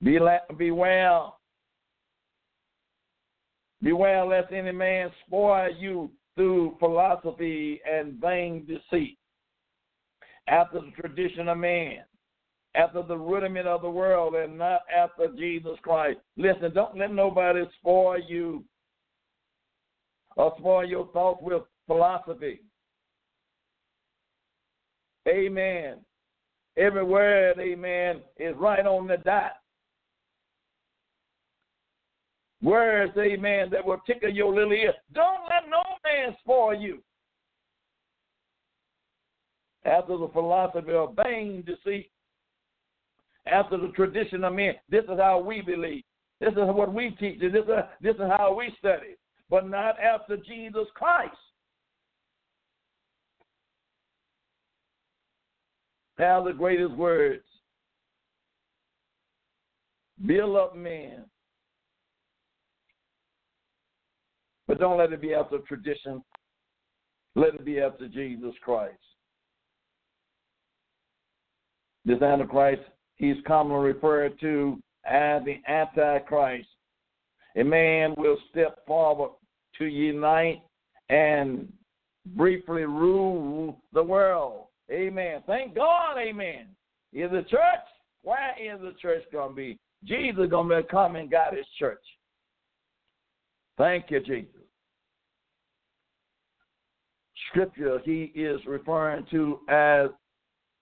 Be 0.01 0.19
beware. 0.57 1.21
Beware 3.81 4.25
lest 4.25 4.51
any 4.51 4.71
man 4.71 5.11
spoil 5.25 5.69
you 5.77 6.11
through 6.35 6.75
philosophy 6.79 7.81
and 7.89 8.13
vain 8.21 8.65
deceit, 8.65 9.17
after 10.47 10.79
the 10.79 10.91
tradition 10.99 11.47
of 11.47 11.57
man, 11.57 11.99
after 12.75 13.01
the 13.03 13.17
rudiment 13.17 13.67
of 13.67 13.81
the 13.81 13.89
world, 13.89 14.35
and 14.35 14.57
not 14.57 14.81
after 14.95 15.27
Jesus 15.35 15.77
Christ. 15.81 16.19
Listen, 16.37 16.73
don't 16.73 16.97
let 16.97 17.11
nobody 17.11 17.63
spoil 17.79 18.19
you 18.27 18.63
or 20.35 20.53
spoil 20.57 20.85
your 20.85 21.07
thoughts 21.07 21.39
with 21.41 21.63
philosophy. 21.87 22.61
Amen. 25.27 25.97
Every 26.77 27.03
word, 27.03 27.59
amen, 27.59 28.21
is 28.37 28.55
right 28.57 28.85
on 28.85 29.07
the 29.07 29.17
dot. 29.17 29.53
Words, 32.61 33.13
amen, 33.17 33.69
that 33.71 33.85
will 33.85 34.01
tickle 34.05 34.29
your 34.29 34.53
little 34.53 34.73
ear. 34.73 34.93
Don't 35.13 35.41
let 35.49 35.69
no 35.69 35.81
man 36.03 36.35
spoil 36.39 36.73
you. 36.73 36.99
After 39.85 40.17
the 40.17 40.27
philosophy 40.29 40.91
of 40.91 41.15
vain 41.23 41.63
deceit, 41.65 42.11
after 43.45 43.77
the 43.77 43.89
tradition 43.89 44.43
of 44.43 44.53
men, 44.53 44.75
this 44.89 45.03
is 45.05 45.19
how 45.19 45.39
we 45.39 45.61
believe. 45.61 46.03
This 46.39 46.51
is 46.51 46.57
what 46.57 46.93
we 46.93 47.11
teach. 47.19 47.39
This 47.39 47.53
is, 47.53 47.69
this 48.01 48.15
is 48.15 48.31
how 48.37 48.55
we 48.57 48.73
study. 48.77 49.15
But 49.49 49.69
not 49.69 49.95
after 49.99 50.37
Jesus 50.37 50.87
Christ. 50.93 51.37
Have 56.17 56.45
the 56.45 56.53
greatest 56.53 56.93
words. 56.95 57.43
Build 60.25 60.55
up 60.55 60.75
men. 60.75 61.25
But 64.67 64.79
don't 64.79 64.97
let 64.97 65.13
it 65.13 65.21
be 65.21 65.33
after 65.33 65.59
tradition. 65.59 66.23
Let 67.35 67.53
it 67.53 67.63
be 67.63 67.79
after 67.79 68.07
Jesus 68.07 68.53
Christ. 68.63 68.97
This 72.03 72.21
Antichrist, 72.21 72.81
he's 73.15 73.35
commonly 73.45 73.93
referred 73.93 74.39
to 74.39 74.81
as 75.05 75.43
the 75.45 75.61
Antichrist. 75.67 76.67
A 77.57 77.63
man 77.63 78.13
will 78.17 78.37
step 78.49 78.85
forward 78.87 79.31
to 79.77 79.85
unite 79.85 80.61
and 81.09 81.71
briefly 82.35 82.83
rule 82.83 83.77
the 83.93 84.03
world. 84.03 84.65
Amen. 84.91 85.43
Thank 85.45 85.75
God, 85.75 86.17
amen. 86.17 86.67
Is 87.13 87.31
the 87.31 87.43
church? 87.49 87.61
Where 88.23 88.55
is 88.61 88.79
the 88.81 88.93
church 89.01 89.23
going 89.31 89.49
to 89.49 89.55
be? 89.55 89.79
Jesus 90.03 90.49
going 90.49 90.69
to 90.69 90.83
come 90.83 91.15
and 91.15 91.29
guide 91.29 91.53
his 91.55 91.65
church. 91.77 92.03
Thank 93.77 94.05
you, 94.09 94.19
Jesus. 94.21 94.51
Scripture 97.49 97.99
he 98.03 98.31
is 98.35 98.59
referring 98.65 99.25
to 99.31 99.59
as 99.69 100.09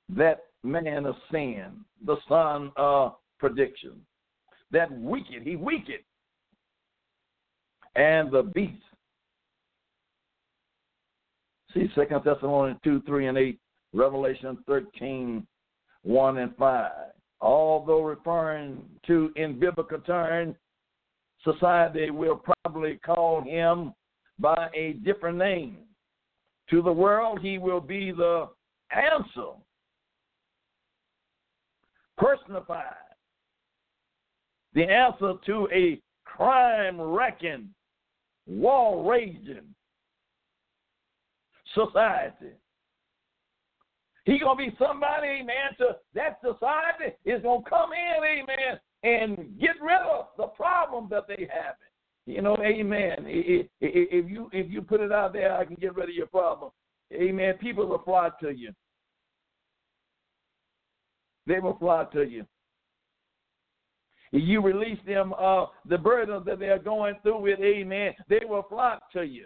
that 0.10 0.40
man 0.64 1.06
of 1.06 1.16
sin, 1.32 1.66
the 2.06 2.18
son 2.28 2.72
of 2.76 3.16
perdition. 3.40 4.02
That 4.72 4.92
wicked, 5.00 5.44
he 5.44 5.56
wicked. 5.56 6.02
And 7.96 8.32
the 8.32 8.44
beast. 8.44 8.82
See 11.74 11.88
Second 11.96 12.22
Thessalonians 12.26 12.80
2, 12.84 13.02
3, 13.06 13.28
and 13.28 13.38
8 13.38 13.60
Revelation 13.96 14.58
13, 14.68 15.48
1 16.04 16.38
and 16.38 16.56
5. 16.58 16.92
Although 17.42 18.02
referring 18.02 18.84
to 19.08 19.32
in 19.36 19.60
biblical 19.60 20.00
terms, 20.00 20.56
society 21.44 22.10
will 22.10 22.42
probably 22.64 23.00
call 23.06 23.42
him 23.42 23.94
by 24.40 24.70
a 24.74 24.94
different 25.04 25.38
name. 25.38 25.78
To 26.72 26.82
the 26.82 26.92
world, 26.92 27.40
he 27.42 27.58
will 27.58 27.80
be 27.80 28.12
the 28.12 28.50
answer, 28.92 29.52
personified, 32.18 32.84
the 34.74 34.84
answer 34.84 35.34
to 35.46 35.68
a 35.72 36.02
crime 36.26 37.00
wrecking, 37.00 37.70
war 38.48 39.10
raging 39.10 39.76
society. 41.74 42.56
He 44.26 44.40
gonna 44.40 44.58
be 44.58 44.76
somebody, 44.80 45.28
amen, 45.28 45.78
to 45.78 45.98
that 46.16 46.40
society 46.42 47.16
is 47.26 47.44
gonna 47.44 47.62
come 47.70 47.92
in, 47.94 48.24
amen, 48.24 48.80
and 49.04 49.60
get 49.60 49.80
rid 49.82 50.02
of 50.02 50.28
the 50.38 50.48
problem 50.48 51.08
that 51.12 51.28
they 51.28 51.48
have. 51.54 51.76
You 52.26 52.42
know, 52.42 52.58
amen. 52.58 53.26
If 53.28 54.30
you 54.30 54.50
if 54.52 54.72
you 54.72 54.82
put 54.82 55.02
it 55.02 55.12
out 55.12 55.34
there, 55.34 55.56
I 55.56 55.64
can 55.64 55.76
get 55.76 55.96
rid 55.96 56.10
of 56.10 56.16
your 56.16 56.26
problem. 56.26 56.72
Amen. 57.14 57.54
People 57.62 57.86
will 57.86 58.02
fly 58.02 58.30
to 58.42 58.50
you. 58.50 58.72
They 61.46 61.60
will 61.60 61.78
fly 61.78 62.06
to 62.14 62.24
you. 62.24 62.46
You 64.32 64.60
release 64.62 64.98
them 65.06 65.36
uh, 65.40 65.68
the 65.88 66.00
burden 66.00 66.42
that 66.48 66.58
they're 66.58 66.80
going 66.80 67.16
through 67.22 67.42
with, 67.42 67.60
amen, 67.60 68.14
they 68.28 68.42
will 68.44 68.66
flock 68.68 69.04
to 69.14 69.22
you. 69.22 69.46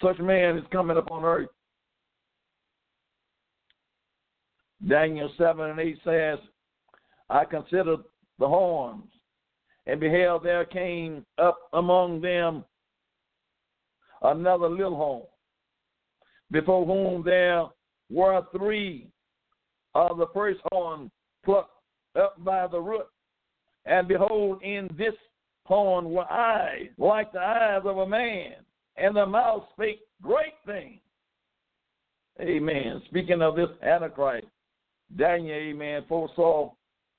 Such 0.00 0.18
man 0.20 0.56
is 0.56 0.64
coming 0.70 0.96
upon 0.96 1.24
earth 1.24 1.48
Daniel 4.88 5.30
7 5.38 5.70
and 5.70 5.80
8 5.80 5.98
says, 6.04 6.38
I 7.30 7.44
considered 7.44 8.00
the 8.38 8.48
horns, 8.48 9.10
and 9.86 10.00
beheld 10.00 10.44
there 10.44 10.64
came 10.64 11.24
up 11.38 11.58
among 11.72 12.20
them 12.20 12.64
another 14.22 14.68
little 14.68 14.96
horn, 14.96 15.26
before 16.50 16.84
whom 16.84 17.22
there 17.24 17.66
were 18.10 18.42
three 18.56 19.08
of 19.94 20.18
the 20.18 20.26
first 20.34 20.60
horn 20.72 21.10
plucked 21.44 21.70
up 22.16 22.42
by 22.44 22.66
the 22.66 22.80
root. 22.80 23.06
And 23.86 24.08
behold, 24.08 24.62
in 24.62 24.88
this 24.96 25.14
horn 25.66 26.10
were 26.10 26.30
eyes 26.30 26.88
like 26.98 27.32
the 27.32 27.40
eyes 27.40 27.82
of 27.84 27.98
a 27.98 28.06
man, 28.06 28.54
and 28.96 29.16
the 29.16 29.26
mouth 29.26 29.64
spake 29.72 30.00
great 30.22 30.54
things. 30.66 31.00
Amen. 32.40 33.00
Speaking 33.06 33.42
of 33.42 33.56
this 33.56 33.68
Antichrist, 33.82 34.46
Daniel, 35.16 35.54
amen, 35.54 36.04
foresaw 36.08 36.72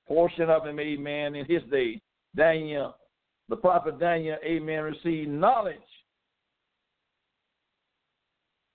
portion 0.06 0.50
of 0.50 0.66
him, 0.66 0.78
amen, 0.78 1.34
in 1.34 1.44
his 1.46 1.62
day. 1.70 2.00
Daniel, 2.34 2.96
the 3.48 3.56
prophet 3.56 3.98
Daniel, 3.98 4.36
amen, 4.44 4.82
received 4.82 5.30
knowledge 5.30 5.76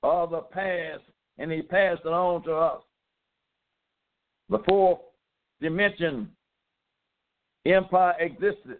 of 0.03 0.31
the 0.31 0.41
past, 0.41 1.03
and 1.37 1.51
he 1.51 1.61
passed 1.61 2.01
it 2.05 2.09
on 2.09 2.43
to 2.43 2.53
us. 2.53 2.81
The 4.49 4.59
fourth 4.67 4.99
dimension 5.61 6.29
empire 7.65 8.15
existed 8.19 8.79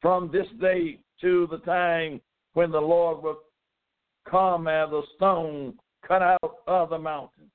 from 0.00 0.30
this 0.32 0.46
day 0.60 1.00
to 1.20 1.48
the 1.50 1.58
time 1.58 2.20
when 2.54 2.70
the 2.70 2.80
Lord 2.80 3.22
will 3.22 3.40
come 4.28 4.68
as 4.68 4.90
a 4.90 5.02
stone 5.16 5.74
cut 6.06 6.22
out 6.22 6.54
of 6.66 6.90
the 6.90 6.98
mountain 6.98 7.50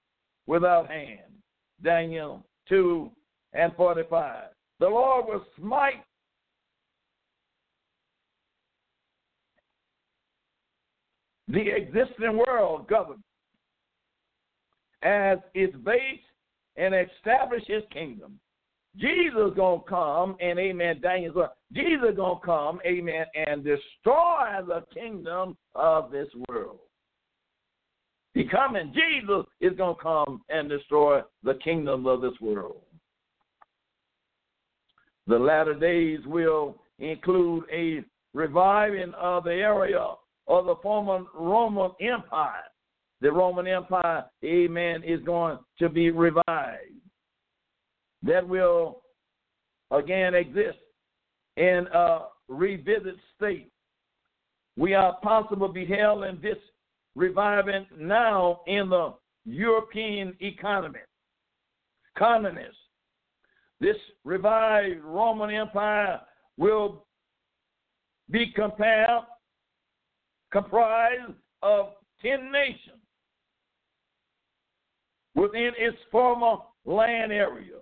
without 0.47 0.89
hand. 0.89 1.19
Daniel 1.83 2.45
2 2.69 3.09
and 3.53 3.73
45. 3.75 4.43
The 4.79 4.87
Lord 4.87 5.25
will 5.27 5.45
smite 5.59 6.03
the 11.47 11.69
existing 11.69 12.37
world 12.47 12.87
government 12.87 13.21
as 15.03 15.37
its 15.53 15.75
base 15.77 16.19
and 16.77 16.93
establish 16.93 17.63
his 17.67 17.83
kingdom. 17.91 18.39
Jesus 18.97 19.51
gonna 19.55 19.81
come 19.87 20.35
and 20.39 20.57
amen. 20.57 20.99
Daniel's 21.01 21.35
Jesus 21.73 22.15
gonna 22.15 22.39
come, 22.43 22.79
amen, 22.85 23.25
and 23.35 23.63
destroy 23.63 24.61
the 24.65 24.83
kingdom 24.93 25.57
of 25.75 26.11
this 26.11 26.27
world. 26.47 26.79
He 28.35 28.43
coming. 28.43 28.93
Jesus 28.93 29.45
is 29.61 29.75
going 29.77 29.95
to 29.95 30.01
come 30.01 30.41
and 30.49 30.69
destroy 30.69 31.21
the 31.43 31.55
kingdom 31.63 32.05
of 32.05 32.21
this 32.21 32.33
world. 32.41 32.81
The 35.27 35.39
latter 35.39 35.73
days 35.73 36.19
will 36.25 36.75
include 36.99 37.63
a 37.73 38.03
reviving 38.33 39.13
of 39.17 39.45
the 39.45 39.53
area 39.53 40.05
of 40.47 40.65
the 40.65 40.75
former 40.83 41.23
Roman 41.33 41.91
Empire. 42.01 42.63
The 43.21 43.31
Roman 43.31 43.67
Empire, 43.67 44.25
amen, 44.43 45.03
is 45.03 45.21
going 45.21 45.57
to 45.79 45.87
be 45.87 46.11
revived. 46.11 46.91
That 48.21 48.45
will 48.45 49.01
again 49.91 50.35
exist 50.35 50.77
in 51.55 51.87
a 51.93 52.25
revisit 52.49 53.15
state. 53.37 53.71
We 54.75 54.93
are 54.93 55.15
possible 55.23 55.69
beheld 55.69 56.25
in 56.25 56.37
this 56.41 56.57
reviving 57.15 57.85
now 57.97 58.61
in 58.67 58.89
the 58.89 59.13
European 59.45 60.35
economy. 60.39 60.99
Colonists. 62.17 62.77
This 63.79 63.97
revived 64.23 65.01
Roman 65.03 65.49
Empire 65.49 66.21
will 66.57 67.05
be 68.31 68.51
compared, 68.55 69.21
comprised 70.51 71.33
of 71.61 71.87
10 72.21 72.51
nations 72.51 73.01
within 75.35 75.71
its 75.77 75.97
former 76.11 76.57
land 76.85 77.31
area. 77.31 77.75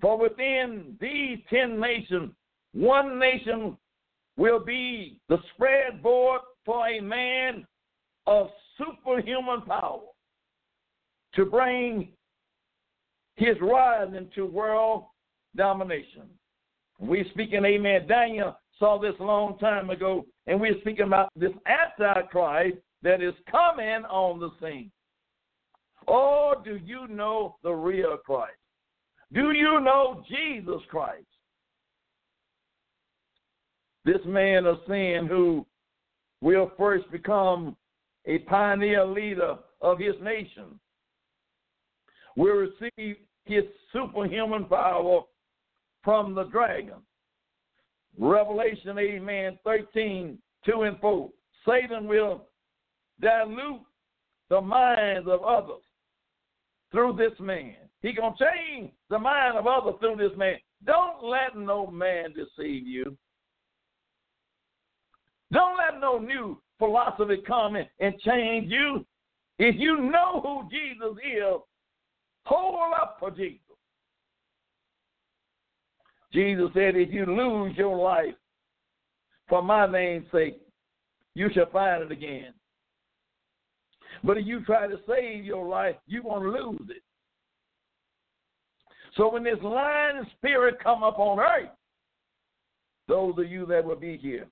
For 0.00 0.18
within 0.18 0.96
these 1.00 1.38
10 1.50 1.78
nations, 1.78 2.32
one 2.72 3.18
nation 3.18 3.76
will 4.36 4.60
be 4.60 5.18
the 5.28 5.38
spread 5.54 6.02
board 6.02 6.40
for 6.64 6.88
a 6.88 7.00
man 7.00 7.66
of 8.26 8.48
superhuman 8.78 9.62
power 9.62 10.00
to 11.34 11.44
bring 11.44 12.08
his 13.36 13.56
rise 13.60 14.12
into 14.16 14.46
world 14.46 15.04
domination. 15.56 16.22
We're 16.98 17.28
speaking, 17.30 17.64
amen. 17.64 18.06
Daniel 18.06 18.56
saw 18.78 18.98
this 18.98 19.14
a 19.20 19.24
long 19.24 19.58
time 19.58 19.90
ago, 19.90 20.24
and 20.46 20.60
we're 20.60 20.80
speaking 20.80 21.06
about 21.06 21.28
this 21.36 21.52
Antichrist 21.66 22.78
that 23.02 23.22
is 23.22 23.34
coming 23.50 24.04
on 24.06 24.40
the 24.40 24.50
scene. 24.60 24.90
Or 26.06 26.56
do 26.64 26.78
you 26.84 27.08
know 27.08 27.56
the 27.62 27.72
real 27.72 28.16
Christ? 28.24 28.52
Do 29.32 29.52
you 29.52 29.80
know 29.80 30.22
Jesus 30.28 30.82
Christ? 30.88 31.26
This 34.04 34.20
man 34.26 34.66
of 34.66 34.78
sin 34.86 35.26
who 35.28 35.64
will 36.40 36.70
first 36.76 37.10
become 37.10 37.76
a 38.26 38.38
pioneer 38.40 39.04
leader 39.06 39.56
of 39.80 39.98
his 39.98 40.14
nation 40.22 40.78
will 42.36 42.68
receive 42.68 43.16
his 43.44 43.64
superhuman 43.92 44.64
power 44.66 45.20
from 46.02 46.34
the 46.34 46.44
dragon. 46.44 47.02
Revelation, 48.18 48.98
amen, 48.98 49.58
13, 49.64 50.38
2 50.66 50.82
and 50.82 50.98
4. 51.00 51.30
Satan 51.66 52.06
will 52.06 52.46
dilute 53.20 53.80
the 54.50 54.60
minds 54.60 55.28
of 55.28 55.42
others 55.42 55.82
through 56.92 57.16
this 57.16 57.38
man. 57.40 57.74
He 58.02 58.12
gonna 58.12 58.34
change 58.38 58.92
the 59.08 59.18
mind 59.18 59.56
of 59.56 59.66
others 59.66 59.94
through 60.00 60.16
this 60.16 60.36
man. 60.36 60.56
Don't 60.84 61.24
let 61.24 61.56
no 61.56 61.86
man 61.86 62.34
deceive 62.34 62.86
you. 62.86 63.16
Don't 65.54 65.78
let 65.78 66.00
no 66.00 66.18
new 66.18 66.60
philosophy 66.78 67.38
come 67.46 67.76
in 67.76 67.86
and 68.00 68.18
change 68.20 68.70
you. 68.70 69.06
If 69.58 69.76
you 69.78 70.00
know 70.00 70.40
who 70.42 70.68
Jesus 70.68 71.16
is, 71.24 71.60
hold 72.44 72.92
up 73.00 73.16
for 73.20 73.30
Jesus. 73.30 73.60
Jesus 76.32 76.70
said, 76.74 76.96
if 76.96 77.12
you 77.12 77.24
lose 77.24 77.76
your 77.76 77.96
life 77.96 78.34
for 79.48 79.62
my 79.62 79.86
name's 79.86 80.26
sake, 80.32 80.60
you 81.36 81.48
shall 81.54 81.70
find 81.70 82.02
it 82.02 82.10
again. 82.10 82.52
But 84.24 84.38
if 84.38 84.46
you 84.46 84.64
try 84.64 84.88
to 84.88 84.98
save 85.08 85.44
your 85.44 85.68
life, 85.68 85.94
you're 86.06 86.24
going 86.24 86.42
to 86.42 86.48
lose 86.50 86.88
it. 86.90 87.02
So 89.16 89.32
when 89.32 89.44
this 89.44 89.58
lying 89.62 90.24
spirit 90.36 90.82
come 90.82 91.04
up 91.04 91.20
on 91.20 91.38
earth, 91.38 91.70
those 93.06 93.34
of 93.38 93.48
you 93.48 93.66
that 93.66 93.84
will 93.84 93.94
be 93.94 94.16
here, 94.16 94.48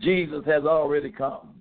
Jesus 0.00 0.44
has 0.46 0.64
already 0.64 1.10
come. 1.10 1.54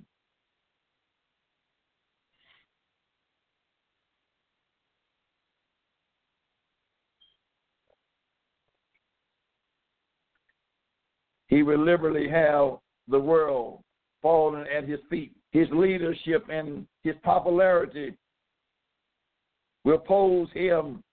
He 11.47 11.61
will 11.61 11.85
liberally 11.85 12.27
have 12.29 12.79
the 13.07 13.19
world 13.19 13.81
falling 14.23 14.65
at 14.75 14.87
his 14.87 14.99
feet. 15.07 15.33
His 15.51 15.67
leadership 15.71 16.47
and 16.49 16.87
his 17.03 17.13
popularity 17.21 18.17
will 19.83 19.99
pose 19.99 20.47
him 20.55 21.03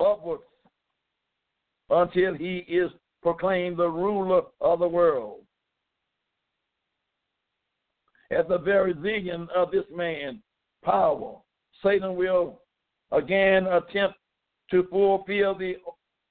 upwards 0.00 0.44
until 1.90 2.34
he 2.34 2.58
is 2.66 2.90
proclaimed 3.24 3.78
the 3.78 3.88
ruler 3.88 4.42
of 4.60 4.78
the 4.78 4.86
world. 4.86 5.40
At 8.30 8.48
the 8.48 8.58
very 8.58 8.92
vision 8.92 9.48
of 9.56 9.70
this 9.70 9.86
man, 9.90 10.42
power, 10.84 11.36
Satan 11.82 12.16
will 12.16 12.60
again 13.12 13.66
attempt 13.66 14.16
to 14.70 14.86
fulfill 14.90 15.56
the 15.56 15.76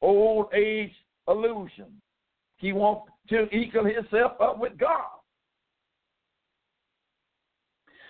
old 0.02 0.54
age 0.54 0.92
illusion. 1.28 2.00
He 2.58 2.74
wants 2.74 3.12
to 3.30 3.50
equal 3.50 3.86
himself 3.86 4.34
up 4.40 4.60
with 4.60 4.78
God. 4.78 5.06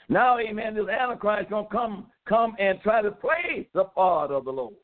Now, 0.09 0.39
amen, 0.39 0.75
this 0.75 0.89
Antichrist 0.89 1.49
gonna 1.49 1.67
come 1.71 2.07
come 2.27 2.55
and 2.59 2.81
try 2.81 3.01
to 3.01 3.11
play 3.11 3.69
the 3.73 3.86
part 3.86 4.31
of 4.31 4.43
the 4.43 4.51
Lord. 4.51 4.75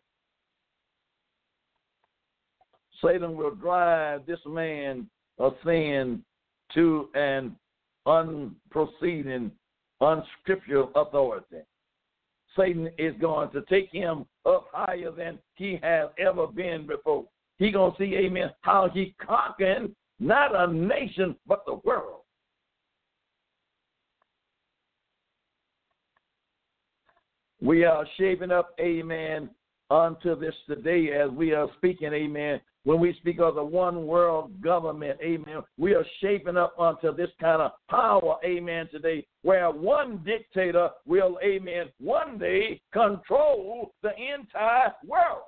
Satan 3.03 3.35
will 3.35 3.55
drive 3.55 4.25
this 4.25 4.39
man 4.45 5.07
of 5.37 5.53
sin 5.65 6.23
to 6.73 7.09
an 7.15 7.55
unproceeding, 8.05 9.51
unscriptural 10.01 10.91
authority. 10.95 11.61
Satan 12.57 12.89
is 12.97 13.13
going 13.21 13.51
to 13.51 13.61
take 13.69 13.91
him 13.91 14.25
up 14.45 14.67
higher 14.73 15.11
than 15.11 15.39
he 15.55 15.79
has 15.81 16.09
ever 16.17 16.47
been 16.47 16.87
before. 16.87 17.25
He 17.57 17.71
gonna 17.71 17.93
see, 17.97 18.15
amen, 18.15 18.51
how 18.61 18.89
he 18.93 19.13
conquering 19.25 19.95
not 20.19 20.53
a 20.55 20.71
nation 20.71 21.35
but 21.47 21.65
the 21.65 21.75
world. 21.83 22.21
We 27.61 27.83
are 27.83 28.05
shaping 28.17 28.51
up, 28.51 28.73
amen, 28.79 29.49
unto 29.89 30.39
this 30.39 30.55
today 30.67 31.11
as 31.11 31.29
we 31.31 31.53
are 31.53 31.67
speaking, 31.77 32.13
amen. 32.13 32.61
When 32.85 32.99
we 32.99 33.13
speak 33.15 33.39
of 33.39 33.55
the 33.55 33.63
one 33.63 34.07
world 34.07 34.61
government, 34.61 35.19
amen, 35.21 35.61
we 35.77 35.93
are 35.93 36.05
shaping 36.21 36.57
up 36.57 36.73
unto 36.79 37.15
this 37.15 37.29
kind 37.39 37.61
of 37.61 37.71
power, 37.89 38.37
amen, 38.43 38.87
today, 38.91 39.25
where 39.41 39.69
one 39.69 40.21
dictator 40.25 40.89
will, 41.05 41.37
amen, 41.43 41.87
one 41.99 42.37
day 42.37 42.81
control 42.93 43.93
the 44.01 44.11
entire 44.11 44.93
world. 45.05 45.43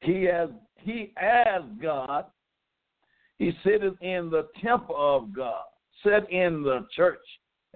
He 0.00 0.24
has 0.24 0.48
he 0.76 1.12
as 1.16 1.62
God, 1.80 2.26
he 3.38 3.52
sitteth 3.64 3.94
in 4.00 4.30
the 4.30 4.48
temple 4.62 4.96
of 4.98 5.32
God, 5.34 5.62
set 6.02 6.30
in 6.30 6.62
the 6.62 6.86
church. 6.94 7.20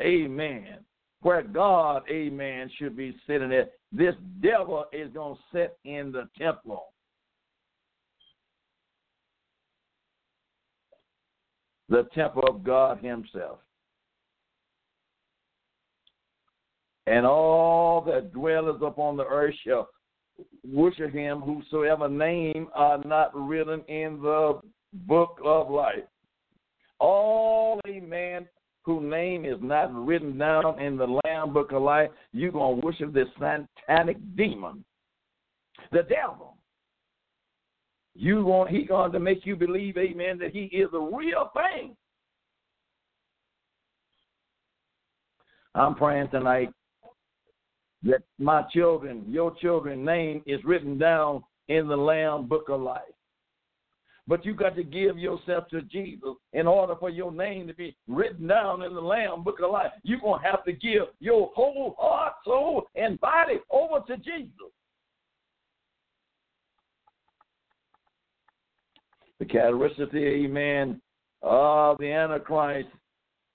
Amen 0.01 0.79
where 1.27 1.43
God, 1.43 2.03
amen, 2.09 2.71
should 2.79 2.97
be 2.97 3.17
sitting 3.27 3.53
at. 3.53 3.73
This 3.91 4.15
devil 4.41 4.85
is 4.93 5.13
going 5.13 5.35
to 5.35 5.41
sit 5.53 5.77
in 5.85 6.13
the 6.13 6.29
temple. 6.39 6.85
The 11.89 12.09
temple 12.15 12.45
of 12.49 12.65
God 12.65 12.99
Himself. 12.99 13.59
And 17.07 17.25
all 17.25 18.01
that 18.03 18.33
dwelleth 18.33 18.83
upon 18.83 19.17
the 19.17 19.25
earth 19.25 19.55
shall 19.65 19.89
worship 20.69 21.13
Him, 21.13 21.41
whosoever 21.41 22.09
name 22.09 22.69
are 22.75 22.99
not 23.05 23.31
written 23.35 23.83
in 23.83 24.21
the 24.21 24.61
book 24.93 25.39
of 25.45 25.71
life. 25.71 26.05
All, 26.99 27.81
amen, 27.87 28.49
whose 28.83 29.09
name 29.09 29.45
is 29.45 29.59
not 29.61 29.95
written 29.95 30.37
down 30.39 30.81
in 30.81 30.97
the 30.97 31.21
Lamb 31.25 31.53
Book 31.53 31.73
of 31.73 31.83
Life, 31.83 32.11
you're 32.33 32.53
going 32.53 32.81
to 32.81 32.87
worship 32.87 33.13
this 33.13 33.29
satanic 33.35 34.17
demon, 34.37 34.85
the 35.93 36.03
devil. 36.03 36.56
You 38.19 38.45
want 38.45 38.71
he 38.71 38.85
going 38.85 39.13
to 39.13 39.21
make 39.21 39.45
you 39.45 39.57
believe, 39.57 39.99
amen, 39.99 40.39
that 40.39 40.53
he 40.53 40.65
is 40.67 40.89
a 40.95 40.99
real 40.99 41.51
thing. 41.55 41.95
I'm 45.75 45.95
praying 45.95 46.29
tonight 46.31 46.71
that 48.05 48.23
my 48.39 48.63
children, 48.73 49.25
your 49.29 49.55
children, 49.57 50.05
name 50.05 50.43
is 50.47 50.65
written 50.65 50.97
down 50.97 51.43
in 51.69 51.89
the 51.89 51.97
Lamb 51.97 52.47
Book 52.47 52.69
of 52.71 52.81
Life. 52.81 53.03
But 54.29 54.45
you 54.45 54.55
got 54.55 54.75
to 54.77 54.83
give 54.83 55.19
yourself 55.19 55.69
to 55.69 55.83
Jesus 55.83 56.35
in 56.53 56.67
order 56.67 56.95
for 56.99 57.11
your 57.11 57.31
name 57.31 57.67
to 57.69 57.75
be 57.75 57.97
written 58.09 58.47
down 58.47 58.83
in 58.83 58.95
the 58.95 59.01
Lamb 59.01 59.45
Book 59.45 59.61
of 59.63 59.71
Life. 59.71 59.93
You're 60.03 60.21
going 60.21 60.43
to 60.43 60.49
have 60.49 60.65
to 60.65 60.73
give 60.73 61.05
your 61.21 61.51
whole 61.55 61.95
heart, 61.99 62.33
soul, 62.45 62.87
and 62.97 63.21
body 63.21 63.59
over 63.71 64.01
to 64.07 64.17
Jesus. 64.17 64.73
The 69.39 69.45
characteristic, 69.45 70.09
amen, 70.15 71.01
of 71.43 71.99
the 71.99 72.11
Antichrist. 72.11 72.89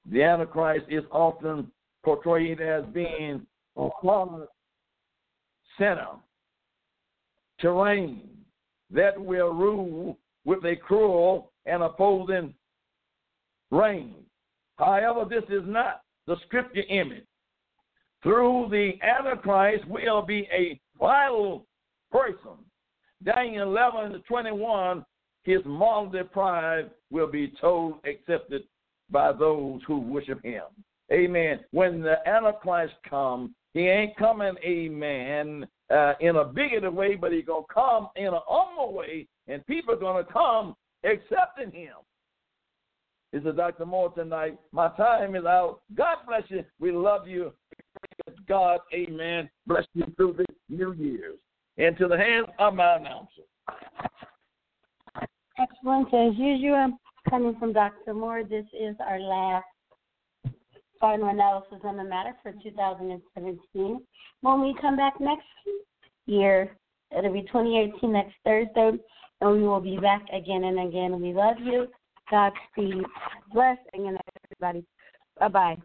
The 0.09 0.23
Antichrist 0.23 0.85
is 0.89 1.03
often 1.11 1.71
portrayed 2.03 2.61
as 2.61 2.83
being 2.93 3.45
a 3.77 3.89
hard 3.89 4.47
center, 5.77 6.07
terrain 7.59 8.21
that 8.91 9.19
will 9.19 9.53
rule 9.53 10.17
with 10.45 10.63
a 10.65 10.75
cruel 10.75 11.51
and 11.65 11.83
opposing 11.83 12.53
reign. 13.69 14.15
However, 14.77 15.25
this 15.29 15.43
is 15.49 15.63
not 15.65 16.01
the 16.27 16.35
scripture 16.45 16.83
image. 16.89 17.25
Through 18.23 18.67
the 18.69 18.93
Antichrist 19.01 19.87
will 19.87 20.21
be 20.21 20.47
a 20.51 20.79
vital 20.99 21.65
person. 22.11 22.57
Daniel 23.23 23.69
11 23.69 24.13
to 24.13 24.19
21, 24.19 25.05
his 25.43 25.61
moral 25.65 26.11
pride 26.31 26.89
will 27.09 27.27
be 27.27 27.53
told 27.59 27.95
accepted 28.05 28.63
by 29.09 29.31
those 29.31 29.81
who 29.87 29.99
worship 29.99 30.43
him. 30.43 30.63
Amen. 31.11 31.59
When 31.71 32.01
the 32.01 32.17
Antichrist 32.27 32.93
comes, 33.09 33.51
he 33.73 33.87
ain't 33.87 34.15
coming, 34.17 34.55
amen, 34.63 35.67
uh, 35.89 36.13
in 36.19 36.37
a 36.37 36.45
bigoted 36.45 36.93
way, 36.93 37.15
but 37.15 37.31
he's 37.31 37.45
going 37.45 37.63
to 37.67 37.73
come 37.73 38.09
in 38.15 38.27
an 38.27 38.39
humble 38.47 38.93
way, 38.93 39.27
and 39.47 39.65
people 39.67 39.93
are 39.93 39.97
going 39.97 40.23
to 40.23 40.31
come 40.31 40.75
accepting 41.03 41.71
him. 41.71 41.95
This 43.33 43.43
is 43.43 43.55
Dr. 43.55 43.85
Moore 43.85 44.11
tonight. 44.11 44.57
My 44.73 44.89
time 44.97 45.35
is 45.35 45.45
out. 45.45 45.81
God 45.95 46.17
bless 46.27 46.43
you. 46.49 46.65
We 46.79 46.91
love 46.91 47.27
you. 47.27 47.53
God, 48.47 48.79
amen. 48.93 49.49
Bless 49.67 49.85
you 49.93 50.03
through 50.17 50.35
the 50.37 50.45
New 50.69 50.93
Year's. 50.93 51.37
And 51.77 51.97
to 51.97 52.07
the 52.07 52.17
hands 52.17 52.47
of 52.59 52.73
my 52.73 52.97
announcer. 52.97 53.43
Excellent. 55.61 56.07
As 56.13 56.37
usual, 56.37 56.97
coming 57.29 57.55
from 57.59 57.73
Dr. 57.73 58.13
Moore, 58.13 58.43
this 58.43 58.65
is 58.73 58.95
our 59.05 59.19
last 59.19 59.65
final 60.99 61.29
analysis 61.29 61.79
on 61.83 61.97
the 61.97 62.03
matter 62.03 62.33
for 62.41 62.53
2017. 62.63 64.01
When 64.41 64.61
we 64.61 64.75
come 64.81 64.97
back 64.97 65.19
next 65.19 65.45
year, 66.25 66.75
it'll 67.15 67.33
be 67.33 67.41
2018 67.43 68.11
next 68.11 68.33
Thursday, 68.43 68.91
and 69.41 69.51
we 69.51 69.67
will 69.67 69.81
be 69.81 69.97
back 69.97 70.25
again 70.33 70.63
and 70.63 70.87
again. 70.87 71.21
We 71.21 71.33
love 71.33 71.57
you. 71.59 71.87
Godspeed. 72.31 73.03
Bless 73.53 73.77
and 73.93 74.17
everybody. 74.45 74.85
Bye 75.39 75.47
bye. 75.47 75.77